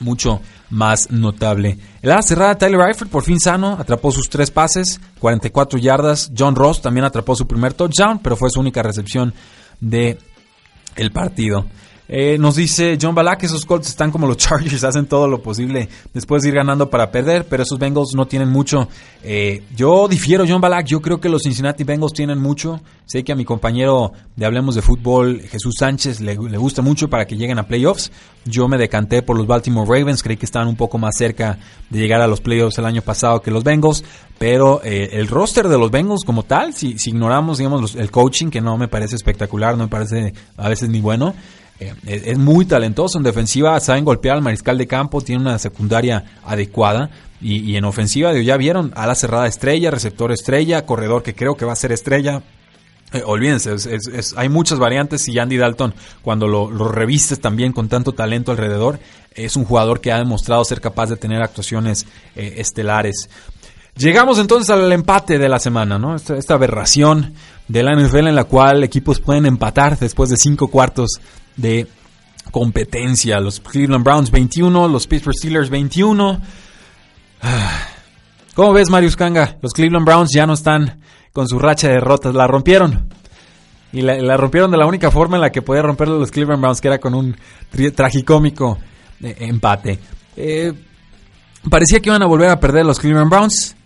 mucho 0.00 0.40
más 0.70 1.10
notable. 1.10 1.76
El 2.00 2.10
ala 2.10 2.22
cerrada 2.22 2.56
Tyler 2.56 2.80
Eifert 2.88 3.10
por 3.10 3.24
fin 3.24 3.38
sano, 3.38 3.76
atrapó 3.78 4.10
sus 4.10 4.30
tres 4.30 4.50
pases, 4.50 5.02
44 5.18 5.78
yardas. 5.80 6.32
John 6.34 6.56
Ross 6.56 6.80
también 6.80 7.04
atrapó 7.04 7.36
su 7.36 7.46
primer 7.46 7.74
touchdown, 7.74 8.20
pero 8.20 8.36
fue 8.36 8.48
su 8.48 8.58
única 8.58 8.82
recepción 8.82 9.34
de 9.80 10.16
el 10.96 11.10
partido. 11.10 11.66
Eh, 12.08 12.36
nos 12.38 12.56
dice 12.56 12.98
John 13.00 13.14
Balak, 13.14 13.44
esos 13.44 13.64
Colts 13.64 13.88
están 13.88 14.10
como 14.10 14.26
los 14.26 14.36
Chargers, 14.38 14.84
hacen 14.84 15.06
todo 15.06 15.28
lo 15.28 15.40
posible 15.42 15.88
después 16.12 16.42
de 16.42 16.50
ir 16.50 16.56
ganando 16.56 16.90
para 16.90 17.10
perder, 17.10 17.46
pero 17.48 17.62
esos 17.62 17.78
Bengals 17.78 18.14
no 18.14 18.26
tienen 18.26 18.48
mucho. 18.48 18.88
Eh, 19.22 19.62
yo 19.76 20.08
difiero, 20.08 20.44
John 20.46 20.60
Balak, 20.60 20.86
yo 20.86 21.00
creo 21.00 21.20
que 21.20 21.28
los 21.28 21.42
Cincinnati 21.42 21.84
Bengals 21.84 22.12
tienen 22.12 22.38
mucho. 22.38 22.80
Sé 23.06 23.24
que 23.24 23.32
a 23.32 23.36
mi 23.36 23.44
compañero 23.44 24.12
de 24.36 24.46
Hablemos 24.46 24.74
de 24.74 24.82
Fútbol, 24.82 25.42
Jesús 25.42 25.74
Sánchez, 25.78 26.20
le, 26.20 26.34
gusta 26.36 26.82
mucho 26.82 27.08
para 27.08 27.26
que 27.26 27.36
lleguen 27.36 27.58
a 27.58 27.66
playoffs. 27.66 28.10
Yo 28.44 28.68
me 28.68 28.78
decanté 28.78 29.22
por 29.22 29.36
los 29.36 29.46
Baltimore 29.46 29.86
Ravens, 29.86 30.22
creí 30.22 30.36
que 30.36 30.46
estaban 30.46 30.68
un 30.68 30.76
poco 30.76 30.98
más 30.98 31.16
cerca 31.16 31.58
de 31.90 31.98
llegar 31.98 32.20
a 32.20 32.26
los 32.26 32.40
playoffs 32.40 32.78
el 32.78 32.86
año 32.86 33.02
pasado 33.02 33.40
que 33.40 33.50
los 33.50 33.62
Bengals, 33.62 34.02
pero 34.38 34.80
eh, 34.82 35.10
el 35.12 35.28
roster 35.28 35.68
de 35.68 35.78
los 35.78 35.90
Bengals 35.90 36.24
como 36.24 36.42
tal, 36.42 36.74
si, 36.74 36.96
ignoramos 37.06 37.58
digamos 37.58 37.94
el 37.94 38.10
coaching, 38.10 38.48
que 38.48 38.60
no 38.60 38.76
me 38.76 38.88
parece 38.88 39.14
espectacular, 39.14 39.76
no 39.76 39.84
me 39.84 39.90
parece 39.90 40.32
a 40.56 40.68
veces 40.68 40.88
ni 40.88 41.00
bueno, 41.00 41.34
eh, 41.82 42.22
es, 42.26 42.38
muy 42.38 42.64
talentoso. 42.64 43.18
En 43.18 43.24
defensiva 43.24 43.78
saben 43.80 44.04
golpear 44.04 44.36
al 44.36 44.42
mariscal 44.42 44.78
de 44.78 44.86
campo, 44.86 45.20
tiene 45.20 45.42
una 45.42 45.58
secundaria 45.58 46.24
adecuada. 46.44 47.10
Y, 47.44 47.74
en 47.74 47.84
ofensiva, 47.84 48.32
ya 48.34 48.56
vieron, 48.56 48.92
a 48.94 49.04
la 49.04 49.16
cerrada 49.16 49.48
estrella, 49.48 49.90
receptor 49.90 50.30
estrella, 50.30 50.86
corredor 50.86 51.24
que 51.24 51.34
creo 51.34 51.56
que 51.56 51.64
va 51.64 51.72
a 51.72 51.76
ser 51.76 51.90
estrella. 51.90 52.40
Eh, 53.12 53.22
olvídense, 53.26 53.74
hay 54.36 54.48
muchas 54.48 54.78
variantes 54.78 55.26
y 55.26 55.38
Andy 55.40 55.56
Dalton, 55.56 55.92
cuando 56.22 56.46
lo, 56.46 56.70
lo, 56.70 56.86
revistes 56.86 57.40
también 57.40 57.72
con 57.72 57.88
tanto 57.88 58.12
talento 58.12 58.52
alrededor, 58.52 59.00
es 59.34 59.56
un 59.56 59.64
jugador 59.64 60.00
que 60.00 60.12
ha 60.12 60.18
demostrado 60.18 60.64
ser 60.64 60.80
capaz 60.80 61.08
de 61.08 61.16
tener 61.16 61.42
actuaciones 61.42 62.06
eh, 62.36 62.54
estelares. 62.58 63.28
Llegamos 63.96 64.38
entonces 64.38 64.70
al 64.70 64.90
empate 64.92 65.38
de 65.38 65.48
la 65.48 65.58
semana, 65.58 65.98
¿no? 65.98 66.16
Esta, 66.16 66.36
esta, 66.36 66.54
aberración 66.54 67.34
de 67.68 67.82
la 67.82 67.94
NFL 67.94 68.28
en 68.28 68.36
la 68.36 68.44
cual 68.44 68.84
equipos 68.84 69.20
pueden 69.20 69.44
empatar 69.44 69.98
después 69.98 70.30
de 70.30 70.36
cinco 70.36 70.68
cuartos 70.68 71.20
de 71.56 71.86
competencia. 72.50 73.40
Los 73.40 73.60
Cleveland 73.60 74.04
Browns 74.04 74.30
21, 74.30 74.88
los 74.88 75.06
Pittsburgh 75.06 75.36
Steelers 75.36 75.70
21. 75.70 76.40
¿Cómo 78.54 78.72
ves, 78.72 78.90
Marius 78.90 79.16
Kanga? 79.16 79.56
Los 79.62 79.72
Cleveland 79.72 80.04
Browns 80.04 80.30
ya 80.32 80.46
no 80.46 80.52
están 80.54 81.00
con 81.32 81.48
su 81.48 81.58
racha 81.58 81.88
de 81.88 81.94
derrotas, 81.94 82.34
la 82.34 82.46
rompieron. 82.46 83.08
Y 83.92 84.00
la, 84.00 84.36
rompieron 84.36 84.70
de 84.70 84.78
la 84.78 84.86
única 84.86 85.10
forma 85.10 85.36
en 85.36 85.42
la 85.42 85.50
que 85.50 85.60
podía 85.60 85.82
romperlo 85.82 86.18
los 86.18 86.30
Cleveland 86.30 86.62
Browns, 86.62 86.80
que 86.80 86.88
era 86.88 86.98
con 86.98 87.14
un 87.14 87.36
tragicómico 87.94 88.78
eh, 89.22 89.36
empate. 89.40 89.98
Eh, 90.36 90.72
parecía 91.68 92.00
que 92.00 92.08
iban 92.08 92.22
a 92.22 92.26
volver 92.26 92.50
a 92.50 92.58
perder 92.58 92.86
los 92.86 92.98
Cleveland 92.98 93.30
Browns 93.30 93.76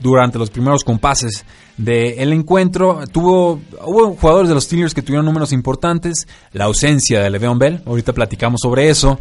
durante 0.00 0.38
los 0.38 0.50
primeros 0.50 0.82
compases 0.82 1.44
del 1.78 2.32
encuentro. 2.32 3.00
Tuvo, 3.10 3.60
hubo 3.86 4.14
jugadores 4.16 4.48
de 4.48 4.54
los 4.54 4.64
Steelers 4.64 4.92
que 4.92 5.02
tuvieron 5.02 5.24
números 5.24 5.52
importantes. 5.52 6.26
La 6.52 6.64
ausencia 6.64 7.22
de 7.22 7.30
Le'Veon 7.30 7.58
Bell, 7.58 7.82
ahorita 7.86 8.12
platicamos 8.12 8.60
sobre 8.62 8.90
eso. 8.90 9.18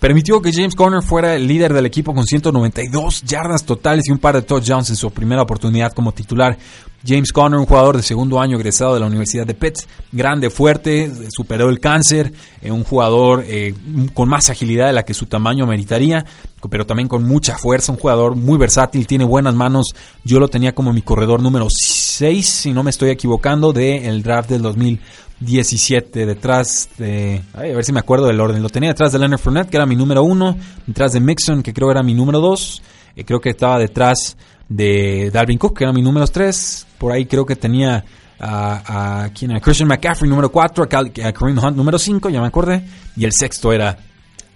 Permitió 0.00 0.42
que 0.42 0.52
James 0.52 0.74
Conner 0.74 1.00
fuera 1.00 1.36
el 1.36 1.46
líder 1.46 1.72
del 1.72 1.86
equipo 1.86 2.12
con 2.12 2.24
192 2.24 3.22
yardas 3.22 3.64
totales 3.64 4.08
y 4.08 4.10
un 4.10 4.18
par 4.18 4.34
de 4.34 4.42
touchdowns 4.42 4.90
en 4.90 4.96
su 4.96 5.10
primera 5.12 5.42
oportunidad 5.42 5.92
como 5.92 6.10
titular. 6.10 6.58
James 7.06 7.30
Conner, 7.30 7.60
un 7.60 7.66
jugador 7.66 7.96
de 7.96 8.02
segundo 8.02 8.40
año 8.40 8.56
egresado 8.56 8.94
de 8.94 9.00
la 9.00 9.06
Universidad 9.06 9.46
de 9.46 9.54
Pitt, 9.54 9.78
grande, 10.10 10.50
fuerte, 10.50 11.12
superó 11.30 11.68
el 11.68 11.78
cáncer, 11.78 12.32
eh, 12.62 12.72
un 12.72 12.82
jugador 12.82 13.44
eh, 13.46 13.74
con 14.12 14.28
más 14.28 14.50
agilidad 14.50 14.88
de 14.88 14.92
la 14.92 15.04
que 15.04 15.14
su 15.14 15.26
tamaño 15.26 15.66
meritaría, 15.66 16.24
pero 16.68 16.84
también 16.84 17.08
con 17.08 17.22
mucha 17.22 17.56
fuerza, 17.56 17.92
un 17.92 17.98
jugador 17.98 18.34
muy 18.34 18.58
versátil, 18.58 19.06
tiene 19.06 19.24
buenas 19.24 19.54
manos. 19.54 19.94
Yo 20.24 20.40
lo 20.40 20.48
tenía 20.48 20.74
como 20.74 20.92
mi 20.92 21.02
corredor 21.02 21.40
número 21.40 21.68
6, 21.96 22.46
si 22.46 22.72
no 22.72 22.82
me 22.82 22.90
estoy 22.90 23.10
equivocando, 23.10 23.72
del 23.72 24.22
draft 24.22 24.50
del 24.50 24.62
2017, 24.62 26.26
detrás 26.26 26.88
de... 26.98 27.42
a 27.54 27.62
ver 27.62 27.84
si 27.84 27.92
me 27.92 28.00
acuerdo 28.00 28.26
del 28.26 28.40
orden. 28.40 28.62
Lo 28.62 28.68
tenía 28.68 28.90
detrás 28.90 29.12
de 29.12 29.18
Leonard 29.18 29.40
Fournette, 29.40 29.70
que 29.70 29.76
era 29.76 29.86
mi 29.86 29.96
número 29.96 30.22
1, 30.22 30.56
detrás 30.86 31.12
de 31.12 31.20
Mixon, 31.20 31.62
que 31.62 31.72
creo 31.72 31.90
era 31.90 32.02
mi 32.02 32.14
número 32.14 32.40
2, 32.40 32.82
eh, 33.16 33.24
creo 33.24 33.40
que 33.40 33.50
estaba 33.50 33.78
detrás 33.78 34.36
de 34.68 35.30
Dalvin 35.32 35.58
Cook, 35.58 35.78
que 35.78 35.84
era 35.84 35.92
mi 35.92 36.02
número 36.02 36.26
3. 36.26 36.86
Por 36.98 37.12
ahí 37.12 37.26
creo 37.26 37.46
que 37.46 37.56
tenía 37.56 38.04
a, 38.38 39.24
a, 39.24 39.30
Christian 39.30 39.88
McCaffrey 39.88 40.28
número 40.28 40.50
4, 40.50 40.84
a, 40.84 40.86
Kareem 40.86 41.58
Hunt 41.58 41.76
número 41.76 41.98
5, 41.98 42.28
ya 42.28 42.40
me 42.40 42.48
acordé. 42.48 42.82
Y 43.16 43.24
el 43.24 43.32
sexto 43.32 43.72
era 43.72 43.96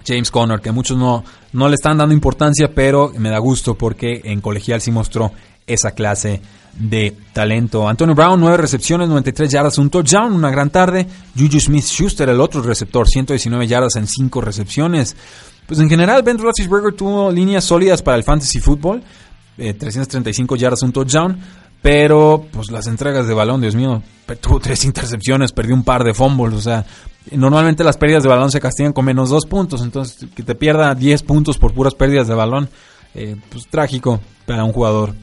James 0.06 0.30
Conner, 0.30 0.60
que 0.60 0.72
muchos 0.72 0.96
no, 0.96 1.24
no 1.52 1.68
le 1.68 1.74
están 1.74 1.98
dando 1.98 2.14
importancia, 2.14 2.70
pero 2.74 3.12
me 3.16 3.30
da 3.30 3.38
gusto 3.38 3.74
porque 3.74 4.20
en 4.24 4.40
colegial 4.40 4.80
sí 4.80 4.90
mostró 4.90 5.32
esa 5.66 5.92
clase 5.92 6.40
de 6.78 7.16
talento. 7.32 7.88
Antonio 7.88 8.14
Brown, 8.14 8.40
9 8.40 8.56
recepciones, 8.56 9.08
93 9.08 9.50
yardas, 9.50 9.78
un 9.78 9.90
touchdown, 9.90 10.32
una 10.32 10.50
gran 10.50 10.70
tarde. 10.70 11.06
Juju 11.36 11.60
Smith-Schuster, 11.60 12.28
el 12.28 12.40
otro 12.40 12.62
receptor, 12.62 13.08
119 13.08 13.66
yardas 13.66 13.96
en 13.96 14.06
5 14.06 14.40
recepciones. 14.40 15.16
Pues 15.66 15.78
en 15.80 15.88
general, 15.88 16.22
Ben 16.22 16.38
Roethlisberger 16.38 16.94
tuvo 16.94 17.30
líneas 17.30 17.64
sólidas 17.64 18.02
para 18.02 18.16
el 18.16 18.24
fantasy 18.24 18.60
fútbol. 18.60 19.02
335 19.56 20.54
eh, 20.54 20.58
yardas, 20.58 20.82
un 20.82 20.92
touchdown. 20.92 21.38
Pero, 21.82 22.46
pues 22.50 22.70
las 22.70 22.86
entregas 22.86 23.26
de 23.26 23.34
balón, 23.34 23.60
Dios 23.60 23.74
mío, 23.74 24.02
tuvo 24.40 24.60
tres 24.60 24.84
intercepciones, 24.84 25.52
perdió 25.52 25.74
un 25.74 25.84
par 25.84 26.04
de 26.04 26.12
fumbles. 26.12 26.58
O 26.58 26.60
sea, 26.60 26.84
normalmente 27.32 27.84
las 27.84 27.96
pérdidas 27.96 28.22
de 28.22 28.28
balón 28.28 28.50
se 28.50 28.60
castigan 28.60 28.92
con 28.92 29.04
menos 29.04 29.30
dos 29.30 29.46
puntos. 29.46 29.82
Entonces, 29.82 30.28
que 30.34 30.42
te 30.42 30.54
pierda 30.54 30.94
10 30.94 31.22
puntos 31.22 31.58
por 31.58 31.72
puras 31.72 31.94
pérdidas 31.94 32.28
de 32.28 32.34
balón, 32.34 32.68
eh, 33.14 33.36
pues 33.50 33.66
trágico 33.68 34.20
para 34.46 34.64
un 34.64 34.72
jugador 34.72 35.14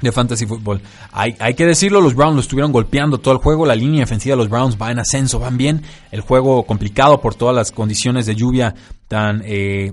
de 0.00 0.12
fantasy 0.12 0.46
fútbol. 0.46 0.80
Hay, 1.12 1.36
hay, 1.38 1.54
que 1.54 1.64
decirlo, 1.64 2.00
los 2.00 2.14
Browns 2.14 2.34
lo 2.34 2.40
estuvieron 2.40 2.72
golpeando 2.72 3.18
todo 3.18 3.34
el 3.34 3.40
juego, 3.40 3.64
la 3.64 3.76
línea 3.76 4.00
defensiva 4.00 4.32
de 4.32 4.38
los 4.38 4.48
Browns 4.48 4.76
va 4.80 4.90
en 4.90 4.98
ascenso, 4.98 5.38
van 5.38 5.56
bien, 5.56 5.82
el 6.10 6.20
juego 6.20 6.64
complicado 6.64 7.20
por 7.20 7.34
todas 7.34 7.54
las 7.54 7.70
condiciones 7.70 8.26
de 8.26 8.34
lluvia 8.34 8.74
tan 9.06 9.42
eh, 9.44 9.92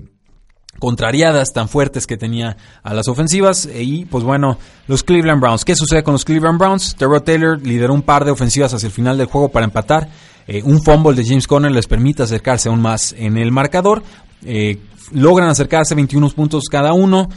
contrariadas 0.80 1.52
tan 1.52 1.68
fuertes 1.68 2.06
que 2.06 2.16
tenía 2.16 2.56
a 2.82 2.94
las 2.94 3.06
ofensivas. 3.06 3.68
Y 3.72 4.06
pues 4.06 4.24
bueno, 4.24 4.58
los 4.88 5.04
Cleveland 5.04 5.40
Browns. 5.40 5.64
¿Qué 5.64 5.76
sucede 5.76 6.02
con 6.02 6.12
los 6.12 6.24
Cleveland 6.24 6.58
Browns? 6.58 6.96
Terrell 6.96 7.22
Taylor 7.22 7.60
lideró 7.64 7.94
un 7.94 8.02
par 8.02 8.24
de 8.24 8.32
ofensivas 8.32 8.74
hacia 8.74 8.86
el 8.86 8.92
final 8.92 9.16
del 9.16 9.26
juego 9.26 9.50
para 9.50 9.64
empatar. 9.64 10.08
Eh, 10.52 10.64
un 10.64 10.82
fumble 10.82 11.14
de 11.14 11.24
James 11.24 11.46
Conner 11.46 11.70
les 11.70 11.86
permite 11.86 12.24
acercarse 12.24 12.68
aún 12.68 12.82
más 12.82 13.14
en 13.16 13.38
el 13.38 13.52
marcador. 13.52 14.02
Eh, 14.44 14.80
logran 15.12 15.48
acercarse 15.48 15.94
21 15.94 16.28
puntos 16.30 16.64
cada 16.68 16.92
uno. 16.92 17.28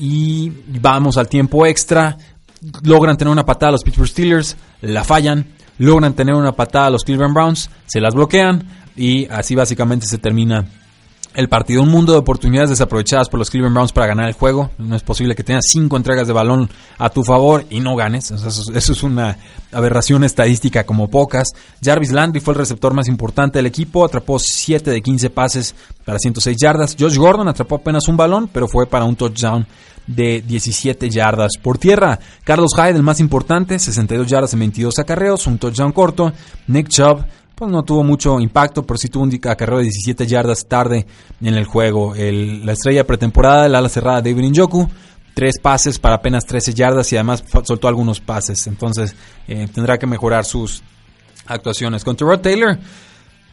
Y 0.00 0.50
vamos 0.80 1.18
al 1.18 1.28
tiempo 1.28 1.66
extra. 1.66 2.16
Logran 2.84 3.18
tener 3.18 3.30
una 3.30 3.44
patada 3.44 3.68
a 3.68 3.72
los 3.72 3.84
Pittsburgh 3.84 4.08
Steelers. 4.08 4.56
La 4.80 5.04
fallan. 5.04 5.44
Logran 5.76 6.14
tener 6.14 6.34
una 6.34 6.52
patada 6.52 6.86
a 6.86 6.90
los 6.90 7.04
Cleveland 7.04 7.34
Browns. 7.34 7.68
Se 7.84 8.00
las 8.00 8.14
bloquean. 8.14 8.66
Y 8.96 9.26
así 9.26 9.54
básicamente 9.54 10.06
se 10.06 10.16
termina 10.16 10.64
el 11.34 11.48
partido. 11.48 11.82
Un 11.82 11.90
mundo 11.90 12.12
de 12.12 12.18
oportunidades 12.18 12.70
desaprovechadas 12.70 13.28
por 13.28 13.38
los 13.38 13.50
Cleveland 13.50 13.74
Browns 13.74 13.92
para 13.92 14.06
ganar 14.06 14.28
el 14.28 14.34
juego. 14.34 14.70
No 14.78 14.96
es 14.96 15.02
posible 15.02 15.34
que 15.34 15.44
tengas 15.44 15.66
cinco 15.70 15.96
entregas 15.96 16.26
de 16.26 16.32
balón 16.32 16.68
a 16.98 17.10
tu 17.10 17.24
favor 17.24 17.64
y 17.70 17.80
no 17.80 17.96
ganes. 17.96 18.30
eso, 18.30 18.72
es 18.74 19.02
una 19.02 19.38
aberración 19.72 20.24
estadística 20.24 20.84
como 20.84 21.08
pocas. 21.08 21.48
Jarvis 21.82 22.12
Landry 22.12 22.40
fue 22.40 22.54
el 22.54 22.58
receptor 22.58 22.94
más 22.94 23.08
importante 23.08 23.58
del 23.58 23.66
equipo. 23.66 24.04
Atrapó 24.04 24.38
7 24.38 24.90
de 24.90 25.02
15 25.02 25.30
pases 25.30 25.74
para 26.04 26.18
106 26.18 26.56
yardas. 26.56 26.96
Josh 26.98 27.16
Gordon 27.16 27.48
atrapó 27.48 27.76
apenas 27.76 28.08
un 28.08 28.16
balón, 28.16 28.48
pero 28.52 28.68
fue 28.68 28.86
para 28.86 29.04
un 29.04 29.16
touchdown 29.16 29.66
de 30.08 30.42
17 30.46 31.10
yardas 31.10 31.52
por 31.62 31.78
tierra. 31.78 32.18
Carlos 32.42 32.72
Hyde, 32.74 32.96
el 32.96 33.02
más 33.02 33.20
importante, 33.20 33.78
62 33.78 34.26
yardas 34.26 34.52
en 34.54 34.60
22 34.60 34.98
acarreos, 34.98 35.46
un 35.46 35.58
touchdown 35.58 35.92
corto. 35.92 36.32
Nick 36.66 36.88
Chubb 36.88 37.24
pues 37.58 37.72
no 37.72 37.82
tuvo 37.82 38.04
mucho 38.04 38.38
impacto, 38.38 38.84
pero 38.84 38.96
sí 38.96 39.08
tuvo 39.08 39.24
un 39.24 39.36
carrera 39.38 39.78
de 39.78 39.84
17 39.84 40.28
yardas 40.28 40.66
tarde 40.66 41.06
en 41.40 41.54
el 41.54 41.64
juego. 41.64 42.14
la 42.14 42.72
estrella 42.72 43.04
pretemporada, 43.04 43.66
el 43.66 43.74
ala 43.74 43.88
cerrada 43.88 44.22
David 44.22 44.50
Njoku, 44.50 44.88
tres 45.34 45.58
pases 45.60 45.98
para 45.98 46.14
apenas 46.14 46.46
13 46.46 46.72
yardas 46.72 47.12
y 47.12 47.16
además 47.16 47.42
soltó 47.64 47.88
algunos 47.88 48.20
pases. 48.20 48.68
Entonces 48.68 49.16
eh, 49.48 49.66
tendrá 49.74 49.98
que 49.98 50.06
mejorar 50.06 50.44
sus 50.44 50.84
actuaciones. 51.46 52.04
Con 52.04 52.14
Terod 52.14 52.38
Taylor, 52.38 52.78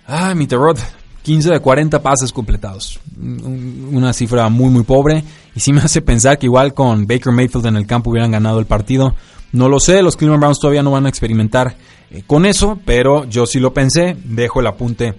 ah, 0.05 0.35
mi 0.35 0.45
Terod, 0.45 0.77
15 1.23 1.49
de 1.49 1.59
40 1.59 2.03
pases 2.03 2.31
completados. 2.31 2.99
Una 3.17 4.13
cifra 4.13 4.47
muy, 4.49 4.69
muy 4.69 4.83
pobre. 4.83 5.23
Y 5.55 5.59
sí 5.59 5.73
me 5.73 5.81
hace 5.81 6.03
pensar 6.03 6.37
que 6.37 6.45
igual 6.45 6.75
con 6.75 7.07
Baker 7.07 7.33
Mayfield 7.33 7.65
en 7.65 7.77
el 7.77 7.87
campo 7.87 8.11
hubieran 8.11 8.29
ganado 8.29 8.59
el 8.59 8.67
partido. 8.67 9.15
No 9.55 9.69
lo 9.69 9.79
sé, 9.79 10.01
los 10.01 10.17
Cleveland 10.17 10.41
Browns 10.41 10.59
todavía 10.59 10.83
no 10.83 10.91
van 10.91 11.05
a 11.05 11.09
experimentar 11.09 11.77
eh, 12.11 12.23
con 12.27 12.45
eso, 12.45 12.77
pero 12.83 13.23
yo 13.23 13.45
sí 13.45 13.61
lo 13.61 13.73
pensé, 13.73 14.17
dejo 14.25 14.59
el 14.59 14.67
apunte 14.67 15.13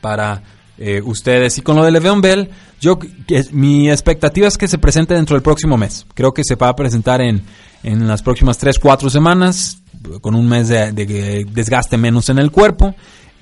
para 0.00 0.40
eh, 0.78 1.02
ustedes. 1.04 1.58
Y 1.58 1.62
con 1.62 1.74
lo 1.74 1.84
de 1.84 1.90
Le'Veon 1.90 2.20
Bell, 2.20 2.48
yo, 2.80 2.96
mi 3.50 3.90
expectativa 3.90 4.46
es 4.46 4.56
que 4.56 4.68
se 4.68 4.78
presente 4.78 5.14
dentro 5.14 5.34
del 5.34 5.42
próximo 5.42 5.76
mes. 5.76 6.06
Creo 6.14 6.32
que 6.32 6.44
se 6.44 6.54
va 6.54 6.68
a 6.68 6.76
presentar 6.76 7.20
en, 7.20 7.42
en 7.82 8.06
las 8.06 8.22
próximas 8.22 8.56
3, 8.56 8.78
4 8.78 9.10
semanas, 9.10 9.82
con 10.20 10.36
un 10.36 10.48
mes 10.48 10.68
de, 10.68 10.92
desgaste 11.50 11.96
menos 11.96 12.28
en 12.28 12.38
el 12.38 12.52
cuerpo. 12.52 12.94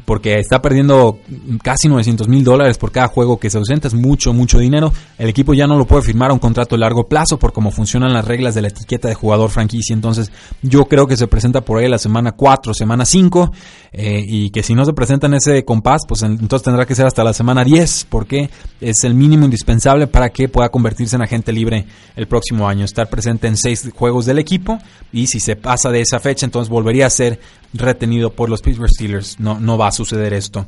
Porque 0.04 0.38
está 0.38 0.60
perdiendo 0.60 1.18
casi 1.62 1.88
900 1.88 2.28
mil 2.28 2.44
dólares 2.44 2.78
por 2.78 2.92
cada 2.92 3.08
juego 3.08 3.38
que 3.38 3.50
se 3.50 3.58
ausenta, 3.58 3.88
es 3.88 3.94
mucho, 3.94 4.32
mucho 4.32 4.58
dinero. 4.58 4.92
El 5.18 5.28
equipo 5.28 5.54
ya 5.54 5.66
no 5.66 5.78
lo 5.78 5.86
puede 5.86 6.02
firmar 6.02 6.30
a 6.30 6.34
un 6.34 6.38
contrato 6.38 6.74
de 6.74 6.80
largo 6.80 7.08
plazo 7.08 7.38
por 7.38 7.52
cómo 7.52 7.70
funcionan 7.70 8.12
las 8.12 8.24
reglas 8.24 8.54
de 8.54 8.62
la 8.62 8.68
etiqueta 8.68 9.08
de 9.08 9.14
jugador 9.14 9.50
franquicia. 9.50 9.94
Entonces, 9.94 10.30
yo 10.62 10.86
creo 10.86 11.06
que 11.06 11.16
se 11.16 11.26
presenta 11.26 11.62
por 11.62 11.78
ahí 11.78 11.88
la 11.88 11.98
semana 11.98 12.32
4, 12.32 12.74
semana 12.74 13.04
5, 13.04 13.52
eh, 13.92 14.24
y 14.26 14.50
que 14.50 14.62
si 14.62 14.74
no 14.74 14.84
se 14.84 14.92
presenta 14.92 15.26
en 15.26 15.34
ese 15.34 15.64
compás, 15.64 16.02
pues 16.06 16.22
entonces 16.22 16.64
tendrá 16.64 16.86
que 16.86 16.94
ser 16.94 17.06
hasta 17.06 17.24
la 17.24 17.32
semana 17.32 17.64
10, 17.64 18.06
porque 18.10 18.50
es 18.80 19.04
el 19.04 19.14
mínimo 19.14 19.44
indispensable 19.44 20.06
para 20.06 20.30
que 20.30 20.48
pueda 20.48 20.68
convertirse 20.68 21.16
en 21.16 21.22
agente 21.22 21.52
libre 21.52 21.86
el 22.16 22.26
próximo 22.26 22.68
año. 22.68 22.84
Estar 22.84 23.08
presente 23.08 23.46
en 23.46 23.56
seis 23.56 23.90
juegos 23.94 24.26
del 24.26 24.38
equipo, 24.38 24.78
y 25.12 25.28
si 25.28 25.40
se 25.40 25.56
pasa 25.56 25.90
de 25.90 26.00
esa 26.00 26.20
fecha, 26.20 26.44
entonces 26.44 26.68
volvería 26.68 27.06
a 27.06 27.10
ser 27.10 27.40
retenido 27.72 28.30
por 28.30 28.48
los 28.48 28.62
Pittsburgh 28.62 28.90
Steelers. 28.90 29.38
No, 29.40 29.58
no 29.60 29.76
va 29.76 29.88
suceder 29.94 30.32
esto. 30.34 30.66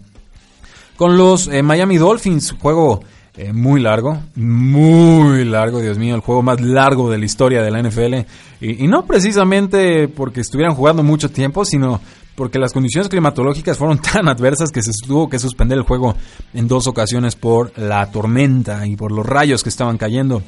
Con 0.96 1.16
los 1.18 1.48
eh, 1.48 1.62
Miami 1.62 1.98
Dolphins, 1.98 2.54
juego 2.58 3.02
eh, 3.36 3.52
muy 3.52 3.80
largo, 3.80 4.18
muy 4.34 5.44
largo, 5.44 5.80
Dios 5.80 5.98
mío, 5.98 6.14
el 6.14 6.22
juego 6.22 6.42
más 6.42 6.60
largo 6.60 7.10
de 7.10 7.18
la 7.18 7.26
historia 7.26 7.62
de 7.62 7.70
la 7.70 7.82
NFL. 7.82 8.14
Y, 8.62 8.86
no 8.86 9.04
precisamente 9.04 10.08
porque 10.08 10.40
estuvieran 10.40 10.74
jugando 10.74 11.02
mucho 11.02 11.30
tiempo, 11.30 11.66
sino 11.66 12.00
porque 12.34 12.58
las 12.58 12.72
condiciones 12.72 13.08
climatológicas 13.08 13.76
fueron 13.76 13.98
tan 14.12 14.28
adversas 14.28 14.70
que 14.70 14.82
se 14.82 14.92
tuvo 15.06 15.28
que 15.28 15.38
suspender 15.38 15.76
el 15.76 15.84
juego 15.84 16.16
en 16.54 16.66
dos 16.66 16.86
ocasiones 16.86 17.36
por 17.36 17.78
la 17.78 18.10
tormenta 18.10 18.86
y 18.86 18.96
por 18.96 19.12
los 19.12 19.26
rayos 19.26 19.62
que 19.62 19.68
estaban 19.68 19.98
cayendo. 19.98 20.42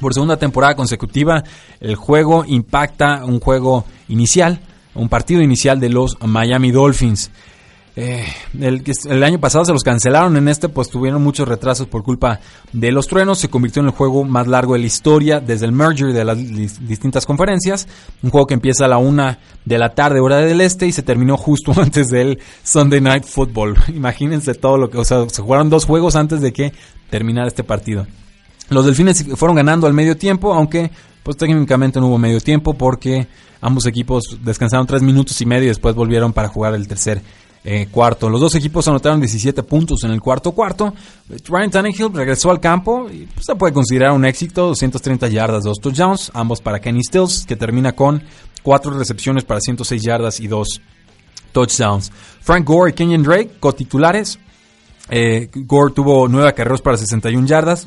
Por 0.00 0.14
segunda 0.14 0.36
temporada 0.36 0.76
consecutiva, 0.76 1.42
el 1.80 1.96
juego 1.96 2.44
impacta 2.46 3.24
un 3.24 3.40
juego 3.40 3.84
inicial 4.08 4.60
un 4.94 5.08
partido 5.08 5.42
inicial 5.42 5.80
de 5.80 5.88
los 5.88 6.16
Miami 6.20 6.70
Dolphins. 6.72 7.30
Eh, 7.96 8.24
el, 8.58 8.84
el, 9.08 9.24
año 9.24 9.40
pasado 9.40 9.64
se 9.64 9.72
los 9.72 9.82
cancelaron 9.82 10.36
en 10.36 10.48
este, 10.48 10.68
pues 10.68 10.88
tuvieron 10.88 11.22
muchos 11.22 11.48
retrasos 11.48 11.88
por 11.88 12.02
culpa 12.02 12.40
de 12.72 12.92
los 12.92 13.06
truenos. 13.06 13.38
Se 13.38 13.48
convirtió 13.48 13.80
en 13.80 13.86
el 13.86 13.92
juego 13.92 14.24
más 14.24 14.46
largo 14.46 14.74
de 14.74 14.80
la 14.80 14.86
historia 14.86 15.40
desde 15.40 15.66
el 15.66 15.72
merger 15.72 16.12
de 16.12 16.24
las 16.24 16.38
distintas 16.86 17.26
conferencias. 17.26 17.88
Un 18.22 18.30
juego 18.30 18.46
que 18.46 18.54
empieza 18.54 18.84
a 18.84 18.88
la 18.88 18.98
una 18.98 19.38
de 19.64 19.78
la 19.78 19.94
tarde, 19.94 20.20
hora 20.20 20.36
del 20.38 20.60
este, 20.60 20.86
y 20.86 20.92
se 20.92 21.02
terminó 21.02 21.36
justo 21.36 21.72
antes 21.76 22.08
del 22.08 22.38
Sunday 22.62 23.00
Night 23.00 23.24
Football. 23.24 23.76
Imagínense 23.88 24.54
todo 24.54 24.78
lo 24.78 24.88
que, 24.88 24.98
o 24.98 25.04
sea, 25.04 25.28
se 25.28 25.42
jugaron 25.42 25.68
dos 25.68 25.84
juegos 25.84 26.16
antes 26.16 26.40
de 26.40 26.52
que 26.52 26.72
terminara 27.10 27.48
este 27.48 27.64
partido. 27.64 28.06
Los 28.68 28.86
delfines 28.86 29.26
fueron 29.34 29.56
ganando 29.56 29.88
al 29.88 29.94
medio 29.94 30.16
tiempo, 30.16 30.54
aunque 30.54 30.92
pues 31.24 31.36
técnicamente 31.36 32.00
no 32.00 32.06
hubo 32.06 32.18
medio 32.18 32.40
tiempo 32.40 32.74
porque 32.74 33.26
Ambos 33.62 33.86
equipos 33.86 34.38
descansaron 34.42 34.86
tres 34.86 35.02
minutos 35.02 35.38
y 35.40 35.46
medio 35.46 35.64
y 35.64 35.68
después 35.68 35.94
volvieron 35.94 36.32
para 36.32 36.48
jugar 36.48 36.74
el 36.74 36.88
tercer 36.88 37.22
eh, 37.62 37.88
cuarto. 37.90 38.30
Los 38.30 38.40
dos 38.40 38.54
equipos 38.54 38.88
anotaron 38.88 39.20
17 39.20 39.62
puntos 39.62 40.02
en 40.04 40.10
el 40.12 40.20
cuarto 40.20 40.52
cuarto. 40.52 40.94
Ryan 41.46 41.70
Tannehill 41.70 42.12
regresó 42.12 42.50
al 42.50 42.60
campo 42.60 43.08
y 43.10 43.26
pues, 43.26 43.46
se 43.46 43.54
puede 43.54 43.72
considerar 43.72 44.12
un 44.12 44.24
éxito. 44.24 44.66
230 44.68 45.28
yardas, 45.28 45.64
dos 45.64 45.78
touchdowns, 45.78 46.30
ambos 46.34 46.60
para 46.60 46.80
Kenny 46.80 47.02
Stills, 47.02 47.44
que 47.46 47.56
termina 47.56 47.92
con 47.92 48.22
cuatro 48.62 48.96
recepciones 48.96 49.44
para 49.44 49.60
106 49.60 50.02
yardas 50.02 50.40
y 50.40 50.46
dos 50.46 50.80
touchdowns. 51.52 52.10
Frank 52.40 52.66
Gore 52.66 52.90
y 52.90 52.94
Kenyon 52.94 53.22
Drake, 53.22 53.50
cotitulares. 53.60 54.38
Eh, 55.10 55.50
Gore 55.52 55.92
tuvo 55.92 56.28
nueve 56.28 56.48
acarreos 56.48 56.80
para 56.80 56.96
61 56.96 57.46
yardas. 57.46 57.86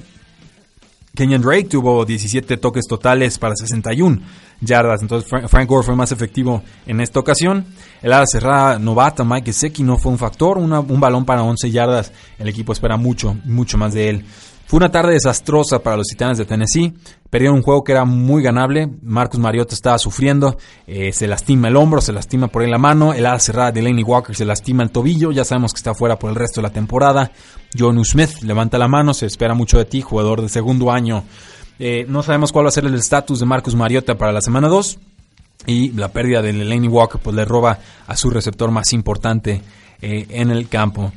Kenyon 1.16 1.43
Drake 1.43 1.66
tuvo 1.66 2.05
17 2.05 2.57
toques 2.57 2.86
totales 2.88 3.38
para 3.38 3.55
61 3.55 4.20
yardas. 4.61 5.01
Entonces 5.03 5.30
Frank 5.47 5.70
Gore 5.70 5.86
fue 5.86 5.95
más 5.95 6.11
efectivo 6.11 6.64
en 6.88 7.01
esta 7.01 7.20
ocasión. 7.20 7.66
El 8.01 8.14
ala 8.14 8.26
cerrada 8.26 8.80
novata 8.80 9.24
Mike 9.24 9.53
Gesicki 9.53 9.84
no 9.84 9.97
fue 9.97 10.11
un 10.11 10.18
factor. 10.18 10.57
un 10.57 10.99
balón 10.99 11.24
para 11.24 11.43
11 11.43 11.70
yardas. 11.70 12.11
El 12.39 12.47
equipo 12.47 12.74
espera 12.74 12.97
mucho, 12.97 13.38
mucho 13.45 13.78
más 13.78 13.93
de 13.93 14.09
él. 14.09 14.26
Fue 14.74 14.80
una 14.80 14.89
tarde 14.89 15.13
desastrosa 15.13 15.84
para 15.84 15.97
los 15.97 16.07
Titanes 16.07 16.39
de 16.39 16.45
Tennessee. 16.45 16.91
Perdieron 17.30 17.57
un 17.57 17.61
juego 17.61 17.84
que 17.84 17.91
era 17.91 18.05
muy 18.05 18.41
ganable. 18.41 18.89
Marcus 19.03 19.39
Mariota 19.39 19.76
estaba 19.76 19.99
sufriendo. 19.99 20.57
Eh, 20.88 21.13
se 21.13 21.28
lastima 21.28 21.67
el 21.67 21.76
hombro, 21.76 22.01
se 22.01 22.11
lastima 22.11 22.47
por 22.47 22.63
ahí 22.63 22.71
la 22.71 22.80
mano. 22.80 23.13
El 23.13 23.28
ala 23.28 23.38
cerrada 23.38 23.71
de 23.71 23.84
Laney 23.84 24.03
Walker 24.03 24.36
se 24.36 24.45
lastima 24.45 24.82
el 24.82 24.89
tobillo. 24.89 25.32
Ya 25.32 25.45
sabemos 25.45 25.74
que 25.74 25.78
está 25.78 25.93
fuera 25.93 26.17
por 26.17 26.32
el 26.32 26.36
resto 26.36 26.59
de 26.59 26.69
la 26.69 26.74
temporada. 26.74 27.32
John 27.78 28.03
Smith 28.03 28.41
levanta 28.41 28.80
la 28.80 28.88
mano. 28.88 29.13
Se 29.13 29.28
espera 29.28 29.53
mucho 29.53 29.78
de 29.78 29.86
ti, 29.86 30.01
jugador 30.01 30.41
de 30.41 30.49
segundo 30.49 30.91
año 30.91 31.24
eh, 31.78 32.07
no 32.09 32.24
sabemos 32.24 32.51
cuál 32.51 32.65
va 32.65 32.69
a 32.69 32.71
ser 32.71 32.86
el 32.86 32.95
estatus 32.95 33.41
de 33.41 33.45
Marcus 33.45 33.76
Mariota 33.76 34.17
para 34.17 34.32
la 34.32 34.41
semana 34.41 34.69
2. 34.69 34.97
Y 35.67 35.91
la 35.91 36.07
pérdida 36.07 36.41
de 36.41 36.51
Laney 36.51 36.89
Walker 36.89 37.21
pues, 37.21 37.36
le 37.36 37.45
roba 37.45 37.78
a 38.07 38.15
su 38.15 38.32
receptor 38.32 38.71
más 38.71 38.91
importante 38.91 39.61
eh, 40.01 40.26
en 40.32 40.49
el 40.49 40.67
campo. 40.67 41.13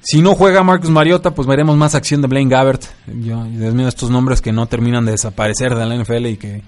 Si 0.00 0.22
no 0.22 0.34
juega 0.34 0.62
Marcus 0.62 0.90
Mariota, 0.90 1.34
pues 1.34 1.46
veremos 1.46 1.76
más 1.76 1.94
acción 1.94 2.22
de 2.22 2.28
Blaine 2.28 2.50
Gabbert. 2.50 2.84
Yo, 3.06 3.44
Dios 3.44 3.74
mío, 3.74 3.88
estos 3.88 4.10
nombres 4.10 4.40
que 4.40 4.52
no 4.52 4.66
terminan 4.66 5.04
de 5.04 5.12
desaparecer 5.12 5.74
de 5.74 5.86
la 5.86 5.96
NFL 5.96 6.26
y 6.26 6.36
que, 6.36 6.62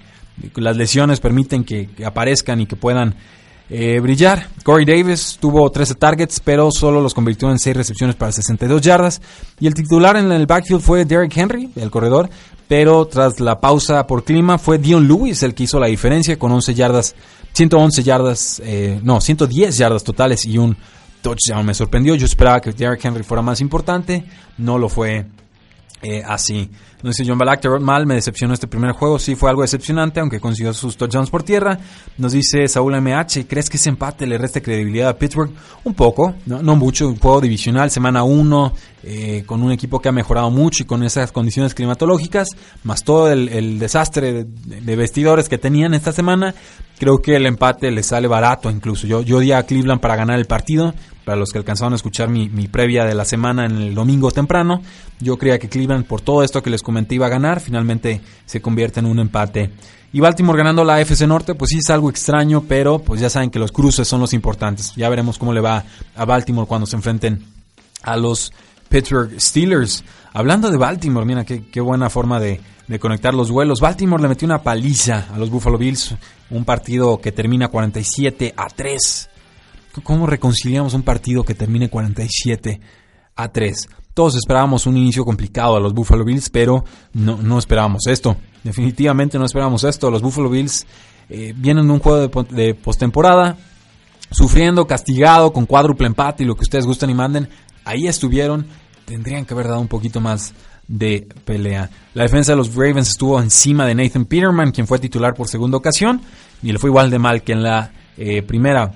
las 0.55 0.75
lesiones 0.75 1.19
permiten 1.19 1.63
que 1.63 1.89
aparezcan 2.03 2.61
y 2.61 2.65
que 2.65 2.75
puedan 2.75 3.15
eh, 3.73 4.01
brillar. 4.01 4.47
Corey 4.65 4.85
Davis 4.85 5.37
tuvo 5.39 5.71
13 5.71 5.95
targets, 5.95 6.41
pero 6.41 6.71
solo 6.71 6.99
los 6.99 7.13
convirtió 7.13 7.49
en 7.49 7.57
6 7.57 7.77
recepciones 7.77 8.17
para 8.17 8.33
62 8.33 8.81
yardas. 8.81 9.21
Y 9.61 9.67
el 9.67 9.73
titular 9.73 10.17
en 10.17 10.29
el 10.29 10.45
backfield 10.45 10.81
fue 10.81 11.05
Derrick 11.05 11.37
Henry, 11.37 11.71
el 11.77 11.89
corredor. 11.89 12.29
Pero 12.67 13.05
tras 13.05 13.39
la 13.39 13.61
pausa 13.61 14.05
por 14.07 14.25
clima 14.25 14.57
fue 14.57 14.77
Dion 14.77 15.07
Lewis 15.07 15.41
el 15.43 15.55
que 15.55 15.63
hizo 15.63 15.79
la 15.79 15.87
diferencia 15.87 16.37
con 16.37 16.51
11 16.51 16.73
yardas, 16.73 17.15
111 17.53 18.03
yardas, 18.03 18.61
eh, 18.65 18.99
no, 19.03 19.21
110 19.21 19.77
yardas 19.77 20.03
totales 20.03 20.45
y 20.45 20.57
un 20.57 20.75
touchdown. 21.21 21.65
Me 21.65 21.73
sorprendió, 21.73 22.15
yo 22.15 22.25
esperaba 22.25 22.59
que 22.59 22.71
Derrick 22.71 23.03
Henry 23.05 23.23
fuera 23.23 23.41
más 23.41 23.61
importante, 23.61 24.23
no 24.57 24.77
lo 24.77 24.89
fue 24.89 25.25
eh, 26.03 26.23
así. 26.25 26.69
No 27.03 27.09
dice 27.09 27.23
John 27.25 27.37
Balak, 27.37 27.63
mal, 27.79 28.05
me 28.05 28.15
decepcionó 28.15 28.53
este 28.53 28.67
primer 28.67 28.91
juego. 28.91 29.19
Sí, 29.19 29.35
fue 29.35 29.49
algo 29.49 29.61
decepcionante, 29.61 30.19
aunque 30.19 30.39
consiguió 30.39 30.73
sus 30.73 30.97
touchdowns 30.97 31.29
por 31.29 31.43
tierra. 31.43 31.79
Nos 32.17 32.31
dice 32.31 32.67
Saúl 32.67 32.99
MH, 32.99 33.45
¿crees 33.47 33.69
que 33.69 33.77
ese 33.77 33.89
empate 33.89 34.25
le 34.25 34.37
reste 34.37 34.61
credibilidad 34.61 35.09
a 35.09 35.17
Pittsburgh? 35.17 35.51
Un 35.83 35.93
poco, 35.93 36.35
no, 36.45 36.75
mucho. 36.75 37.07
Un 37.07 37.17
juego 37.17 37.41
divisional, 37.41 37.89
semana 37.91 38.23
1, 38.23 38.73
eh, 39.03 39.43
con 39.45 39.63
un 39.63 39.71
equipo 39.71 39.99
que 39.99 40.09
ha 40.09 40.11
mejorado 40.11 40.49
mucho 40.51 40.83
y 40.83 40.85
con 40.85 41.03
esas 41.03 41.31
condiciones 41.31 41.73
climatológicas, 41.73 42.49
más 42.83 43.03
todo 43.03 43.31
el, 43.31 43.79
desastre 43.79 44.43
de, 44.43 44.95
vestidores 44.95 45.49
que 45.49 45.57
tenían 45.57 45.93
esta 45.93 46.11
semana. 46.11 46.53
Creo 46.99 47.19
que 47.19 47.35
el 47.35 47.47
empate 47.47 47.89
le 47.89 48.03
sale 48.03 48.27
barato 48.27 48.69
incluso. 48.69 49.07
Yo, 49.07 49.21
yo 49.21 49.39
di 49.39 49.51
a 49.51 49.63
Cleveland 49.63 50.01
para 50.01 50.15
ganar 50.15 50.37
el 50.37 50.45
partido 50.45 50.93
para 51.25 51.37
los 51.37 51.51
que 51.51 51.57
alcanzaron 51.57 51.93
a 51.93 51.95
escuchar 51.95 52.29
mi, 52.29 52.47
previa 52.67 53.05
de 53.05 53.15
la 53.15 53.25
semana 53.25 53.65
en 53.65 53.77
el 53.77 53.95
domingo 53.95 54.31
temprano, 54.31 54.81
yo 55.19 55.37
creía 55.37 55.59
que 55.59 55.69
Cleveland, 55.69 56.05
por 56.05 56.21
todo 56.21 56.43
esto 56.43 56.63
que 56.63 56.69
les 56.69 56.81
comenté, 56.81 57.15
iba 57.15 57.27
a 57.27 57.29
ganar. 57.29 57.59
Finalmente 57.59 58.21
se 58.45 58.61
convierte 58.61 58.99
en 58.99 59.05
un 59.05 59.19
empate. 59.19 59.71
Y 60.13 60.19
Baltimore 60.19 60.57
ganando 60.57 60.83
la 60.83 60.99
FC 60.99 61.25
Norte, 61.25 61.55
pues 61.55 61.69
sí 61.69 61.77
es 61.77 61.89
algo 61.89 62.09
extraño, 62.09 62.63
pero 62.67 62.99
pues 62.99 63.21
ya 63.21 63.29
saben 63.29 63.49
que 63.49 63.59
los 63.59 63.71
cruces 63.71 64.07
son 64.07 64.19
los 64.19 64.33
importantes. 64.33 64.93
Ya 64.95 65.07
veremos 65.09 65.37
cómo 65.37 65.53
le 65.53 65.61
va 65.61 65.85
a 66.15 66.25
Baltimore 66.25 66.67
cuando 66.67 66.85
se 66.85 66.97
enfrenten 66.97 67.45
a 68.03 68.17
los 68.17 68.51
Pittsburgh 68.89 69.39
Steelers. 69.39 70.03
Hablando 70.33 70.69
de 70.69 70.77
Baltimore, 70.77 71.25
mira 71.25 71.45
qué, 71.45 71.65
qué 71.67 71.79
buena 71.79 72.09
forma 72.09 72.39
de, 72.39 72.59
de, 72.87 72.99
conectar 72.99 73.33
los 73.33 73.49
vuelos. 73.51 73.79
Baltimore 73.79 74.21
le 74.21 74.29
metió 74.29 74.45
una 74.45 74.63
paliza 74.63 75.27
a 75.33 75.37
los 75.37 75.49
Buffalo 75.49 75.77
Bills, 75.77 76.15
un 76.49 76.65
partido 76.65 77.19
que 77.19 77.31
termina 77.31 77.69
47 77.69 78.53
a 78.57 78.67
3. 78.67 79.29
¿Cómo 80.03 80.25
reconciliamos 80.25 80.93
un 80.93 81.03
partido 81.03 81.43
que 81.43 81.53
termine 81.53 81.89
47 81.89 82.79
a 83.35 83.51
3? 83.51 83.89
Todos 84.13 84.35
esperábamos 84.35 84.85
un 84.87 84.97
inicio 84.97 85.25
complicado 85.25 85.75
a 85.75 85.79
los 85.79 85.93
Buffalo 85.93 86.25
Bills, 86.25 86.49
pero 86.49 86.83
no, 87.13 87.37
no 87.37 87.59
esperábamos 87.59 88.07
esto. 88.07 88.37
Definitivamente 88.63 89.37
no 89.37 89.45
esperábamos 89.45 89.83
esto. 89.83 90.11
Los 90.11 90.21
Buffalo 90.21 90.49
Bills 90.49 90.85
eh, 91.29 91.53
vienen 91.55 91.87
de 91.87 91.93
un 91.93 91.99
juego 91.99 92.27
de, 92.43 92.73
postemporada, 92.73 93.57
sufriendo, 94.31 94.85
castigado, 94.85 95.53
con 95.53 95.65
cuádruple 95.65 96.07
empate 96.07 96.43
y 96.43 96.45
lo 96.45 96.55
que 96.55 96.63
ustedes 96.63 96.85
gusten 96.85 97.09
y 97.09 97.13
manden. 97.13 97.49
Ahí 97.85 98.07
estuvieron. 98.07 98.67
Tendrían 99.05 99.45
que 99.45 99.53
haber 99.53 99.67
dado 99.67 99.79
un 99.79 99.87
poquito 99.87 100.19
más 100.19 100.53
de 100.87 101.27
pelea. 101.45 101.89
La 102.13 102.23
defensa 102.23 102.51
de 102.51 102.57
los 102.57 102.75
Ravens 102.75 103.09
estuvo 103.09 103.41
encima 103.41 103.85
de 103.85 103.95
Nathan 103.95 104.25
Peterman, 104.25 104.71
quien 104.71 104.87
fue 104.87 104.99
titular 104.99 105.33
por 105.33 105.47
segunda 105.47 105.77
ocasión, 105.77 106.21
y 106.61 106.71
le 106.71 106.79
fue 106.79 106.89
igual 106.89 107.09
de 107.09 107.19
mal 107.19 107.43
que 107.43 107.53
en 107.53 107.63
la 107.63 107.91
eh, 108.17 108.41
primera. 108.41 108.91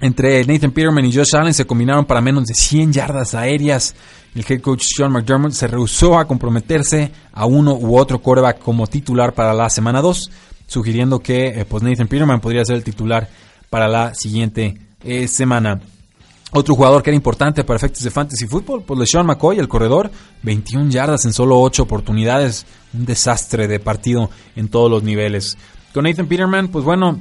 Entre 0.00 0.44
Nathan 0.44 0.72
Peterman 0.72 1.06
y 1.06 1.14
Josh 1.14 1.34
Allen 1.34 1.54
se 1.54 1.64
combinaron 1.64 2.04
para 2.04 2.20
menos 2.20 2.44
de 2.44 2.54
100 2.54 2.92
yardas 2.92 3.34
aéreas. 3.34 3.94
El 4.34 4.44
head 4.46 4.60
coach 4.60 4.84
Sean 4.84 5.10
McDermott 5.10 5.52
se 5.52 5.66
rehusó 5.66 6.18
a 6.18 6.26
comprometerse 6.26 7.10
a 7.32 7.46
uno 7.46 7.74
u 7.74 7.96
otro 7.96 8.20
quarterback 8.20 8.58
como 8.58 8.86
titular 8.86 9.32
para 9.32 9.54
la 9.54 9.70
semana 9.70 10.02
2, 10.02 10.30
sugiriendo 10.66 11.20
que 11.20 11.48
eh, 11.48 11.64
pues 11.64 11.82
Nathan 11.82 12.08
Peterman 12.08 12.40
podría 12.40 12.64
ser 12.64 12.76
el 12.76 12.84
titular 12.84 13.28
para 13.70 13.88
la 13.88 14.14
siguiente 14.14 14.78
eh, 15.02 15.26
semana. 15.28 15.80
Otro 16.52 16.74
jugador 16.74 17.02
que 17.02 17.10
era 17.10 17.16
importante 17.16 17.64
para 17.64 17.78
efectos 17.78 18.02
de 18.02 18.10
fantasy 18.10 18.46
fútbol, 18.46 18.82
pues 18.82 19.00
LeSean 19.00 19.26
McCoy, 19.26 19.58
el 19.58 19.68
corredor, 19.68 20.10
21 20.42 20.90
yardas 20.90 21.24
en 21.24 21.32
solo 21.32 21.60
8 21.60 21.82
oportunidades, 21.82 22.66
un 22.92 23.04
desastre 23.04 23.66
de 23.66 23.80
partido 23.80 24.30
en 24.54 24.68
todos 24.68 24.90
los 24.90 25.02
niveles. 25.02 25.56
Con 25.92 26.04
Nathan 26.04 26.26
Peterman, 26.26 26.68
pues 26.68 26.84
bueno, 26.84 27.18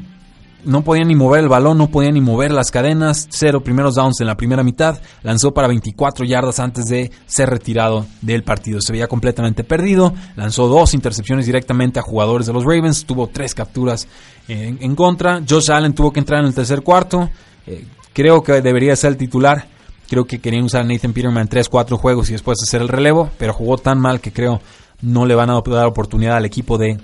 no 0.66 0.84
podían 0.84 1.08
ni 1.08 1.16
mover 1.16 1.42
el 1.44 1.50
balón, 1.50 1.78
no 1.78 1.88
podían 1.88 2.16
ni 2.16 2.22
mover 2.22 2.52
las 2.52 2.72
cadenas, 2.72 3.28
cero 3.30 3.62
primeros 3.64 3.96
downs 3.96 4.20
en 4.22 4.28
la 4.28 4.36
primera 4.36 4.64
mitad, 4.64 5.00
lanzó 5.24 5.54
para 5.54 5.68
24 5.68 6.26
yardas 6.26 6.60
antes 6.60 6.88
de 6.88 7.12
ser 7.26 7.50
retirado 7.50 8.06
del 8.22 8.44
partido. 8.44 8.82
Se 8.82 8.92
veía 8.92 9.08
completamente 9.08 9.64
perdido, 9.64 10.14
lanzó 10.36 10.68
dos 10.68 10.94
intercepciones 10.94 11.46
directamente 11.46 12.00
a 12.00 12.04
jugadores 12.04 12.48
de 12.48 12.54
los 12.54 12.64
Ravens, 12.64 13.06
tuvo 13.06 13.28
tres 13.28 13.54
capturas 13.54 14.08
en, 14.48 14.96
contra. 14.96 15.42
Josh 15.48 15.72
Allen 15.72 15.94
tuvo 15.94 16.12
que 16.12 16.20
entrar 16.20 16.42
en 16.42 16.48
el 16.48 16.54
tercer 16.54 16.82
cuarto, 16.82 17.30
eh, 17.68 17.86
creo 18.14 18.44
que 18.44 18.62
debería 18.62 18.96
ser 18.96 19.12
el 19.12 19.18
titular. 19.18 19.68
Creo 20.08 20.26
que 20.26 20.40
querían 20.40 20.66
usar 20.66 20.82
a 20.82 20.84
Nathan 20.84 21.14
Peterman 21.14 21.50
3-4 21.50 21.98
juegos 21.98 22.30
y 22.30 22.34
después 22.34 22.60
hacer 22.62 22.80
el 22.80 22.90
relevo, 22.90 23.32
pero 23.40 23.54
jugó 23.54 23.78
tan 23.78 24.00
mal 24.00 24.22
que 24.22 24.32
creo 24.32 24.62
no 25.02 25.26
le 25.26 25.34
van 25.34 25.50
a 25.50 25.62
dar 25.62 25.88
oportunidad 25.88 26.38
al 26.38 26.46
equipo 26.46 26.78
de 26.78 27.00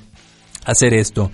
hacer 0.65 0.93
esto. 0.93 1.31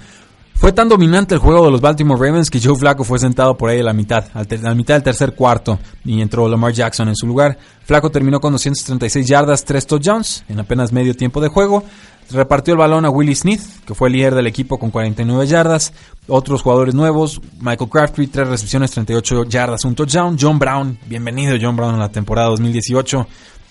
Fue 0.59 0.71
tan 0.71 0.89
dominante 0.89 1.35
el 1.35 1.39
juego 1.39 1.65
de 1.65 1.71
los 1.71 1.81
Baltimore 1.81 2.19
Ravens 2.19 2.49
que 2.49 2.59
Joe 2.59 2.75
Flacco 2.75 3.03
fue 3.03 3.19
sentado 3.19 3.55
por 3.55 3.69
ahí 3.69 3.79
a 3.79 3.83
la 3.83 3.93
mitad, 3.93 4.25
a 4.33 4.43
la 4.43 4.73
mitad 4.73 4.95
del 4.95 5.03
tercer 5.03 5.35
cuarto, 5.35 5.77
y 6.03 6.19
entró 6.19 6.49
Lamar 6.49 6.73
Jackson 6.73 7.07
en 7.07 7.15
su 7.15 7.27
lugar. 7.27 7.57
Flacco 7.85 8.09
terminó 8.09 8.39
con 8.39 8.53
236 8.53 9.27
yardas, 9.27 9.63
3 9.63 9.85
touchdowns 9.85 10.43
en 10.49 10.59
apenas 10.59 10.91
medio 10.91 11.13
tiempo 11.13 11.41
de 11.41 11.49
juego. 11.49 11.83
Repartió 12.31 12.73
el 12.73 12.79
balón 12.79 13.05
a 13.05 13.09
Willie 13.09 13.35
Smith, 13.35 13.61
que 13.85 13.93
fue 13.93 14.09
el 14.09 14.15
líder 14.15 14.33
del 14.33 14.47
equipo 14.47 14.79
con 14.79 14.89
49 14.89 15.45
yardas. 15.45 15.93
Otros 16.27 16.63
jugadores 16.63 16.95
nuevos, 16.95 17.39
Michael 17.59 17.89
Crabtree, 17.89 18.27
3 18.27 18.47
recepciones, 18.47 18.91
38 18.91 19.45
yardas, 19.45 19.85
un 19.85 19.93
touchdown. 19.93 20.37
John 20.41 20.57
Brown, 20.57 20.97
bienvenido 21.05 21.55
John 21.61 21.75
Brown 21.75 21.93
en 21.93 21.99
la 21.99 22.09
temporada 22.09 22.49
2018. 22.49 23.27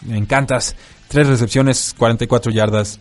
Me 0.06 0.16
encantas. 0.16 0.76
3 1.08 1.26
recepciones, 1.26 1.94
44 1.98 2.52
yardas 2.52 3.00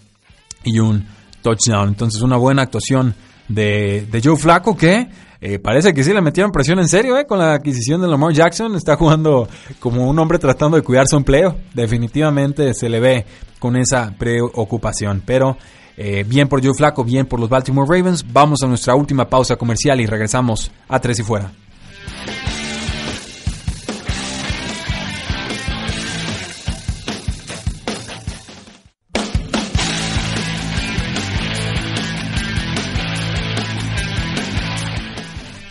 y 0.64 0.80
un 0.80 1.08
touchdown. 1.42 1.90
Entonces 1.90 2.22
una 2.22 2.36
buena 2.36 2.64
actuación 2.64 3.16
de, 3.48 4.08
de 4.10 4.22
Joe 4.22 4.38
Flaco 4.38 4.76
que 4.76 5.08
eh, 5.48 5.60
parece 5.60 5.94
que 5.94 6.04
sí 6.04 6.12
le 6.12 6.22
metieron 6.22 6.52
presión 6.52 6.80
en 6.80 6.88
serio 6.88 7.18
eh, 7.20 7.28
con 7.28 7.38
la 7.38 7.54
adquisición 7.54 8.02
de 8.02 8.08
Lamar 8.08 8.34
Jackson. 8.34 8.76
Está 8.76 8.96
jugando 8.96 9.48
como 9.80 10.10
un 10.10 10.18
hombre 10.18 10.40
tratando 10.40 10.76
de 10.76 10.84
cuidar 10.84 11.06
su 11.08 11.18
empleo. 11.18 11.56
Definitivamente 11.74 12.74
se 12.74 12.90
le 12.90 13.00
ve 13.00 13.26
con 13.60 13.76
esa 13.76 14.16
preocupación. 14.18 15.22
Pero 15.24 15.56
eh, 15.98 16.26
bien 16.28 16.48
por 16.48 16.64
Joe 16.64 16.74
Flaco, 16.74 17.04
bien 17.04 17.28
por 17.28 17.40
los 17.40 17.48
Baltimore 17.48 17.88
Ravens. 17.88 18.26
Vamos 18.32 18.64
a 18.64 18.68
nuestra 18.68 18.96
última 18.96 19.30
pausa 19.30 19.56
comercial 19.56 20.02
y 20.02 20.08
regresamos 20.08 20.72
a 20.88 21.00
Tres 21.00 21.20
y 21.20 21.24
Fuera. 21.24 21.52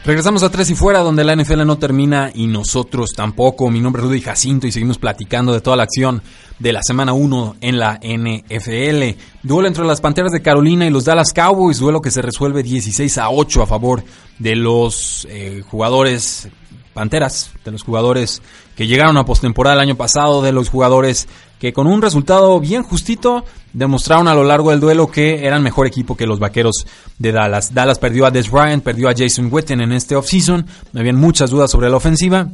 Regresamos 0.04 0.42
a 0.42 0.50
Tres 0.50 0.68
y 0.68 0.74
Fuera, 0.74 0.98
donde 0.98 1.24
la 1.24 1.34
NFL 1.34 1.64
no 1.64 1.78
termina 1.78 2.30
y 2.34 2.46
nosotros 2.46 3.12
tampoco. 3.16 3.70
Mi 3.70 3.80
nombre 3.80 4.02
es 4.02 4.08
Rudy 4.08 4.20
Jacinto 4.20 4.66
y 4.66 4.72
seguimos 4.72 4.98
platicando 4.98 5.54
de 5.54 5.62
toda 5.62 5.78
la 5.78 5.84
acción 5.84 6.20
de 6.58 6.74
la 6.74 6.82
semana 6.82 7.14
1 7.14 7.56
en 7.62 7.78
la 7.78 7.98
NFL. 8.02 9.18
Duelo 9.42 9.66
entre 9.66 9.86
las 9.86 10.02
Panteras 10.02 10.30
de 10.32 10.42
Carolina 10.42 10.84
y 10.84 10.90
los 10.90 11.06
Dallas 11.06 11.32
Cowboys, 11.32 11.78
duelo 11.78 12.02
que 12.02 12.10
se 12.10 12.20
resuelve 12.20 12.62
16 12.62 13.16
a 13.16 13.30
8 13.30 13.62
a 13.62 13.66
favor 13.66 14.04
de 14.38 14.56
los 14.56 15.26
eh, 15.30 15.62
jugadores 15.66 16.50
Panteras, 16.94 17.50
de 17.64 17.72
los 17.72 17.82
jugadores 17.82 18.40
que 18.76 18.86
llegaron 18.86 19.16
a 19.18 19.24
postemporada 19.24 19.76
el 19.76 19.82
año 19.82 19.96
pasado, 19.96 20.40
de 20.40 20.52
los 20.52 20.70
jugadores 20.70 21.28
que 21.58 21.72
con 21.72 21.86
un 21.86 22.00
resultado 22.00 22.58
bien 22.60 22.82
justito 22.82 23.44
demostraron 23.72 24.28
a 24.28 24.34
lo 24.34 24.44
largo 24.44 24.70
del 24.70 24.80
duelo 24.80 25.10
que 25.10 25.46
eran 25.46 25.62
mejor 25.62 25.86
equipo 25.86 26.16
que 26.16 26.26
los 26.26 26.38
vaqueros 26.38 26.86
de 27.18 27.32
Dallas. 27.32 27.74
Dallas 27.74 27.98
perdió 27.98 28.26
a 28.26 28.30
Des 28.30 28.50
Bryant, 28.50 28.82
perdió 28.82 29.08
a 29.08 29.14
Jason 29.16 29.48
Witten 29.50 29.80
en 29.80 29.92
este 29.92 30.16
offseason. 30.16 30.66
Habían 30.94 31.16
muchas 31.16 31.50
dudas 31.50 31.70
sobre 31.70 31.90
la 31.90 31.96
ofensiva. 31.96 32.48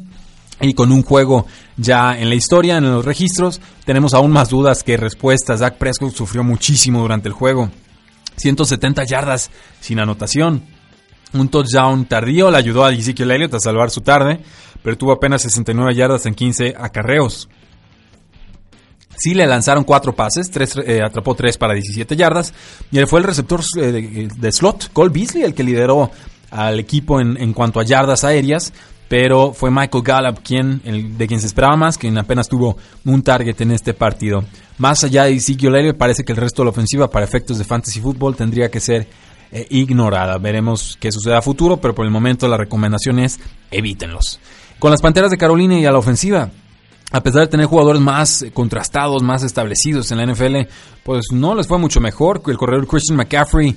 Y 0.63 0.75
con 0.75 0.93
un 0.93 1.03
juego 1.03 1.47
ya 1.77 2.19
en 2.19 2.29
la 2.29 2.35
historia, 2.35 2.77
en 2.77 2.91
los 2.91 3.05
registros, 3.05 3.61
tenemos 3.85 4.13
aún 4.13 4.31
más 4.31 4.51
dudas 4.51 4.83
que 4.83 4.97
respuestas. 4.97 5.61
Dak 5.61 5.77
Prescott 5.77 6.15
sufrió 6.15 6.45
muchísimo 6.45 7.01
durante 7.01 7.29
el 7.29 7.35
juego. 7.35 7.71
170 8.37 9.05
yardas 9.05 9.51
sin 9.81 10.01
anotación. 10.01 10.63
Un 11.33 11.49
touchdown 11.49 12.07
tardío 12.07 12.51
le 12.51 12.57
ayudó 12.57 12.85
a 12.85 12.93
Ezekiel 12.93 13.31
Elliott 13.31 13.55
a 13.55 13.61
salvar 13.61 13.91
su 13.91 14.01
tarde, 14.01 14.41
pero 14.83 14.97
tuvo 14.97 15.13
apenas 15.13 15.43
69 15.43 15.95
yardas 15.95 16.27
en 16.27 16.35
15 16.35 16.75
acarreos. 16.77 17.49
Sí 19.17 19.35
le 19.35 19.47
lanzaron 19.47 19.85
cuatro 19.85 20.15
pases, 20.15 20.51
tres, 20.51 20.75
eh, 20.77 21.03
atrapó 21.05 21.35
tres 21.35 21.59
para 21.59 21.75
17 21.75 22.17
yardas. 22.17 22.55
Y 22.91 22.99
fue 23.01 23.21
el 23.21 23.27
receptor 23.27 23.61
eh, 23.77 24.29
de, 24.35 24.53
slot, 24.53 24.91
Cole 24.93 25.11
Beasley, 25.13 25.43
el 25.43 25.55
que 25.55 25.63
lideró 25.63 26.11
al 26.51 26.81
equipo 26.81 27.21
en, 27.21 27.53
cuanto 27.53 27.81
a 27.81 27.85
yardas 27.85 28.25
aéreas. 28.25 28.73
Pero 29.09 29.53
fue 29.53 29.71
Michael 29.71 30.05
Gallup 30.05 30.39
quien, 30.43 30.81
de 31.19 31.27
quien 31.27 31.41
se 31.41 31.49
esperaba 31.49 31.77
más, 31.77 31.99
quien 31.99 32.17
apenas 32.17 32.49
tuvo 32.49 32.77
un 33.05 33.23
target 33.23 33.61
en 33.61 33.73
este 33.73 33.93
partido. 33.93 34.45
Más 34.79 35.05
allá 35.05 35.25
de 35.25 35.35
Ezekiel 35.35 35.75
Elliott, 35.75 35.99
parece 35.99 36.25
que 36.25 36.33
el 36.33 36.39
resto 36.39 36.63
de 36.63 36.67
la 36.67 36.71
ofensiva 36.71 37.11
para 37.11 37.27
efectos 37.27 37.59
de 37.59 37.65
fantasy 37.65 38.01
football 38.01 38.37
tendría 38.37 38.71
que 38.71 38.81
ser 38.81 39.09
eh, 39.53 39.67
ignorada. 39.71 40.39
Veremos 40.39 40.97
qué 41.01 41.11
sucede 41.11 41.37
a 41.37 41.43
futuro, 41.43 41.79
pero 41.79 41.95
por 41.95 42.05
el 42.05 42.11
momento 42.11 42.49
la 42.49 42.57
recomendación 42.57 43.19
es 43.19 43.41
evítenlos. 43.71 44.41
Con 44.79 44.91
las 44.91 45.03
Panteras 45.03 45.31
de 45.31 45.39
Carolina 45.39 45.79
y 45.79 45.87
a 45.87 45.93
la 45.93 45.99
ofensiva, 45.99 46.51
a 47.13 47.23
pesar 47.23 47.43
de 47.43 47.49
tener 47.49 47.67
jugadores 47.67 48.01
más 48.01 48.45
contrastados, 48.55 49.23
más 49.23 49.43
establecidos 49.43 50.13
en 50.13 50.19
la 50.19 50.27
NFL, 50.27 50.69
pues 51.03 51.27
no 51.33 51.57
les 51.57 51.67
fue 51.67 51.79
mucho 51.79 52.01
mejor. 52.01 52.41
El 52.47 52.57
corredor 52.57 52.87
Christian 52.87 53.17
McCaffrey, 53.17 53.77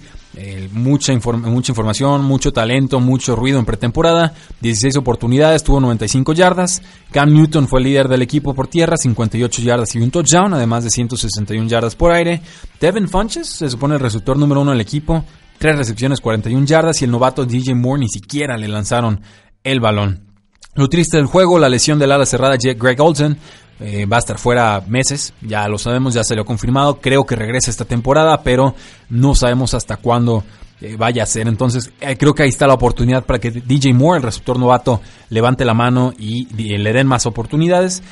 mucha, 0.71 1.13
mucha 1.13 1.71
información, 1.71 2.23
mucho 2.23 2.53
talento, 2.53 2.99
mucho 2.99 3.35
ruido 3.35 3.57
en 3.57 3.65
pretemporada, 3.65 4.33
16 4.61 4.97
oportunidades, 4.97 5.63
tuvo 5.63 5.79
95 5.79 6.33
yardas. 6.33 6.83
Cam 7.11 7.33
Newton 7.33 7.67
fue 7.67 7.79
el 7.79 7.85
líder 7.85 8.07
del 8.07 8.21
equipo 8.21 8.53
por 8.53 8.67
tierra, 8.67 8.97
58 8.97 9.61
yardas 9.63 9.95
y 9.95 9.99
un 9.99 10.11
touchdown, 10.11 10.53
además 10.53 10.83
de 10.83 10.91
161 10.91 11.67
yardas 11.67 11.95
por 11.95 12.11
aire. 12.13 12.39
Devin 12.79 13.09
Funches 13.09 13.47
se 13.47 13.69
supone 13.69 13.95
el 13.95 13.99
receptor 13.99 14.37
número 14.37 14.61
uno 14.61 14.71
del 14.71 14.81
equipo, 14.81 15.25
3 15.59 15.77
recepciones, 15.77 16.19
41 16.21 16.65
yardas 16.65 17.01
y 17.01 17.05
el 17.05 17.11
novato 17.11 17.45
DJ 17.45 17.75
Moore 17.75 18.01
ni 18.01 18.09
siquiera 18.09 18.57
le 18.57 18.67
lanzaron 18.67 19.21
el 19.63 19.79
balón. 19.79 20.33
Lo 20.75 20.89
triste 20.89 21.17
del 21.17 21.27
juego, 21.27 21.59
la 21.59 21.69
lesión 21.69 21.99
del 21.99 22.11
ala 22.11 22.25
cerrada 22.25 22.57
Greg 22.57 22.99
Olsen. 22.99 23.37
Eh, 23.79 24.05
va 24.05 24.17
a 24.17 24.19
estar 24.19 24.37
fuera 24.37 24.81
meses, 24.87 25.33
ya 25.41 25.67
lo 25.67 25.77
sabemos, 25.77 26.13
ya 26.13 26.23
se 26.23 26.35
lo 26.35 26.43
ha 26.43 26.45
confirmado. 26.45 26.99
Creo 27.01 27.25
que 27.25 27.35
regresa 27.35 27.69
esta 27.69 27.85
temporada, 27.85 28.41
pero 28.41 28.75
no 29.09 29.35
sabemos 29.35 29.73
hasta 29.73 29.97
cuándo 29.97 30.43
eh, 30.79 30.95
vaya 30.97 31.23
a 31.23 31.25
ser. 31.25 31.47
Entonces, 31.47 31.91
eh, 31.99 32.15
creo 32.15 32.33
que 32.33 32.43
ahí 32.43 32.49
está 32.49 32.65
la 32.65 32.75
oportunidad 32.75 33.25
para 33.25 33.39
que 33.39 33.51
DJ 33.51 33.93
Moore, 33.93 34.17
el 34.17 34.23
receptor 34.23 34.57
novato, 34.57 35.01
levante 35.29 35.65
la 35.65 35.73
mano 35.73 36.13
y, 36.17 36.45
le 36.55 36.93
den 36.93 37.07
más 37.07 37.25
oportunidades, 37.25 38.03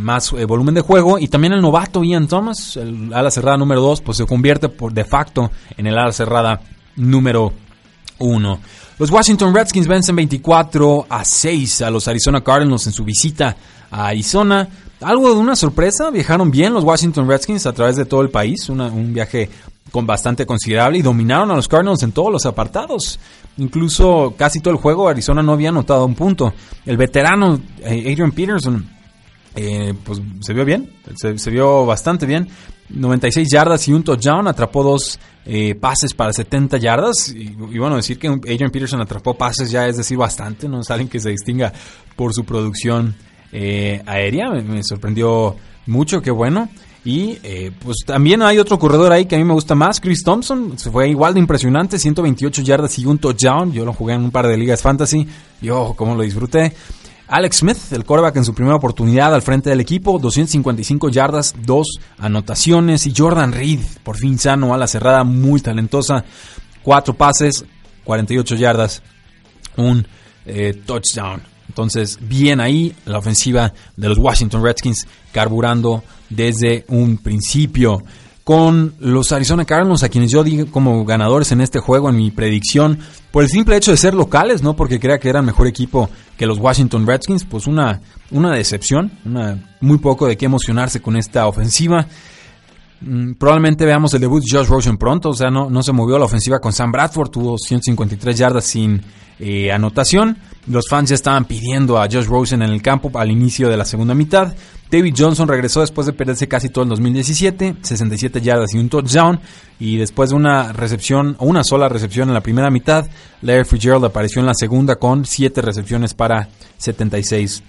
más 0.00 0.32
volumen 0.32 0.74
de 0.74 0.80
juego. 0.80 1.18
Y 1.18 1.28
también 1.28 1.52
el 1.52 1.60
novato 1.60 2.02
Ian 2.02 2.26
Thomas, 2.26 2.76
el 2.76 3.12
ala 3.12 3.30
cerrada 3.30 3.56
número 3.56 3.82
2, 3.82 4.00
pues 4.00 4.16
se 4.16 4.26
convierte 4.26 4.68
por 4.68 4.92
de 4.92 5.04
facto 5.04 5.50
en 5.76 5.86
el 5.86 5.96
ala 5.96 6.12
cerrada 6.12 6.60
número 6.96 7.52
1. 8.18 8.60
Los 8.98 9.10
Washington 9.10 9.54
Redskins 9.54 9.86
vencen 9.86 10.16
24 10.16 11.06
a 11.08 11.24
6 11.24 11.82
a 11.82 11.90
los 11.90 12.06
Arizona 12.06 12.42
Cardinals 12.42 12.86
en 12.86 12.92
su 12.92 13.04
visita 13.04 13.56
a 13.90 14.08
Arizona. 14.08 14.68
Algo 15.00 15.30
de 15.30 15.40
una 15.40 15.56
sorpresa, 15.56 16.10
viajaron 16.10 16.50
bien 16.50 16.74
los 16.74 16.84
Washington 16.84 17.26
Redskins 17.26 17.64
a 17.66 17.72
través 17.72 17.96
de 17.96 18.04
todo 18.04 18.20
el 18.20 18.28
país, 18.28 18.68
un 18.68 19.14
viaje 19.14 19.48
con 19.90 20.06
bastante 20.06 20.46
considerable 20.46 20.98
y 20.98 21.02
dominaron 21.02 21.50
a 21.50 21.56
los 21.56 21.68
Cardinals 21.68 22.02
en 22.02 22.12
todos 22.12 22.30
los 22.30 22.46
apartados. 22.46 23.18
Incluso 23.56 24.34
casi 24.36 24.60
todo 24.60 24.72
el 24.74 24.80
juego 24.80 25.08
Arizona 25.08 25.42
no 25.42 25.52
había 25.52 25.70
anotado 25.70 26.04
un 26.04 26.14
punto. 26.14 26.52
El 26.86 26.96
veterano 26.96 27.60
eh, 27.80 28.12
Adrian 28.12 28.32
Peterson 28.32 28.99
eh, 29.56 29.94
pues 30.04 30.20
se 30.40 30.54
vio 30.54 30.64
bien, 30.64 30.90
se, 31.16 31.50
vio 31.50 31.84
bastante 31.86 32.26
bien. 32.26 32.48
96 32.88 33.48
yardas 33.50 33.86
y 33.88 33.92
un 33.92 34.02
touchdown, 34.02 34.48
atrapó 34.48 34.82
dos 34.82 35.18
eh, 35.46 35.74
pases 35.74 36.14
para 36.14 36.32
70 36.32 36.78
yardas. 36.78 37.32
Y, 37.34 37.54
bueno, 37.78 37.96
decir 37.96 38.18
que 38.18 38.28
Adrian 38.28 38.70
Peterson 38.70 39.00
atrapó 39.00 39.34
pases 39.34 39.70
ya 39.70 39.86
es 39.86 39.96
decir 39.96 40.16
bastante, 40.16 40.68
no 40.68 40.80
es 40.80 40.90
alguien 40.90 41.08
que 41.08 41.20
se 41.20 41.30
distinga 41.30 41.72
por 42.16 42.34
su 42.34 42.44
producción 42.44 43.14
eh, 43.52 44.02
aérea. 44.06 44.50
Me, 44.50 44.82
sorprendió 44.82 45.56
mucho, 45.86 46.20
qué 46.20 46.30
bueno. 46.30 46.68
Y 47.02 47.36
pues 47.82 47.98
también 48.04 48.42
hay 48.42 48.58
otro 48.58 48.78
corredor 48.78 49.10
ahí 49.10 49.24
que 49.24 49.34
a 49.34 49.38
mí 49.38 49.44
me 49.44 49.54
gusta 49.54 49.74
más, 49.74 50.00
Chris 50.00 50.22
Thompson, 50.22 50.78
se 50.78 50.90
fue 50.90 51.08
igual 51.08 51.32
de 51.32 51.40
impresionante, 51.40 51.98
128 51.98 52.60
yardas 52.60 52.98
y 52.98 53.06
un 53.06 53.16
touchdown, 53.16 53.72
yo 53.72 53.86
lo 53.86 53.94
jugué 53.94 54.12
en 54.12 54.24
un 54.24 54.30
par 54.30 54.46
de 54.46 54.58
ligas 54.58 54.82
fantasy, 54.82 55.26
yo 55.62 55.94
como 55.96 56.14
lo 56.14 56.22
disfruté. 56.22 56.74
Alex 57.30 57.58
Smith, 57.58 57.78
el 57.92 58.04
quarterback 58.04 58.36
en 58.38 58.44
su 58.44 58.54
primera 58.54 58.74
oportunidad 58.74 59.32
al 59.32 59.42
frente 59.42 59.70
del 59.70 59.78
equipo, 59.78 60.18
255 60.18 61.10
yardas, 61.10 61.54
dos 61.64 61.86
anotaciones. 62.18 63.06
Y 63.06 63.14
Jordan 63.16 63.52
Reed, 63.52 63.78
por 64.02 64.16
fin 64.16 64.36
sano 64.36 64.74
a 64.74 64.76
la 64.76 64.88
cerrada, 64.88 65.22
muy 65.22 65.60
talentosa, 65.60 66.24
cuatro 66.82 67.14
pases, 67.14 67.64
48 68.02 68.56
yardas, 68.56 69.02
un 69.76 70.04
eh, 70.44 70.82
touchdown. 70.84 71.40
Entonces, 71.68 72.18
bien 72.20 72.60
ahí 72.60 72.96
la 73.06 73.18
ofensiva 73.18 73.72
de 73.96 74.08
los 74.08 74.18
Washington 74.18 74.64
Redskins 74.64 75.06
carburando 75.30 76.02
desde 76.30 76.84
un 76.88 77.16
principio. 77.18 78.02
Con 78.50 78.94
los 78.98 79.30
Arizona 79.30 79.64
Cardinals, 79.64 80.02
a 80.02 80.08
quienes 80.08 80.32
yo 80.32 80.42
di 80.42 80.64
como 80.64 81.04
ganadores 81.04 81.52
en 81.52 81.60
este 81.60 81.78
juego, 81.78 82.10
en 82.10 82.16
mi 82.16 82.32
predicción, 82.32 82.98
por 83.30 83.44
el 83.44 83.48
simple 83.48 83.76
hecho 83.76 83.92
de 83.92 83.96
ser 83.96 84.12
locales, 84.12 84.60
no 84.60 84.74
porque 84.74 84.98
crea 84.98 85.20
que 85.20 85.28
eran 85.28 85.44
mejor 85.44 85.68
equipo 85.68 86.10
que 86.36 86.46
los 86.46 86.58
Washington 86.58 87.06
Redskins, 87.06 87.44
pues 87.44 87.68
una, 87.68 88.00
una 88.32 88.52
decepción, 88.52 89.12
una, 89.24 89.76
muy 89.80 89.98
poco 89.98 90.26
de 90.26 90.36
qué 90.36 90.46
emocionarse 90.46 91.00
con 91.00 91.16
esta 91.16 91.46
ofensiva. 91.46 92.08
Mm, 93.00 93.34
probablemente 93.34 93.86
veamos 93.86 94.14
el 94.14 94.20
debut 94.20 94.42
de 94.42 94.58
Josh 94.58 94.66
Rosen 94.66 94.96
pronto, 94.96 95.28
o 95.28 95.34
sea, 95.34 95.48
no, 95.48 95.70
no 95.70 95.84
se 95.84 95.92
movió 95.92 96.18
la 96.18 96.24
ofensiva 96.24 96.58
con 96.58 96.72
Sam 96.72 96.90
Bradford, 96.90 97.30
tuvo 97.30 97.56
153 97.56 98.36
yardas 98.36 98.64
sin 98.64 99.00
eh, 99.38 99.70
anotación. 99.70 100.36
Los 100.66 100.88
fans 100.90 101.10
ya 101.10 101.14
estaban 101.14 101.44
pidiendo 101.44 102.02
a 102.02 102.08
Josh 102.10 102.26
Rosen 102.26 102.62
en 102.62 102.70
el 102.70 102.82
campo 102.82 103.16
al 103.16 103.30
inicio 103.30 103.68
de 103.68 103.76
la 103.76 103.84
segunda 103.84 104.12
mitad. 104.12 104.54
David 104.90 105.14
Johnson 105.16 105.46
regresó 105.46 105.80
después 105.80 106.06
de 106.06 106.12
perderse 106.12 106.48
casi 106.48 106.68
todo 106.68 106.82
el 106.82 106.90
2017, 106.90 107.76
67 107.80 108.40
yardas 108.40 108.74
y 108.74 108.78
un 108.78 108.88
touchdown. 108.88 109.40
Y 109.78 109.96
después 109.96 110.30
de 110.30 110.36
una 110.36 110.72
recepción, 110.72 111.36
una 111.38 111.62
sola 111.62 111.88
recepción 111.88 112.28
en 112.28 112.34
la 112.34 112.42
primera 112.42 112.70
mitad, 112.70 113.06
Larry 113.42 113.64
Fitzgerald 113.64 114.04
apareció 114.04 114.40
en 114.40 114.46
la 114.46 114.54
segunda 114.54 114.96
con 114.96 115.24
7 115.24 115.62
recepciones 115.62 116.14
para 116.14 116.48
76 116.78 117.62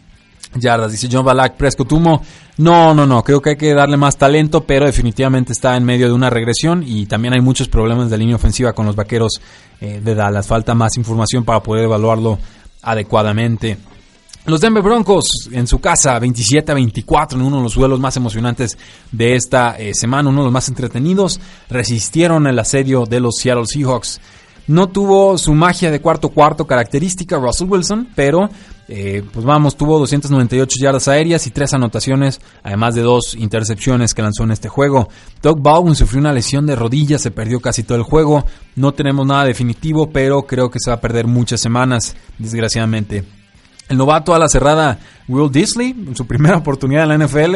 yardas. 0.56 0.92
Dice 0.92 1.08
John 1.12 1.24
Balak, 1.24 1.56
Prescott 1.56 1.92
Humo. 1.92 2.24
No, 2.58 2.94
no, 2.94 3.06
no, 3.06 3.24
creo 3.24 3.42
que 3.42 3.52
hay 3.52 3.56
que 3.56 3.74
darle 3.74 3.98
más 3.98 4.18
talento, 4.18 4.66
pero 4.66 4.86
definitivamente 4.86 5.54
está 5.54 5.78
en 5.78 5.84
medio 5.84 6.08
de 6.08 6.14
una 6.14 6.30
regresión 6.30 6.84
y 6.86 7.06
también 7.06 7.34
hay 7.34 7.42
muchos 7.42 7.68
problemas 7.68 8.10
de 8.10 8.18
línea 8.18 8.36
ofensiva 8.36 8.74
con 8.74 8.86
los 8.86 8.96
vaqueros 8.96 9.40
eh, 9.80 10.02
de 10.04 10.16
Dallas. 10.16 10.48
Falta 10.48 10.74
más 10.74 10.98
información 10.98 11.44
para 11.44 11.62
poder 11.62 11.86
evaluarlo 11.86 12.40
adecuadamente. 12.82 13.78
Los 14.46 14.60
Denver 14.60 14.82
Broncos 14.82 15.50
en 15.52 15.68
su 15.68 15.80
casa 15.80 16.18
27 16.18 16.72
a 16.72 16.76
24 16.76 17.38
en 17.38 17.46
uno 17.46 17.58
de 17.58 17.64
los 17.64 17.76
duelos 17.76 18.00
más 18.00 18.18
emocionantes 18.18 18.76
de 19.12 19.36
esta 19.36 19.78
eh, 19.78 19.94
semana, 19.94 20.30
uno 20.30 20.40
de 20.40 20.46
los 20.46 20.54
más 20.54 20.68
entretenidos, 20.68 21.40
resistieron 21.70 22.48
el 22.48 22.58
asedio 22.58 23.06
de 23.06 23.20
los 23.20 23.36
Seattle 23.38 23.68
Seahawks. 23.68 24.20
No 24.66 24.90
tuvo 24.90 25.38
su 25.38 25.54
magia 25.54 25.92
de 25.92 26.02
cuarto 26.02 26.30
cuarto 26.30 26.66
característica 26.66 27.38
Russell 27.38 27.70
Wilson, 27.70 28.10
pero 28.16 28.50
eh, 28.88 29.24
pues 29.32 29.46
vamos, 29.46 29.78
tuvo 29.78 30.00
298 30.00 30.76
yardas 30.82 31.08
aéreas 31.08 31.46
y 31.46 31.52
tres 31.52 31.76
anotaciones, 31.76 32.42
además 32.64 32.96
de 32.96 33.02
dos 33.02 33.36
intercepciones 33.36 34.16
que 34.16 34.24
lanzó 34.24 34.44
en 34.44 34.52
este 34.52 34.70
juego. 34.70 35.08
Doug 35.44 35.62
Baldwin 35.62 35.96
sufrió 35.96 36.20
una 36.20 36.34
lesión 36.34 36.66
de 36.66 36.76
rodilla, 36.76 37.20
se 37.20 37.30
perdió 37.30 37.60
casi 37.60 37.84
todo 37.84 38.00
el 38.00 38.04
juego. 38.04 38.44
No 38.76 38.92
tenemos 38.92 39.28
nada 39.28 39.46
definitivo, 39.46 40.10
pero 40.10 40.48
creo 40.48 40.72
que 40.72 40.80
se 40.80 40.90
va 40.90 40.96
a 40.96 41.02
perder 41.02 41.28
muchas 41.28 41.62
semanas, 41.62 42.16
desgraciadamente. 42.40 43.41
El 43.92 43.98
novato 43.98 44.34
a 44.34 44.40
la 44.40 44.48
cerrada 44.48 45.00
Will 45.28 45.52
Disley, 45.52 45.90
en 45.92 46.16
su 46.16 46.26
primera 46.26 46.56
oportunidad 46.56 47.04
en 47.04 47.10
la 47.10 47.28
NFL, 47.28 47.56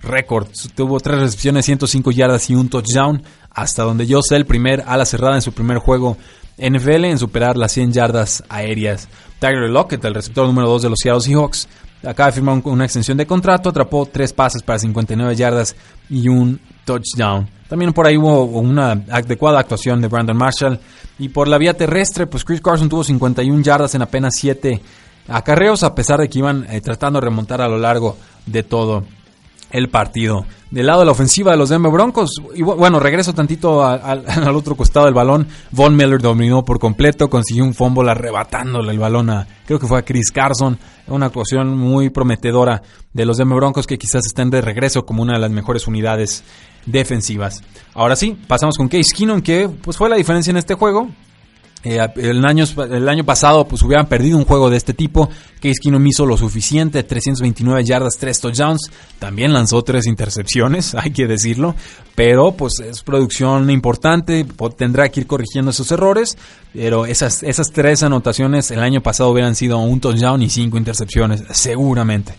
récord. 0.00 0.46
Tuvo 0.76 1.00
tres 1.00 1.18
recepciones, 1.18 1.64
105 1.64 2.12
yardas 2.12 2.48
y 2.50 2.54
un 2.54 2.68
touchdown. 2.68 3.20
Hasta 3.50 3.82
donde 3.82 4.06
yo 4.06 4.22
sé, 4.22 4.36
el 4.36 4.46
primer 4.46 4.84
a 4.86 4.96
la 4.96 5.04
cerrada 5.04 5.34
en 5.34 5.42
su 5.42 5.50
primer 5.50 5.78
juego 5.78 6.16
NFL 6.56 7.06
en 7.06 7.18
superar 7.18 7.56
las 7.56 7.72
100 7.72 7.94
yardas 7.94 8.44
aéreas. 8.48 9.08
Tyler 9.40 9.68
Lockett, 9.70 10.04
el 10.04 10.14
receptor 10.14 10.46
número 10.46 10.68
2 10.68 10.82
de 10.82 10.90
los 10.90 11.00
Seahawks, 11.02 11.66
acaba 12.06 12.28
de 12.28 12.34
firmar 12.36 12.62
una 12.62 12.84
extensión 12.84 13.18
de 13.18 13.26
contrato, 13.26 13.70
atrapó 13.70 14.06
tres 14.06 14.32
pases 14.32 14.62
para 14.62 14.78
59 14.78 15.34
yardas 15.34 15.74
y 16.08 16.28
un 16.28 16.60
touchdown. 16.84 17.50
También 17.68 17.92
por 17.92 18.06
ahí 18.06 18.16
hubo 18.16 18.44
una 18.44 18.92
adecuada 19.10 19.58
actuación 19.58 20.00
de 20.00 20.06
Brandon 20.06 20.36
Marshall. 20.36 20.78
Y 21.18 21.30
por 21.30 21.48
la 21.48 21.58
vía 21.58 21.74
terrestre, 21.74 22.28
pues 22.28 22.44
Chris 22.44 22.60
Carson 22.60 22.88
tuvo 22.88 23.02
51 23.02 23.62
yardas 23.62 23.96
en 23.96 24.02
apenas 24.02 24.36
7 24.36 24.80
acarreos, 25.28 25.82
a 25.82 25.94
pesar 25.94 26.20
de 26.20 26.28
que 26.28 26.38
iban 26.38 26.66
eh, 26.70 26.80
tratando 26.80 27.20
de 27.20 27.26
remontar 27.26 27.60
a 27.60 27.68
lo 27.68 27.78
largo 27.78 28.16
de 28.46 28.62
todo 28.62 29.04
el 29.72 29.88
partido. 29.88 30.44
Del 30.70 30.86
lado 30.86 31.00
de 31.00 31.06
la 31.06 31.12
ofensiva 31.12 31.50
de 31.50 31.56
los 31.56 31.70
Denver 31.70 31.90
Broncos, 31.90 32.40
y 32.54 32.62
bueno, 32.62 33.00
regreso 33.00 33.32
tantito 33.32 33.84
al 33.86 34.54
otro 34.54 34.76
costado 34.76 35.06
del 35.06 35.14
balón. 35.14 35.48
Von 35.70 35.96
Miller 35.96 36.20
dominó 36.20 36.64
por 36.64 36.78
completo, 36.78 37.28
consiguió 37.28 37.64
un 37.64 37.74
fumble 37.74 38.10
arrebatándole 38.10 38.92
el 38.92 38.98
balón 38.98 39.30
a, 39.30 39.46
creo 39.66 39.78
que 39.78 39.86
fue 39.86 39.98
a 39.98 40.04
Chris 40.04 40.30
Carson. 40.30 40.78
Una 41.08 41.26
actuación 41.26 41.76
muy 41.76 42.10
prometedora 42.10 42.82
de 43.12 43.24
los 43.24 43.38
Denver 43.38 43.56
Broncos 43.56 43.86
que 43.86 43.98
quizás 43.98 44.24
estén 44.26 44.50
de 44.50 44.60
regreso 44.60 45.04
como 45.04 45.22
una 45.22 45.34
de 45.34 45.40
las 45.40 45.50
mejores 45.50 45.86
unidades 45.86 46.44
defensivas. 46.86 47.62
Ahora 47.94 48.16
sí, 48.16 48.36
pasamos 48.46 48.76
con 48.76 48.88
Case 48.88 49.14
Keenum, 49.14 49.40
que 49.40 49.68
pues 49.68 49.96
fue 49.96 50.08
la 50.08 50.16
diferencia 50.16 50.50
en 50.50 50.58
este 50.58 50.74
juego. 50.74 51.08
Eh, 51.84 51.98
el, 52.16 52.44
año, 52.44 52.64
el 52.90 53.08
año 53.08 53.24
pasado 53.24 53.66
pues 53.66 53.82
hubieran 53.82 54.06
perdido 54.06 54.38
un 54.38 54.44
juego 54.44 54.70
de 54.70 54.76
este 54.76 54.94
tipo. 54.94 55.28
Case 55.60 55.80
Keenum 55.82 56.06
hizo 56.06 56.26
lo 56.26 56.36
suficiente, 56.36 57.02
329 57.02 57.84
yardas, 57.84 58.16
3 58.18 58.40
touchdowns. 58.40 58.90
También 59.18 59.52
lanzó 59.52 59.82
3 59.82 60.06
intercepciones, 60.06 60.94
hay 60.98 61.10
que 61.10 61.26
decirlo. 61.26 61.74
Pero 62.14 62.52
pues 62.52 62.78
es 62.80 63.02
producción 63.02 63.70
importante, 63.70 64.46
tendrá 64.76 65.08
que 65.08 65.20
ir 65.20 65.26
corrigiendo 65.26 65.70
esos 65.70 65.90
errores. 65.90 66.36
Pero 66.72 67.06
esas, 67.06 67.42
esas 67.42 67.72
3 67.72 68.04
anotaciones 68.04 68.70
el 68.70 68.80
año 68.80 69.02
pasado 69.02 69.30
hubieran 69.30 69.56
sido 69.56 69.78
un 69.78 70.00
touchdown 70.00 70.42
y 70.42 70.50
5 70.50 70.76
intercepciones, 70.76 71.42
seguramente. 71.50 72.34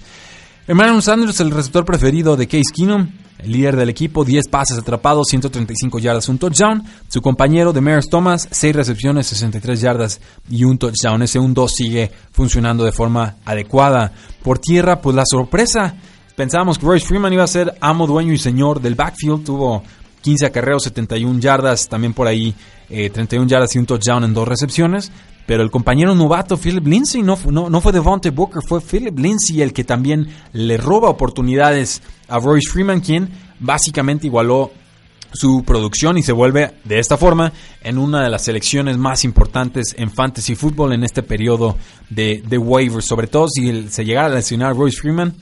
Emmanuel 0.65 1.01
Sanders, 1.01 1.41
el 1.41 1.51
receptor 1.51 1.83
preferido 1.83 2.37
de 2.37 2.47
Case 2.47 2.71
Keenum, 2.73 3.09
el 3.39 3.51
líder 3.51 3.75
del 3.75 3.89
equipo, 3.89 4.23
10 4.23 4.47
pases 4.47 4.77
atrapados, 4.77 5.27
135 5.27 5.99
yardas, 5.99 6.29
un 6.29 6.37
touchdown. 6.37 6.81
Su 7.09 7.21
compañero 7.21 7.73
de 7.73 7.81
Maris 7.81 8.09
Thomas, 8.09 8.47
6 8.49 8.73
recepciones, 8.73 9.27
63 9.27 9.81
yardas 9.81 10.21
y 10.49 10.63
un 10.63 10.77
touchdown. 10.77 11.21
Ese 11.21 11.37
1-2 11.37 11.67
sigue 11.67 12.11
funcionando 12.31 12.85
de 12.85 12.93
forma 12.93 13.35
adecuada. 13.43 14.13
Por 14.41 14.59
tierra, 14.59 15.01
pues 15.01 15.17
la 15.17 15.25
sorpresa. 15.25 15.95
Pensábamos 16.37 16.79
que 16.79 16.85
Royce 16.85 17.07
Freeman 17.07 17.33
iba 17.33 17.43
a 17.43 17.47
ser 17.47 17.75
amo, 17.81 18.07
dueño 18.07 18.31
y 18.31 18.37
señor 18.37 18.79
del 18.79 18.95
backfield. 18.95 19.43
Tuvo 19.43 19.83
15 20.21 20.45
acarreos, 20.45 20.83
71 20.83 21.41
yardas, 21.41 21.89
también 21.89 22.13
por 22.13 22.27
ahí 22.27 22.55
31 22.87 23.45
eh, 23.45 23.49
yardas 23.49 23.75
y 23.75 23.79
un 23.79 23.85
touchdown 23.85 24.23
en 24.23 24.33
dos 24.33 24.47
recepciones. 24.47 25.11
Pero 25.45 25.63
el 25.63 25.71
compañero 25.71 26.15
novato 26.15 26.57
Philip 26.57 26.87
Lindsay 26.87 27.21
no, 27.21 27.37
no, 27.51 27.69
no 27.69 27.81
fue 27.81 27.91
Devontae 27.91 28.31
Booker, 28.31 28.61
fue 28.65 28.79
Philip 28.81 29.17
Lindsay 29.17 29.61
el 29.61 29.73
que 29.73 29.83
también 29.83 30.27
le 30.53 30.77
roba 30.77 31.09
oportunidades 31.09 32.01
a 32.29 32.39
Royce 32.39 32.71
Freeman, 32.71 33.01
quien 33.01 33.29
básicamente 33.59 34.27
igualó 34.27 34.71
su 35.33 35.63
producción 35.65 36.17
y 36.17 36.23
se 36.23 36.31
vuelve 36.31 36.75
de 36.83 36.99
esta 36.99 37.17
forma 37.17 37.51
en 37.81 37.97
una 37.97 38.23
de 38.23 38.29
las 38.29 38.43
selecciones 38.43 38.97
más 38.97 39.23
importantes 39.23 39.95
en 39.97 40.11
fantasy 40.11 40.55
football 40.55 40.93
en 40.93 41.03
este 41.03 41.23
periodo 41.23 41.75
de, 42.09 42.43
de 42.45 42.57
waivers. 42.57 43.05
Sobre 43.05 43.27
todo 43.27 43.47
si 43.49 43.89
se 43.89 44.05
llegara 44.05 44.27
a 44.27 44.35
lesionar 44.35 44.71
a 44.71 44.73
Royce 44.73 45.01
Freeman, 45.01 45.33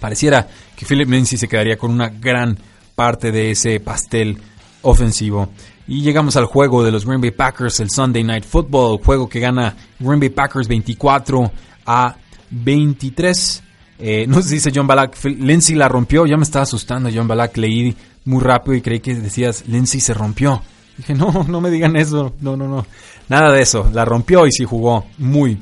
pareciera 0.00 0.48
que 0.74 0.86
Philip 0.86 1.08
Lindsay 1.08 1.38
se 1.38 1.48
quedaría 1.48 1.76
con 1.76 1.90
una 1.90 2.08
gran 2.08 2.58
parte 2.94 3.30
de 3.30 3.50
ese 3.50 3.78
pastel 3.80 4.38
ofensivo. 4.82 5.50
Y 5.88 6.02
llegamos 6.02 6.36
al 6.36 6.44
juego 6.44 6.84
de 6.84 6.92
los 6.92 7.06
Green 7.06 7.22
Bay 7.22 7.30
Packers, 7.30 7.80
el 7.80 7.88
Sunday 7.88 8.22
Night 8.22 8.44
Football, 8.44 9.00
juego 9.02 9.26
que 9.26 9.40
gana 9.40 9.74
Green 9.98 10.20
Bay 10.20 10.28
Packers 10.28 10.68
24 10.68 11.50
a 11.86 12.14
23. 12.50 13.62
Eh, 13.98 14.26
no 14.28 14.42
sé 14.42 14.50
si 14.50 14.54
dice 14.56 14.70
John 14.72 14.86
Balak, 14.86 15.16
Lindsay 15.24 15.74
la 15.74 15.88
rompió, 15.88 16.26
ya 16.26 16.36
me 16.36 16.42
estaba 16.42 16.64
asustando 16.64 17.10
John 17.12 17.26
Balak, 17.26 17.56
leí 17.56 17.96
muy 18.26 18.42
rápido 18.42 18.76
y 18.76 18.82
creí 18.82 19.00
que 19.00 19.14
decías, 19.14 19.64
Lindsay 19.66 20.00
se 20.00 20.12
rompió. 20.12 20.62
Dije, 20.98 21.14
no, 21.14 21.44
no 21.48 21.60
me 21.62 21.70
digan 21.70 21.96
eso, 21.96 22.34
no, 22.42 22.54
no, 22.54 22.68
no, 22.68 22.86
nada 23.30 23.50
de 23.50 23.62
eso, 23.62 23.90
la 23.92 24.04
rompió 24.04 24.46
y 24.46 24.52
sí 24.52 24.64
jugó 24.64 25.06
muy, 25.16 25.58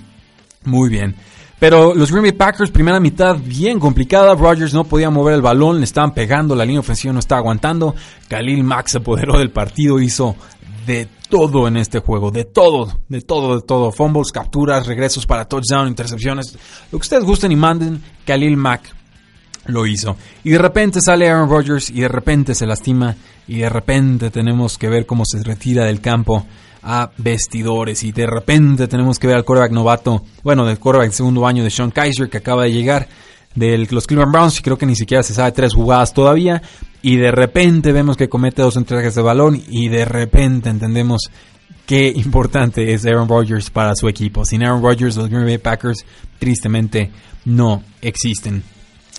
muy 0.64 0.90
bien. 0.90 1.14
Pero 1.58 1.94
los 1.94 2.10
Green 2.10 2.22
Bay 2.22 2.32
Packers, 2.32 2.70
primera 2.70 3.00
mitad 3.00 3.36
bien 3.42 3.80
complicada. 3.80 4.34
Rodgers 4.34 4.74
no 4.74 4.84
podía 4.84 5.08
mover 5.08 5.34
el 5.34 5.42
balón, 5.42 5.78
le 5.78 5.84
estaban 5.84 6.12
pegando, 6.12 6.54
la 6.54 6.66
línea 6.66 6.80
ofensiva 6.80 7.14
no 7.14 7.20
estaba 7.20 7.40
aguantando. 7.40 7.94
Khalil 8.28 8.62
Max 8.62 8.92
se 8.92 8.98
apoderó 8.98 9.38
del 9.38 9.50
partido, 9.50 9.98
hizo 9.98 10.36
de 10.86 11.08
todo 11.28 11.66
en 11.66 11.78
este 11.78 12.00
juego, 12.00 12.30
de 12.30 12.44
todo, 12.44 13.00
de 13.08 13.22
todo, 13.22 13.56
de 13.56 13.62
todo. 13.62 13.90
Fumbles, 13.90 14.32
capturas, 14.32 14.86
regresos 14.86 15.26
para 15.26 15.46
touchdown, 15.46 15.88
intercepciones. 15.88 16.56
Lo 16.92 16.98
que 16.98 17.02
ustedes 17.02 17.24
gusten 17.24 17.52
y 17.52 17.56
manden, 17.56 18.02
Khalil 18.26 18.56
Mack 18.56 18.94
lo 19.66 19.86
hizo. 19.86 20.16
Y 20.44 20.50
de 20.50 20.58
repente 20.58 21.00
sale 21.00 21.28
Aaron 21.28 21.48
Rodgers 21.48 21.90
y 21.90 22.00
de 22.00 22.08
repente 22.08 22.54
se 22.54 22.66
lastima 22.66 23.16
y 23.48 23.58
de 23.58 23.68
repente 23.68 24.30
tenemos 24.30 24.78
que 24.78 24.88
ver 24.88 25.06
cómo 25.06 25.24
se 25.24 25.42
retira 25.42 25.84
del 25.84 26.00
campo 26.00 26.46
a 26.86 27.10
vestidores 27.18 28.04
y 28.04 28.12
de 28.12 28.26
repente 28.26 28.86
tenemos 28.86 29.18
que 29.18 29.26
ver 29.26 29.36
al 29.36 29.44
quarterback 29.44 29.72
novato, 29.72 30.24
bueno, 30.44 30.64
del 30.64 30.78
quarterback 30.78 31.10
segundo 31.10 31.46
año 31.46 31.64
de 31.64 31.70
Sean 31.70 31.90
Kaiser 31.90 32.30
que 32.30 32.38
acaba 32.38 32.62
de 32.62 32.72
llegar 32.72 33.08
de 33.56 33.76
los 33.90 34.06
Cleveland 34.06 34.32
Browns 34.32 34.60
y 34.60 34.62
creo 34.62 34.78
que 34.78 34.86
ni 34.86 34.94
siquiera 34.94 35.24
se 35.24 35.34
sabe 35.34 35.50
tres 35.50 35.74
jugadas 35.74 36.14
todavía 36.14 36.62
y 37.02 37.16
de 37.16 37.32
repente 37.32 37.90
vemos 37.90 38.16
que 38.16 38.28
comete 38.28 38.62
dos 38.62 38.76
entregas 38.76 39.16
de 39.16 39.22
balón 39.22 39.60
y 39.68 39.88
de 39.88 40.04
repente 40.04 40.70
entendemos 40.70 41.30
qué 41.86 42.12
importante 42.14 42.92
es 42.92 43.04
Aaron 43.04 43.28
Rodgers 43.28 43.70
para 43.70 43.94
su 43.96 44.08
equipo. 44.08 44.44
Sin 44.44 44.62
Aaron 44.62 44.82
Rodgers 44.82 45.16
los 45.16 45.28
Green 45.28 45.44
Bay 45.44 45.58
Packers 45.58 46.04
tristemente 46.38 47.10
no 47.44 47.82
existen. 48.00 48.62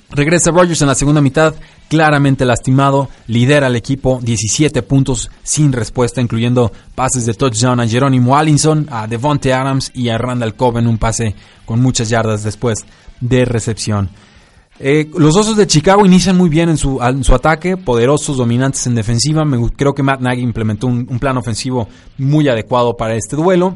Regresa 0.09 0.51
Rodgers 0.51 0.81
en 0.81 0.87
la 0.87 0.95
segunda 0.95 1.19
mitad, 1.19 1.53
claramente 1.87 2.45
lastimado, 2.45 3.09
lidera 3.27 3.67
al 3.67 3.75
equipo 3.75 4.19
17 4.21 4.81
puntos 4.83 5.29
sin 5.43 5.71
respuesta, 5.71 6.21
incluyendo 6.21 6.71
pases 6.95 7.25
de 7.25 7.33
touchdown 7.33 7.79
a 7.79 7.87
Jerónimo 7.87 8.37
Allinson, 8.37 8.87
a 8.91 9.07
Devonte 9.07 9.53
Adams 9.53 9.91
y 9.93 10.09
a 10.09 10.17
Randall 10.17 10.55
Cobb 10.55 10.77
en 10.77 10.87
un 10.87 10.97
pase 10.97 11.35
con 11.65 11.81
muchas 11.81 12.09
yardas 12.09 12.43
después 12.43 12.79
de 13.19 13.45
recepción. 13.45 14.09
Eh, 14.79 15.09
los 15.17 15.35
Osos 15.35 15.57
de 15.57 15.65
Chicago 15.65 16.05
inician 16.05 16.37
muy 16.37 16.49
bien 16.49 16.69
en 16.69 16.77
su, 16.77 17.01
ataque, 17.01 17.77
poderosos, 17.77 18.37
dominantes 18.37 18.85
en 18.85 18.93
defensiva. 18.93 19.43
Me, 19.43 19.57
creo 19.71 19.93
que 19.93 20.03
Matt 20.03 20.21
Nagy 20.21 20.41
implementó 20.41 20.85
un, 20.85 21.07
un, 21.09 21.19
plan 21.19 21.35
ofensivo 21.37 21.87
muy 22.19 22.47
adecuado 22.47 22.95
para 22.95 23.15
este 23.15 23.35
duelo. 23.35 23.75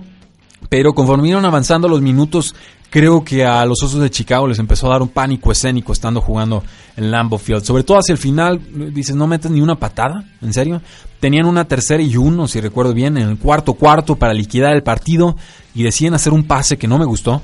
Pero 0.70 0.94
conforme 0.94 1.30
iban 1.30 1.44
avanzando 1.44 1.88
los 1.88 2.02
minutos, 2.02 2.54
creo 2.92 3.24
que 3.24 3.44
a 3.44 3.66
los 3.66 3.82
Osos 3.82 4.02
de 4.02 4.12
Chicago 4.12 4.48
les 4.48 4.60
empezó 4.60 4.86
a 4.86 4.92
dar 4.92 5.02
un 5.02 5.08
pánico 5.08 5.52
escénico 5.52 5.94
estando 5.94 6.22
jugando 6.22 6.64
en 6.96 7.10
Lambeau 7.10 7.40
Field. 7.40 7.64
Sobre 7.64 7.84
todo 7.84 7.98
hacia 7.98 8.14
el 8.14 8.20
final, 8.20 8.62
dices, 8.94 9.16
no 9.16 9.26
metes 9.26 9.50
ni 9.50 9.62
una 9.62 9.76
patada, 9.76 10.26
¿en 10.42 10.54
serio? 10.54 10.82
Tenían 11.20 11.46
una 11.46 11.66
tercera 11.66 12.04
y 12.04 12.18
uno, 12.18 12.48
si 12.48 12.60
recuerdo 12.60 12.94
bien, 12.94 13.18
en 13.18 13.30
el 13.30 13.38
cuarto 13.40 13.74
cuarto 13.74 14.18
para 14.18 14.34
liquidar 14.34 14.74
el 14.74 14.84
partido 14.84 15.38
y 15.74 15.84
deciden 15.84 16.14
hacer 16.14 16.34
un 16.34 16.44
pase 16.44 16.78
que 16.78 16.88
no 16.88 17.00
me 17.00 17.06
gustó. 17.06 17.42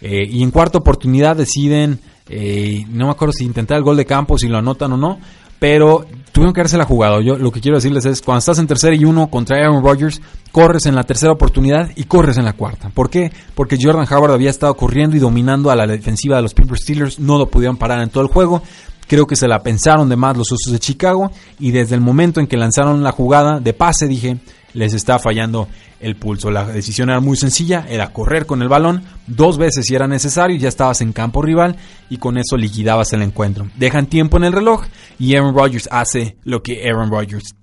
Eh, 0.00 0.28
y 0.28 0.42
en 0.42 0.50
cuarta 0.50 0.78
oportunidad 0.78 1.36
deciden 1.36 2.00
eh, 2.28 2.84
no 2.90 3.06
me 3.06 3.12
acuerdo 3.12 3.32
si 3.32 3.44
intentar 3.44 3.78
el 3.78 3.84
gol 3.84 3.96
de 3.96 4.04
campo, 4.04 4.36
si 4.36 4.48
lo 4.48 4.58
anotan 4.58 4.92
o 4.92 4.96
no, 4.96 5.18
pero 5.58 6.06
tuvieron 6.32 6.54
que 6.54 6.76
la 6.76 6.84
jugado. 6.84 7.20
Yo 7.20 7.36
lo 7.36 7.50
que 7.50 7.60
quiero 7.60 7.78
decirles 7.78 8.04
es, 8.04 8.22
cuando 8.22 8.38
estás 8.38 8.58
en 8.58 8.66
tercera 8.66 8.94
y 8.94 9.04
uno 9.04 9.28
contra 9.28 9.58
Aaron 9.58 9.82
Rodgers, 9.82 10.20
corres 10.52 10.86
en 10.86 10.94
la 10.94 11.02
tercera 11.02 11.32
oportunidad 11.32 11.90
y 11.96 12.04
corres 12.04 12.36
en 12.36 12.44
la 12.44 12.52
cuarta. 12.52 12.90
¿Por 12.90 13.10
qué? 13.10 13.32
Porque 13.54 13.78
Jordan 13.80 14.06
Howard 14.08 14.32
había 14.32 14.50
estado 14.50 14.74
corriendo 14.76 15.16
y 15.16 15.18
dominando 15.18 15.70
a 15.70 15.76
la 15.76 15.86
defensiva 15.86 16.36
de 16.36 16.42
los 16.42 16.54
Pittsburgh 16.54 16.80
Steelers, 16.80 17.18
no 17.18 17.38
lo 17.38 17.48
pudieron 17.48 17.76
parar 17.76 18.00
en 18.02 18.10
todo 18.10 18.22
el 18.22 18.28
juego. 18.28 18.62
Creo 19.08 19.26
que 19.26 19.36
se 19.36 19.48
la 19.48 19.62
pensaron 19.62 20.08
de 20.08 20.16
más 20.16 20.36
los 20.36 20.52
Osos 20.52 20.72
de 20.72 20.78
Chicago 20.78 21.30
y 21.58 21.70
desde 21.70 21.94
el 21.94 22.02
momento 22.02 22.40
en 22.40 22.46
que 22.46 22.56
lanzaron 22.56 23.02
la 23.02 23.10
jugada 23.10 23.58
de 23.58 23.72
pase 23.72 24.06
dije, 24.06 24.38
les 24.78 24.94
está 24.94 25.18
fallando 25.18 25.68
el 26.00 26.14
pulso. 26.14 26.50
La 26.50 26.64
decisión 26.64 27.10
era 27.10 27.20
muy 27.20 27.36
sencilla, 27.36 27.84
era 27.88 28.12
correr 28.12 28.46
con 28.46 28.62
el 28.62 28.68
balón 28.68 29.02
dos 29.26 29.58
veces 29.58 29.86
si 29.86 29.94
era 29.94 30.06
necesario, 30.06 30.56
ya 30.56 30.68
estabas 30.68 31.00
en 31.00 31.12
campo 31.12 31.42
rival 31.42 31.76
y 32.08 32.18
con 32.18 32.38
eso 32.38 32.56
liquidabas 32.56 33.12
el 33.12 33.22
encuentro. 33.22 33.68
Dejan 33.76 34.06
tiempo 34.06 34.36
en 34.36 34.44
el 34.44 34.52
reloj 34.52 34.84
y 35.18 35.34
Aaron 35.34 35.54
Rodgers 35.54 35.88
hace 35.90 36.36
lo 36.44 36.62
que 36.62 36.88
Aaron 36.88 37.10
Rodgers 37.10 37.56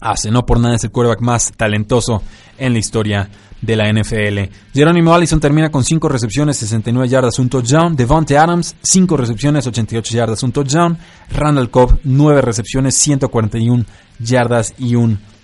hace. 0.00 0.30
No 0.32 0.44
por 0.44 0.58
nada 0.58 0.74
es 0.74 0.84
el 0.84 0.90
quarterback 0.90 1.20
más 1.20 1.52
talentoso 1.56 2.22
en 2.58 2.72
la 2.72 2.80
historia 2.80 3.30
de 3.62 3.76
la 3.76 3.90
NFL. 3.90 4.52
Jerónimo 4.74 5.14
Allison 5.14 5.40
termina 5.40 5.70
con 5.70 5.84
5 5.84 6.08
recepciones, 6.08 6.56
69 6.58 7.08
yardas, 7.08 7.38
un 7.38 7.48
touchdown. 7.48 7.94
Devonte 7.94 8.36
Adams, 8.36 8.74
5 8.82 9.16
recepciones, 9.16 9.66
88 9.66 10.14
yardas, 10.14 10.42
un 10.42 10.52
touchdown. 10.52 10.98
Randall 11.30 11.70
Cobb, 11.70 12.00
9 12.02 12.42
recepciones, 12.42 12.96
141 12.96 13.84
yardas 14.18 14.74
y 14.78 14.96
un 14.96 15.16
touchdown 15.16 15.35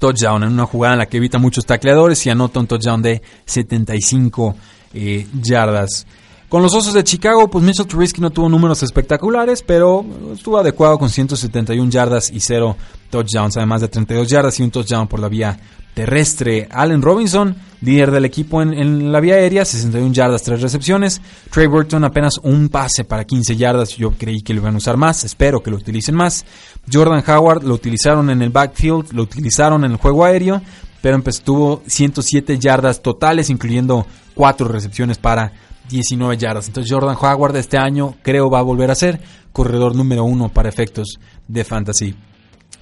en 0.00 0.52
una 0.52 0.66
jugada 0.66 0.94
en 0.94 0.98
la 0.98 1.06
que 1.06 1.16
evita 1.16 1.38
muchos 1.38 1.64
tacleadores 1.64 2.24
y 2.26 2.30
anota 2.30 2.60
un 2.60 2.66
touchdown 2.66 3.02
de 3.02 3.22
75 3.46 4.54
eh, 4.92 5.26
yardas. 5.42 6.06
Con 6.48 6.62
los 6.62 6.74
Osos 6.74 6.94
de 6.94 7.02
Chicago, 7.02 7.48
pues 7.48 7.64
Mitchell 7.64 7.86
Trubisky 7.86 8.20
no 8.20 8.30
tuvo 8.30 8.48
números 8.48 8.82
espectaculares, 8.82 9.62
pero 9.62 10.04
estuvo 10.32 10.58
adecuado 10.58 10.98
con 10.98 11.08
171 11.08 11.90
yardas 11.90 12.30
y 12.30 12.38
0 12.38 12.76
touchdowns, 13.10 13.56
además 13.56 13.80
de 13.80 13.88
32 13.88 14.28
yardas 14.28 14.60
y 14.60 14.62
un 14.62 14.70
touchdown 14.70 15.08
por 15.08 15.20
la 15.20 15.28
vía 15.28 15.58
terrestre. 15.94 16.68
Allen 16.70 17.00
Robinson, 17.00 17.56
líder 17.80 18.10
del 18.10 18.24
equipo 18.24 18.60
en, 18.60 19.12
la 19.12 19.20
vía 19.20 19.34
aérea, 19.34 19.64
61 19.64 20.12
yardas, 20.12 20.42
3 20.42 20.60
recepciones. 20.60 21.22
Trey 21.50 21.66
Burton 21.66 22.04
apenas 22.04 22.38
un 22.42 22.68
pase 22.68 23.04
para 23.04 23.24
15 23.24 23.56
yardas. 23.56 23.96
Yo 23.96 24.10
creí 24.10 24.42
que 24.42 24.52
lo 24.52 24.60
iban 24.60 24.74
a 24.74 24.78
usar 24.78 24.96
más, 24.96 25.24
espero 25.24 25.62
que 25.62 25.70
lo 25.70 25.76
utilicen 25.76 26.14
más. 26.14 26.44
Jordan 26.92 27.22
Howard 27.26 27.62
lo 27.62 27.74
utilizaron 27.74 28.28
en 28.30 28.42
el 28.42 28.50
backfield, 28.50 29.12
lo 29.12 29.22
utilizaron 29.22 29.84
en 29.84 29.92
el 29.92 29.96
juego 29.96 30.24
aéreo, 30.24 30.60
pero 31.00 31.22
tuvo 31.44 31.82
107 31.86 32.58
yardas 32.58 33.00
totales, 33.00 33.48
incluyendo 33.48 34.06
4 34.34 34.68
recepciones 34.68 35.18
para 35.18 35.52
19 35.88 36.36
yardas. 36.36 36.66
Entonces 36.66 36.92
Jordan 36.92 37.16
Howard 37.20 37.56
este 37.56 37.78
año 37.78 38.16
creo 38.22 38.50
va 38.50 38.58
a 38.58 38.62
volver 38.62 38.90
a 38.90 38.94
ser 38.94 39.20
corredor 39.52 39.94
número 39.94 40.24
uno 40.24 40.48
para 40.48 40.68
efectos 40.68 41.18
de 41.46 41.64
fantasy 41.64 42.14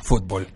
fútbol. 0.02 0.46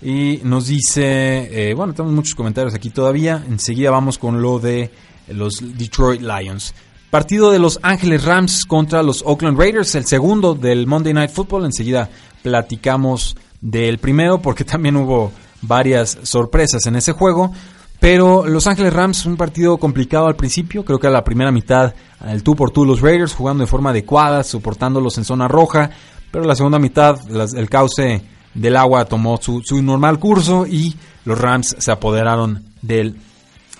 Y 0.00 0.40
nos 0.44 0.68
dice, 0.68 1.70
eh, 1.70 1.74
bueno, 1.74 1.92
tenemos 1.92 2.14
muchos 2.14 2.34
comentarios 2.34 2.74
aquí 2.74 2.90
todavía. 2.90 3.44
Enseguida 3.48 3.90
vamos 3.90 4.18
con 4.18 4.40
lo 4.40 4.58
de 4.58 4.90
los 5.28 5.76
Detroit 5.76 6.22
Lions. 6.22 6.74
Partido 7.10 7.50
de 7.50 7.58
los 7.58 7.80
Ángeles 7.82 8.24
Rams 8.24 8.64
contra 8.64 9.02
los 9.02 9.22
Oakland 9.26 9.58
Raiders, 9.58 9.94
el 9.94 10.04
segundo 10.04 10.54
del 10.54 10.86
Monday 10.86 11.14
Night 11.14 11.30
Football. 11.30 11.64
Enseguida 11.64 12.08
platicamos 12.42 13.36
del 13.60 13.98
primero 13.98 14.40
porque 14.40 14.64
también 14.66 14.96
hubo 14.96 15.32
varias 15.62 16.18
sorpresas 16.22 16.86
en 16.86 16.96
ese 16.96 17.12
juego. 17.12 17.52
Pero 18.00 18.46
Los 18.46 18.68
Ángeles 18.68 18.92
Rams, 18.92 19.26
un 19.26 19.36
partido 19.36 19.76
complicado 19.78 20.28
al 20.28 20.36
principio, 20.36 20.84
creo 20.84 21.00
que 21.00 21.08
a 21.08 21.10
la 21.10 21.24
primera 21.24 21.50
mitad 21.50 21.94
el 22.24 22.44
tú 22.44 22.54
por 22.54 22.70
tú 22.70 22.84
los 22.84 23.00
Raiders 23.00 23.34
jugando 23.34 23.62
de 23.62 23.66
forma 23.66 23.90
adecuada, 23.90 24.44
soportándolos 24.44 25.18
en 25.18 25.24
zona 25.24 25.48
roja, 25.48 25.90
pero 26.30 26.44
la 26.44 26.54
segunda 26.54 26.78
mitad 26.78 27.18
el 27.56 27.68
cauce 27.68 28.22
del 28.58 28.76
agua 28.76 29.04
tomó 29.04 29.38
su, 29.40 29.62
normal 29.82 30.18
curso 30.18 30.66
y 30.66 30.94
los 31.24 31.38
Rams 31.38 31.76
se 31.78 31.90
apoderaron 31.90 32.64
del 32.82 33.16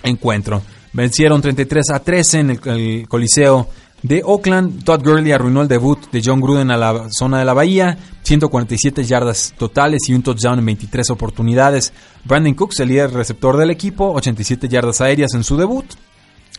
encuentro. 0.03 0.61
Vencieron 0.93 1.41
33 1.41 1.91
a 1.91 1.99
13 1.99 2.39
en 2.39 2.49
el, 2.49 3.07
Coliseo 3.07 3.69
de 4.01 4.23
Oakland. 4.23 4.83
Todd 4.83 5.03
Gurley 5.03 5.31
arruinó 5.31 5.61
el 5.61 5.67
debut 5.67 6.09
de 6.11 6.21
John 6.23 6.41
Gruden 6.41 6.71
a 6.71 6.77
la 6.77 7.07
zona 7.11 7.39
de 7.39 7.45
la 7.45 7.53
bahía. 7.53 7.97
147 8.23 9.03
yardas 9.03 9.53
totales 9.57 10.07
y 10.07 10.13
un 10.13 10.23
touchdown 10.23 10.59
en 10.59 10.65
23 10.65 11.09
oportunidades. 11.09 11.93
Brandon 12.25 12.53
Cooks, 12.53 12.79
el 12.79 12.89
líder 12.89 13.11
receptor 13.11 13.57
del 13.57 13.71
equipo, 13.71 14.11
87 14.13 14.67
yardas 14.67 15.01
aéreas 15.01 15.33
en 15.33 15.43
su 15.43 15.57
debut. 15.57 15.85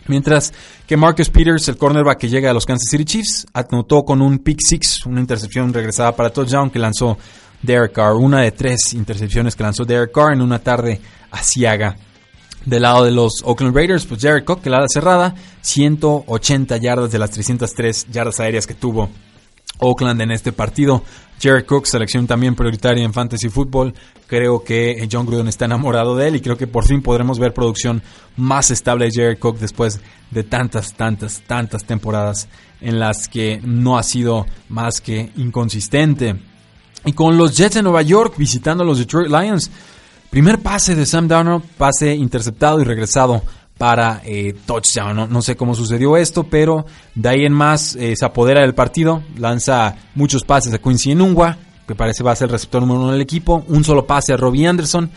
Mientras 0.07 0.53
que 0.87 0.97
Marcus 0.97 1.31
Peters, 1.31 1.69
el 1.69 1.77
cornerback 1.77 2.19
que 2.19 2.29
llega 2.29 2.51
a 2.51 2.55
los 2.55 2.67
Kansas 2.67 2.91
City 2.91 3.05
Chiefs, 3.05 3.47
anotó 3.53 4.03
con 4.03 4.21
un 4.21 4.39
pick 4.39 4.59
six, 4.61 5.07
una 5.07 5.21
intercepción 5.21 5.73
regresada 5.73 6.17
para 6.17 6.31
touchdown 6.31 6.71
que 6.71 6.79
lanzó 6.79 7.17
Derek 7.63 7.93
Carr, 7.93 8.15
una 8.15 8.41
de 8.41 8.53
tres 8.53 8.93
intercepciones 8.95 9.55
que 9.55 9.63
lanzó 9.63 9.85
Derek 9.85 10.13
Carr 10.13 10.33
en 10.33 10.43
una 10.43 10.59
tarde 10.59 11.01
asiaga. 11.31 11.97
Del 12.65 12.83
lado 12.83 13.05
de 13.05 13.11
los 13.11 13.43
Oakland 13.43 13.75
Raiders, 13.75 14.05
pues 14.05 14.21
Jared 14.21 14.45
Cook, 14.45 14.61
que 14.61 14.69
la 14.69 14.85
cerrada, 14.87 15.35
180 15.63 16.77
yardas 16.77 17.11
de 17.11 17.19
las 17.19 17.31
303 17.31 18.09
yardas 18.11 18.39
aéreas 18.39 18.67
que 18.67 18.75
tuvo 18.75 19.09
Oakland 19.79 20.21
en 20.21 20.31
este 20.31 20.53
partido. 20.53 21.03
Jared 21.43 21.65
Cook, 21.65 21.87
selección 21.87 22.27
también 22.27 22.55
prioritaria 22.55 23.03
en 23.03 23.15
Fantasy 23.15 23.49
Football. 23.49 23.95
Creo 24.27 24.63
que 24.63 25.09
John 25.11 25.25
Gruden 25.25 25.49
está 25.49 25.65
enamorado 25.65 26.15
de 26.17 26.29
él 26.29 26.37
y 26.37 26.41
creo 26.41 26.59
que 26.59 26.67
por 26.67 26.87
fin 26.87 27.01
podremos 27.01 27.39
ver 27.39 27.55
producción 27.55 28.03
más 28.37 28.71
estable 28.71 29.07
de 29.07 29.13
Jared 29.15 29.39
Cook 29.39 29.59
después 29.59 29.99
de 30.31 30.45
tantas, 30.45 30.93
tantas, 30.93 31.41
tantas 31.47 31.85
temporadas 31.85 32.47
en 32.83 32.99
las 32.99 33.27
que 33.27 33.59
no 33.65 33.97
ha 33.97 34.03
sido 34.03 34.47
más 34.69 35.01
que 35.01 35.31
inconsistente. 35.37 36.37
Y 37.05 37.13
con 37.13 37.37
los 37.37 37.57
Jets 37.57 37.77
de 37.77 37.83
Nueva 37.83 38.03
York 38.03 38.35
visitando 38.37 38.85
a 38.85 38.87
los 38.87 38.99
Detroit 38.99 39.31
Lions. 39.31 39.71
Primer 40.31 40.61
pase 40.61 40.95
de 40.95 41.07
Sam 41.07 41.27
Darnold, 41.27 41.65
pase 41.77 42.15
interceptado 42.15 42.81
y 42.81 42.85
regresado 42.85 43.43
para 43.81 44.21
eh, 44.25 44.55
touchdown. 44.67 45.33
No, 45.33 45.43
sé 45.43 45.57
cómo 45.57 45.75
sucedió 45.75 46.17
esto, 46.17 46.45
pero 46.45 46.85
de 47.15 47.29
ahí 47.29 47.47
en 47.47 47.53
más 47.53 47.97
eh, 47.97 48.15
se 48.15 48.25
apodera 48.27 48.61
del 48.61 48.75
partido. 48.75 49.23
Lanza 49.39 49.97
muchos 50.15 50.45
pases 50.45 50.75
a 50.75 50.79
Quincy 50.79 51.13
Enungwa, 51.13 51.57
que 51.89 51.95
parece 51.95 52.23
va 52.23 52.33
a 52.33 52.37
ser 52.37 52.49
el 52.49 52.53
receptor 52.53 52.83
número 52.83 53.01
uno 53.01 53.13
del 53.13 53.23
equipo. 53.23 53.65
Un 53.69 53.83
solo 53.83 54.07
pase 54.07 54.35
a 54.35 54.37
Robbie 54.37 54.69
Anderson 54.69 55.11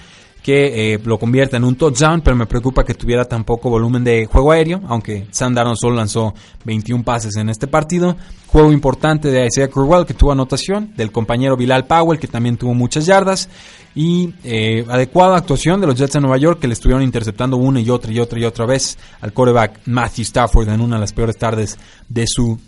que 0.43 0.93
eh, 0.93 0.99
lo 1.03 1.17
convierte 1.17 1.55
en 1.55 1.63
un 1.63 1.75
touchdown, 1.75 2.21
pero 2.21 2.35
me 2.35 2.45
preocupa 2.45 2.83
que 2.83 2.93
tuviera 2.93 3.23
tan 3.23 3.45
poco 3.45 3.69
volumen 3.69 4.03
de 4.03 4.25
juego 4.25 4.51
aéreo, 4.51 4.81
aunque 4.87 5.25
Sam 5.31 5.55
Darnold 5.55 5.77
solo 5.79 5.95
lanzó 5.95 6.33
21 6.65 7.03
pases 7.03 7.37
en 7.37 7.49
este 7.49 7.65
partido. 7.65 8.17
Juego 8.47 8.71
importante 8.73 9.31
de 9.31 9.47
Isaiah 9.47 9.69
Crowell, 9.69 10.05
que 10.05 10.13
tuvo 10.13 10.33
anotación, 10.33 10.93
del 10.97 11.11
compañero 11.11 11.55
Bilal 11.55 11.87
Powell, 11.87 12.19
que 12.19 12.27
también 12.27 12.57
tuvo 12.57 12.73
muchas 12.73 13.05
yardas, 13.05 13.47
y 13.95 14.33
eh, 14.43 14.85
adecuada 14.89 15.37
actuación 15.37 15.79
de 15.79 15.87
los 15.87 15.95
Jets 15.95 16.13
de 16.13 16.19
Nueva 16.19 16.37
York, 16.37 16.59
que 16.59 16.67
le 16.67 16.73
estuvieron 16.73 17.03
interceptando 17.03 17.55
una 17.55 17.79
y 17.79 17.89
otra 17.89 18.11
y 18.11 18.19
otra 18.19 18.37
y 18.37 18.43
otra 18.43 18.65
vez 18.65 18.97
al 19.21 19.31
quarterback 19.31 19.79
Matthew 19.85 20.23
Stafford 20.23 20.67
en 20.67 20.81
una 20.81 20.97
de 20.97 21.01
las 21.01 21.13
peores 21.13 21.37
tardes 21.37 21.77
de 22.09 22.25
su 22.27 22.59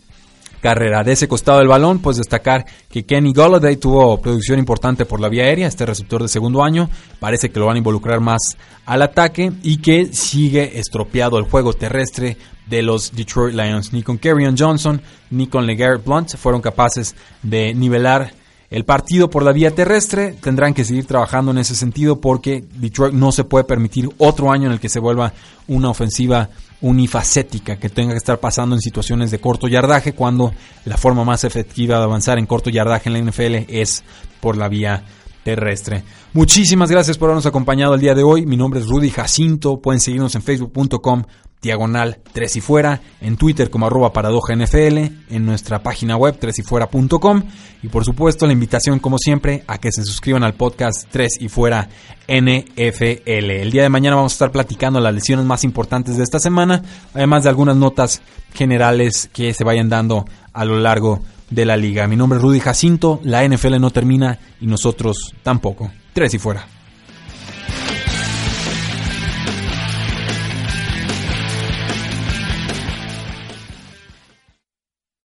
carrera. 0.66 1.04
De 1.04 1.12
ese 1.12 1.28
costado 1.28 1.60
del 1.60 1.68
balón, 1.68 2.00
pues 2.00 2.18
destacar 2.18 2.66
que 2.90 3.06
Kenny 3.06 3.34
Golladay 3.34 3.78
tuvo 3.78 4.20
producción 4.20 4.58
importante 4.58 5.06
por 5.06 5.20
la 5.20 5.30
vía 5.30 5.44
aérea, 5.44 5.68
este 5.68 5.86
receptor 5.86 6.24
de 6.24 6.28
segundo 6.28 6.64
año, 6.64 6.90
parece 7.20 7.52
que 7.52 7.60
lo 7.60 7.68
van 7.68 7.76
a 7.76 7.78
involucrar 7.78 8.20
más 8.20 8.58
al 8.88 9.04
ataque 9.04 9.52
y 9.62 9.78
que 9.78 10.08
sigue 10.12 10.80
estropeado 10.80 11.38
el 11.38 11.46
juego 11.46 11.74
terrestre 11.74 12.38
de 12.66 12.82
los 12.82 13.16
Detroit 13.16 13.54
Lions. 13.54 13.94
Ni 13.94 14.02
con 14.02 14.18
Kerryon 14.18 14.56
Johnson 14.58 15.00
ni 15.30 15.46
con 15.46 15.68
LeGarrette 15.68 16.04
Blunt 16.04 16.36
fueron 16.36 16.62
capaces 16.62 17.16
de 17.44 17.76
nivelar 17.76 18.34
el 18.72 18.84
partido 18.84 19.30
por 19.30 19.44
la 19.44 19.52
vía 19.52 19.76
terrestre 19.76 20.36
tendrán 20.42 20.74
que 20.74 20.84
seguir 20.84 21.06
trabajando 21.06 21.52
en 21.52 21.60
ese 21.60 21.76
sentido 21.76 22.20
porque 22.20 22.64
Detroit 22.74 23.14
no 23.14 23.32
se 23.32 23.44
puede 23.44 23.66
permitir 23.66 24.10
otro 24.18 24.52
año 24.52 24.66
en 24.66 24.74
el 24.74 24.80
que 24.80 24.90
se 24.90 25.00
vuelva 25.00 25.34
una 25.68 25.90
ofensiva 25.90 26.50
unifacética 26.82 27.78
que 27.78 27.90
tenga 27.90 28.12
que 28.14 28.18
estar 28.18 28.40
pasando 28.40 28.76
en 28.76 28.82
situaciones 28.82 29.32
de 29.32 29.40
corto 29.40 29.68
yardaje 29.68 30.14
cuando 30.14 30.54
la 30.86 30.98
forma 30.98 31.24
más 31.24 31.44
efectiva 31.44 31.98
de 31.98 32.04
avanzar 32.04 32.38
en 32.38 32.46
corto 32.46 32.70
yardaje 32.70 33.10
en 33.10 33.14
la 33.14 33.32
NFL 33.32 33.66
es 33.70 34.04
por 34.40 34.58
la 34.58 34.68
vía 34.68 35.04
terrestre. 35.44 36.04
Muchísimas 36.34 36.90
gracias 36.90 37.18
por 37.18 37.28
habernos 37.28 37.46
acompañado 37.46 37.94
el 37.94 38.02
día 38.02 38.16
de 38.16 38.24
hoy. 38.24 38.46
Mi 38.46 38.58
nombre 38.58 38.80
es 38.80 38.88
Rudy 38.88 39.10
Jacinto. 39.10 39.80
Pueden 39.80 40.02
seguirnos 40.02 40.36
en 40.36 40.42
facebook.com 40.42 41.24
diagonal 41.66 42.20
3 42.32 42.56
y 42.56 42.62
fuera, 42.62 43.02
en 43.22 43.38
Twitter 43.38 43.70
como 43.70 43.88
arroba 43.88 44.14
paradoja 44.14 44.56
NFL, 44.56 44.98
en 45.30 45.46
nuestra 45.46 45.82
página 45.82 46.16
web 46.16 46.38
3 46.40 46.60
y 46.60 46.62
fuera.com 46.62 47.44
y 47.82 47.88
por 47.88 48.06
supuesto 48.06 48.46
la 48.46 48.54
invitación 48.54 49.00
como 49.00 49.18
siempre 49.18 49.64
a 49.68 49.78
que 49.80 49.92
se 49.92 50.04
suscriban 50.04 50.44
al 50.44 50.54
podcast 50.54 51.08
3 51.10 51.42
y 51.42 51.50
fuera 51.50 51.90
NFL. 52.28 53.30
El 53.30 53.72
día 53.72 53.84
de 53.84 53.90
mañana 53.90 54.16
vamos 54.16 54.34
a 54.34 54.36
estar 54.36 54.52
platicando 54.52 55.00
las 55.00 55.14
lesiones 55.14 55.46
más 55.46 55.64
importantes 55.64 56.18
de 56.18 56.24
esta 56.24 56.40
semana, 56.40 56.84
además 57.14 57.44
de 57.44 57.50
algunas 57.50 57.76
notas 57.76 58.22
generales 58.54 59.30
que 59.34 59.54
se 59.54 59.64
vayan 59.64 59.90
dando 59.90 60.26
a 60.54 60.66
lo 60.66 60.80
largo 60.80 61.22
de 61.50 61.66
la 61.66 61.78
liga. 61.78 62.08
Mi 62.08 62.16
nombre 62.16 62.38
es 62.38 62.44
Rudy 62.44 62.60
Jacinto, 62.60 63.20
la 63.24 63.48
NFL 63.48 63.80
no 63.80 63.90
termina 63.90 64.40
y 64.62 64.68
nosotros 64.68 65.34
tampoco. 65.44 65.92
Tres 66.14 66.34
y 66.34 66.40
fuera. 66.40 66.75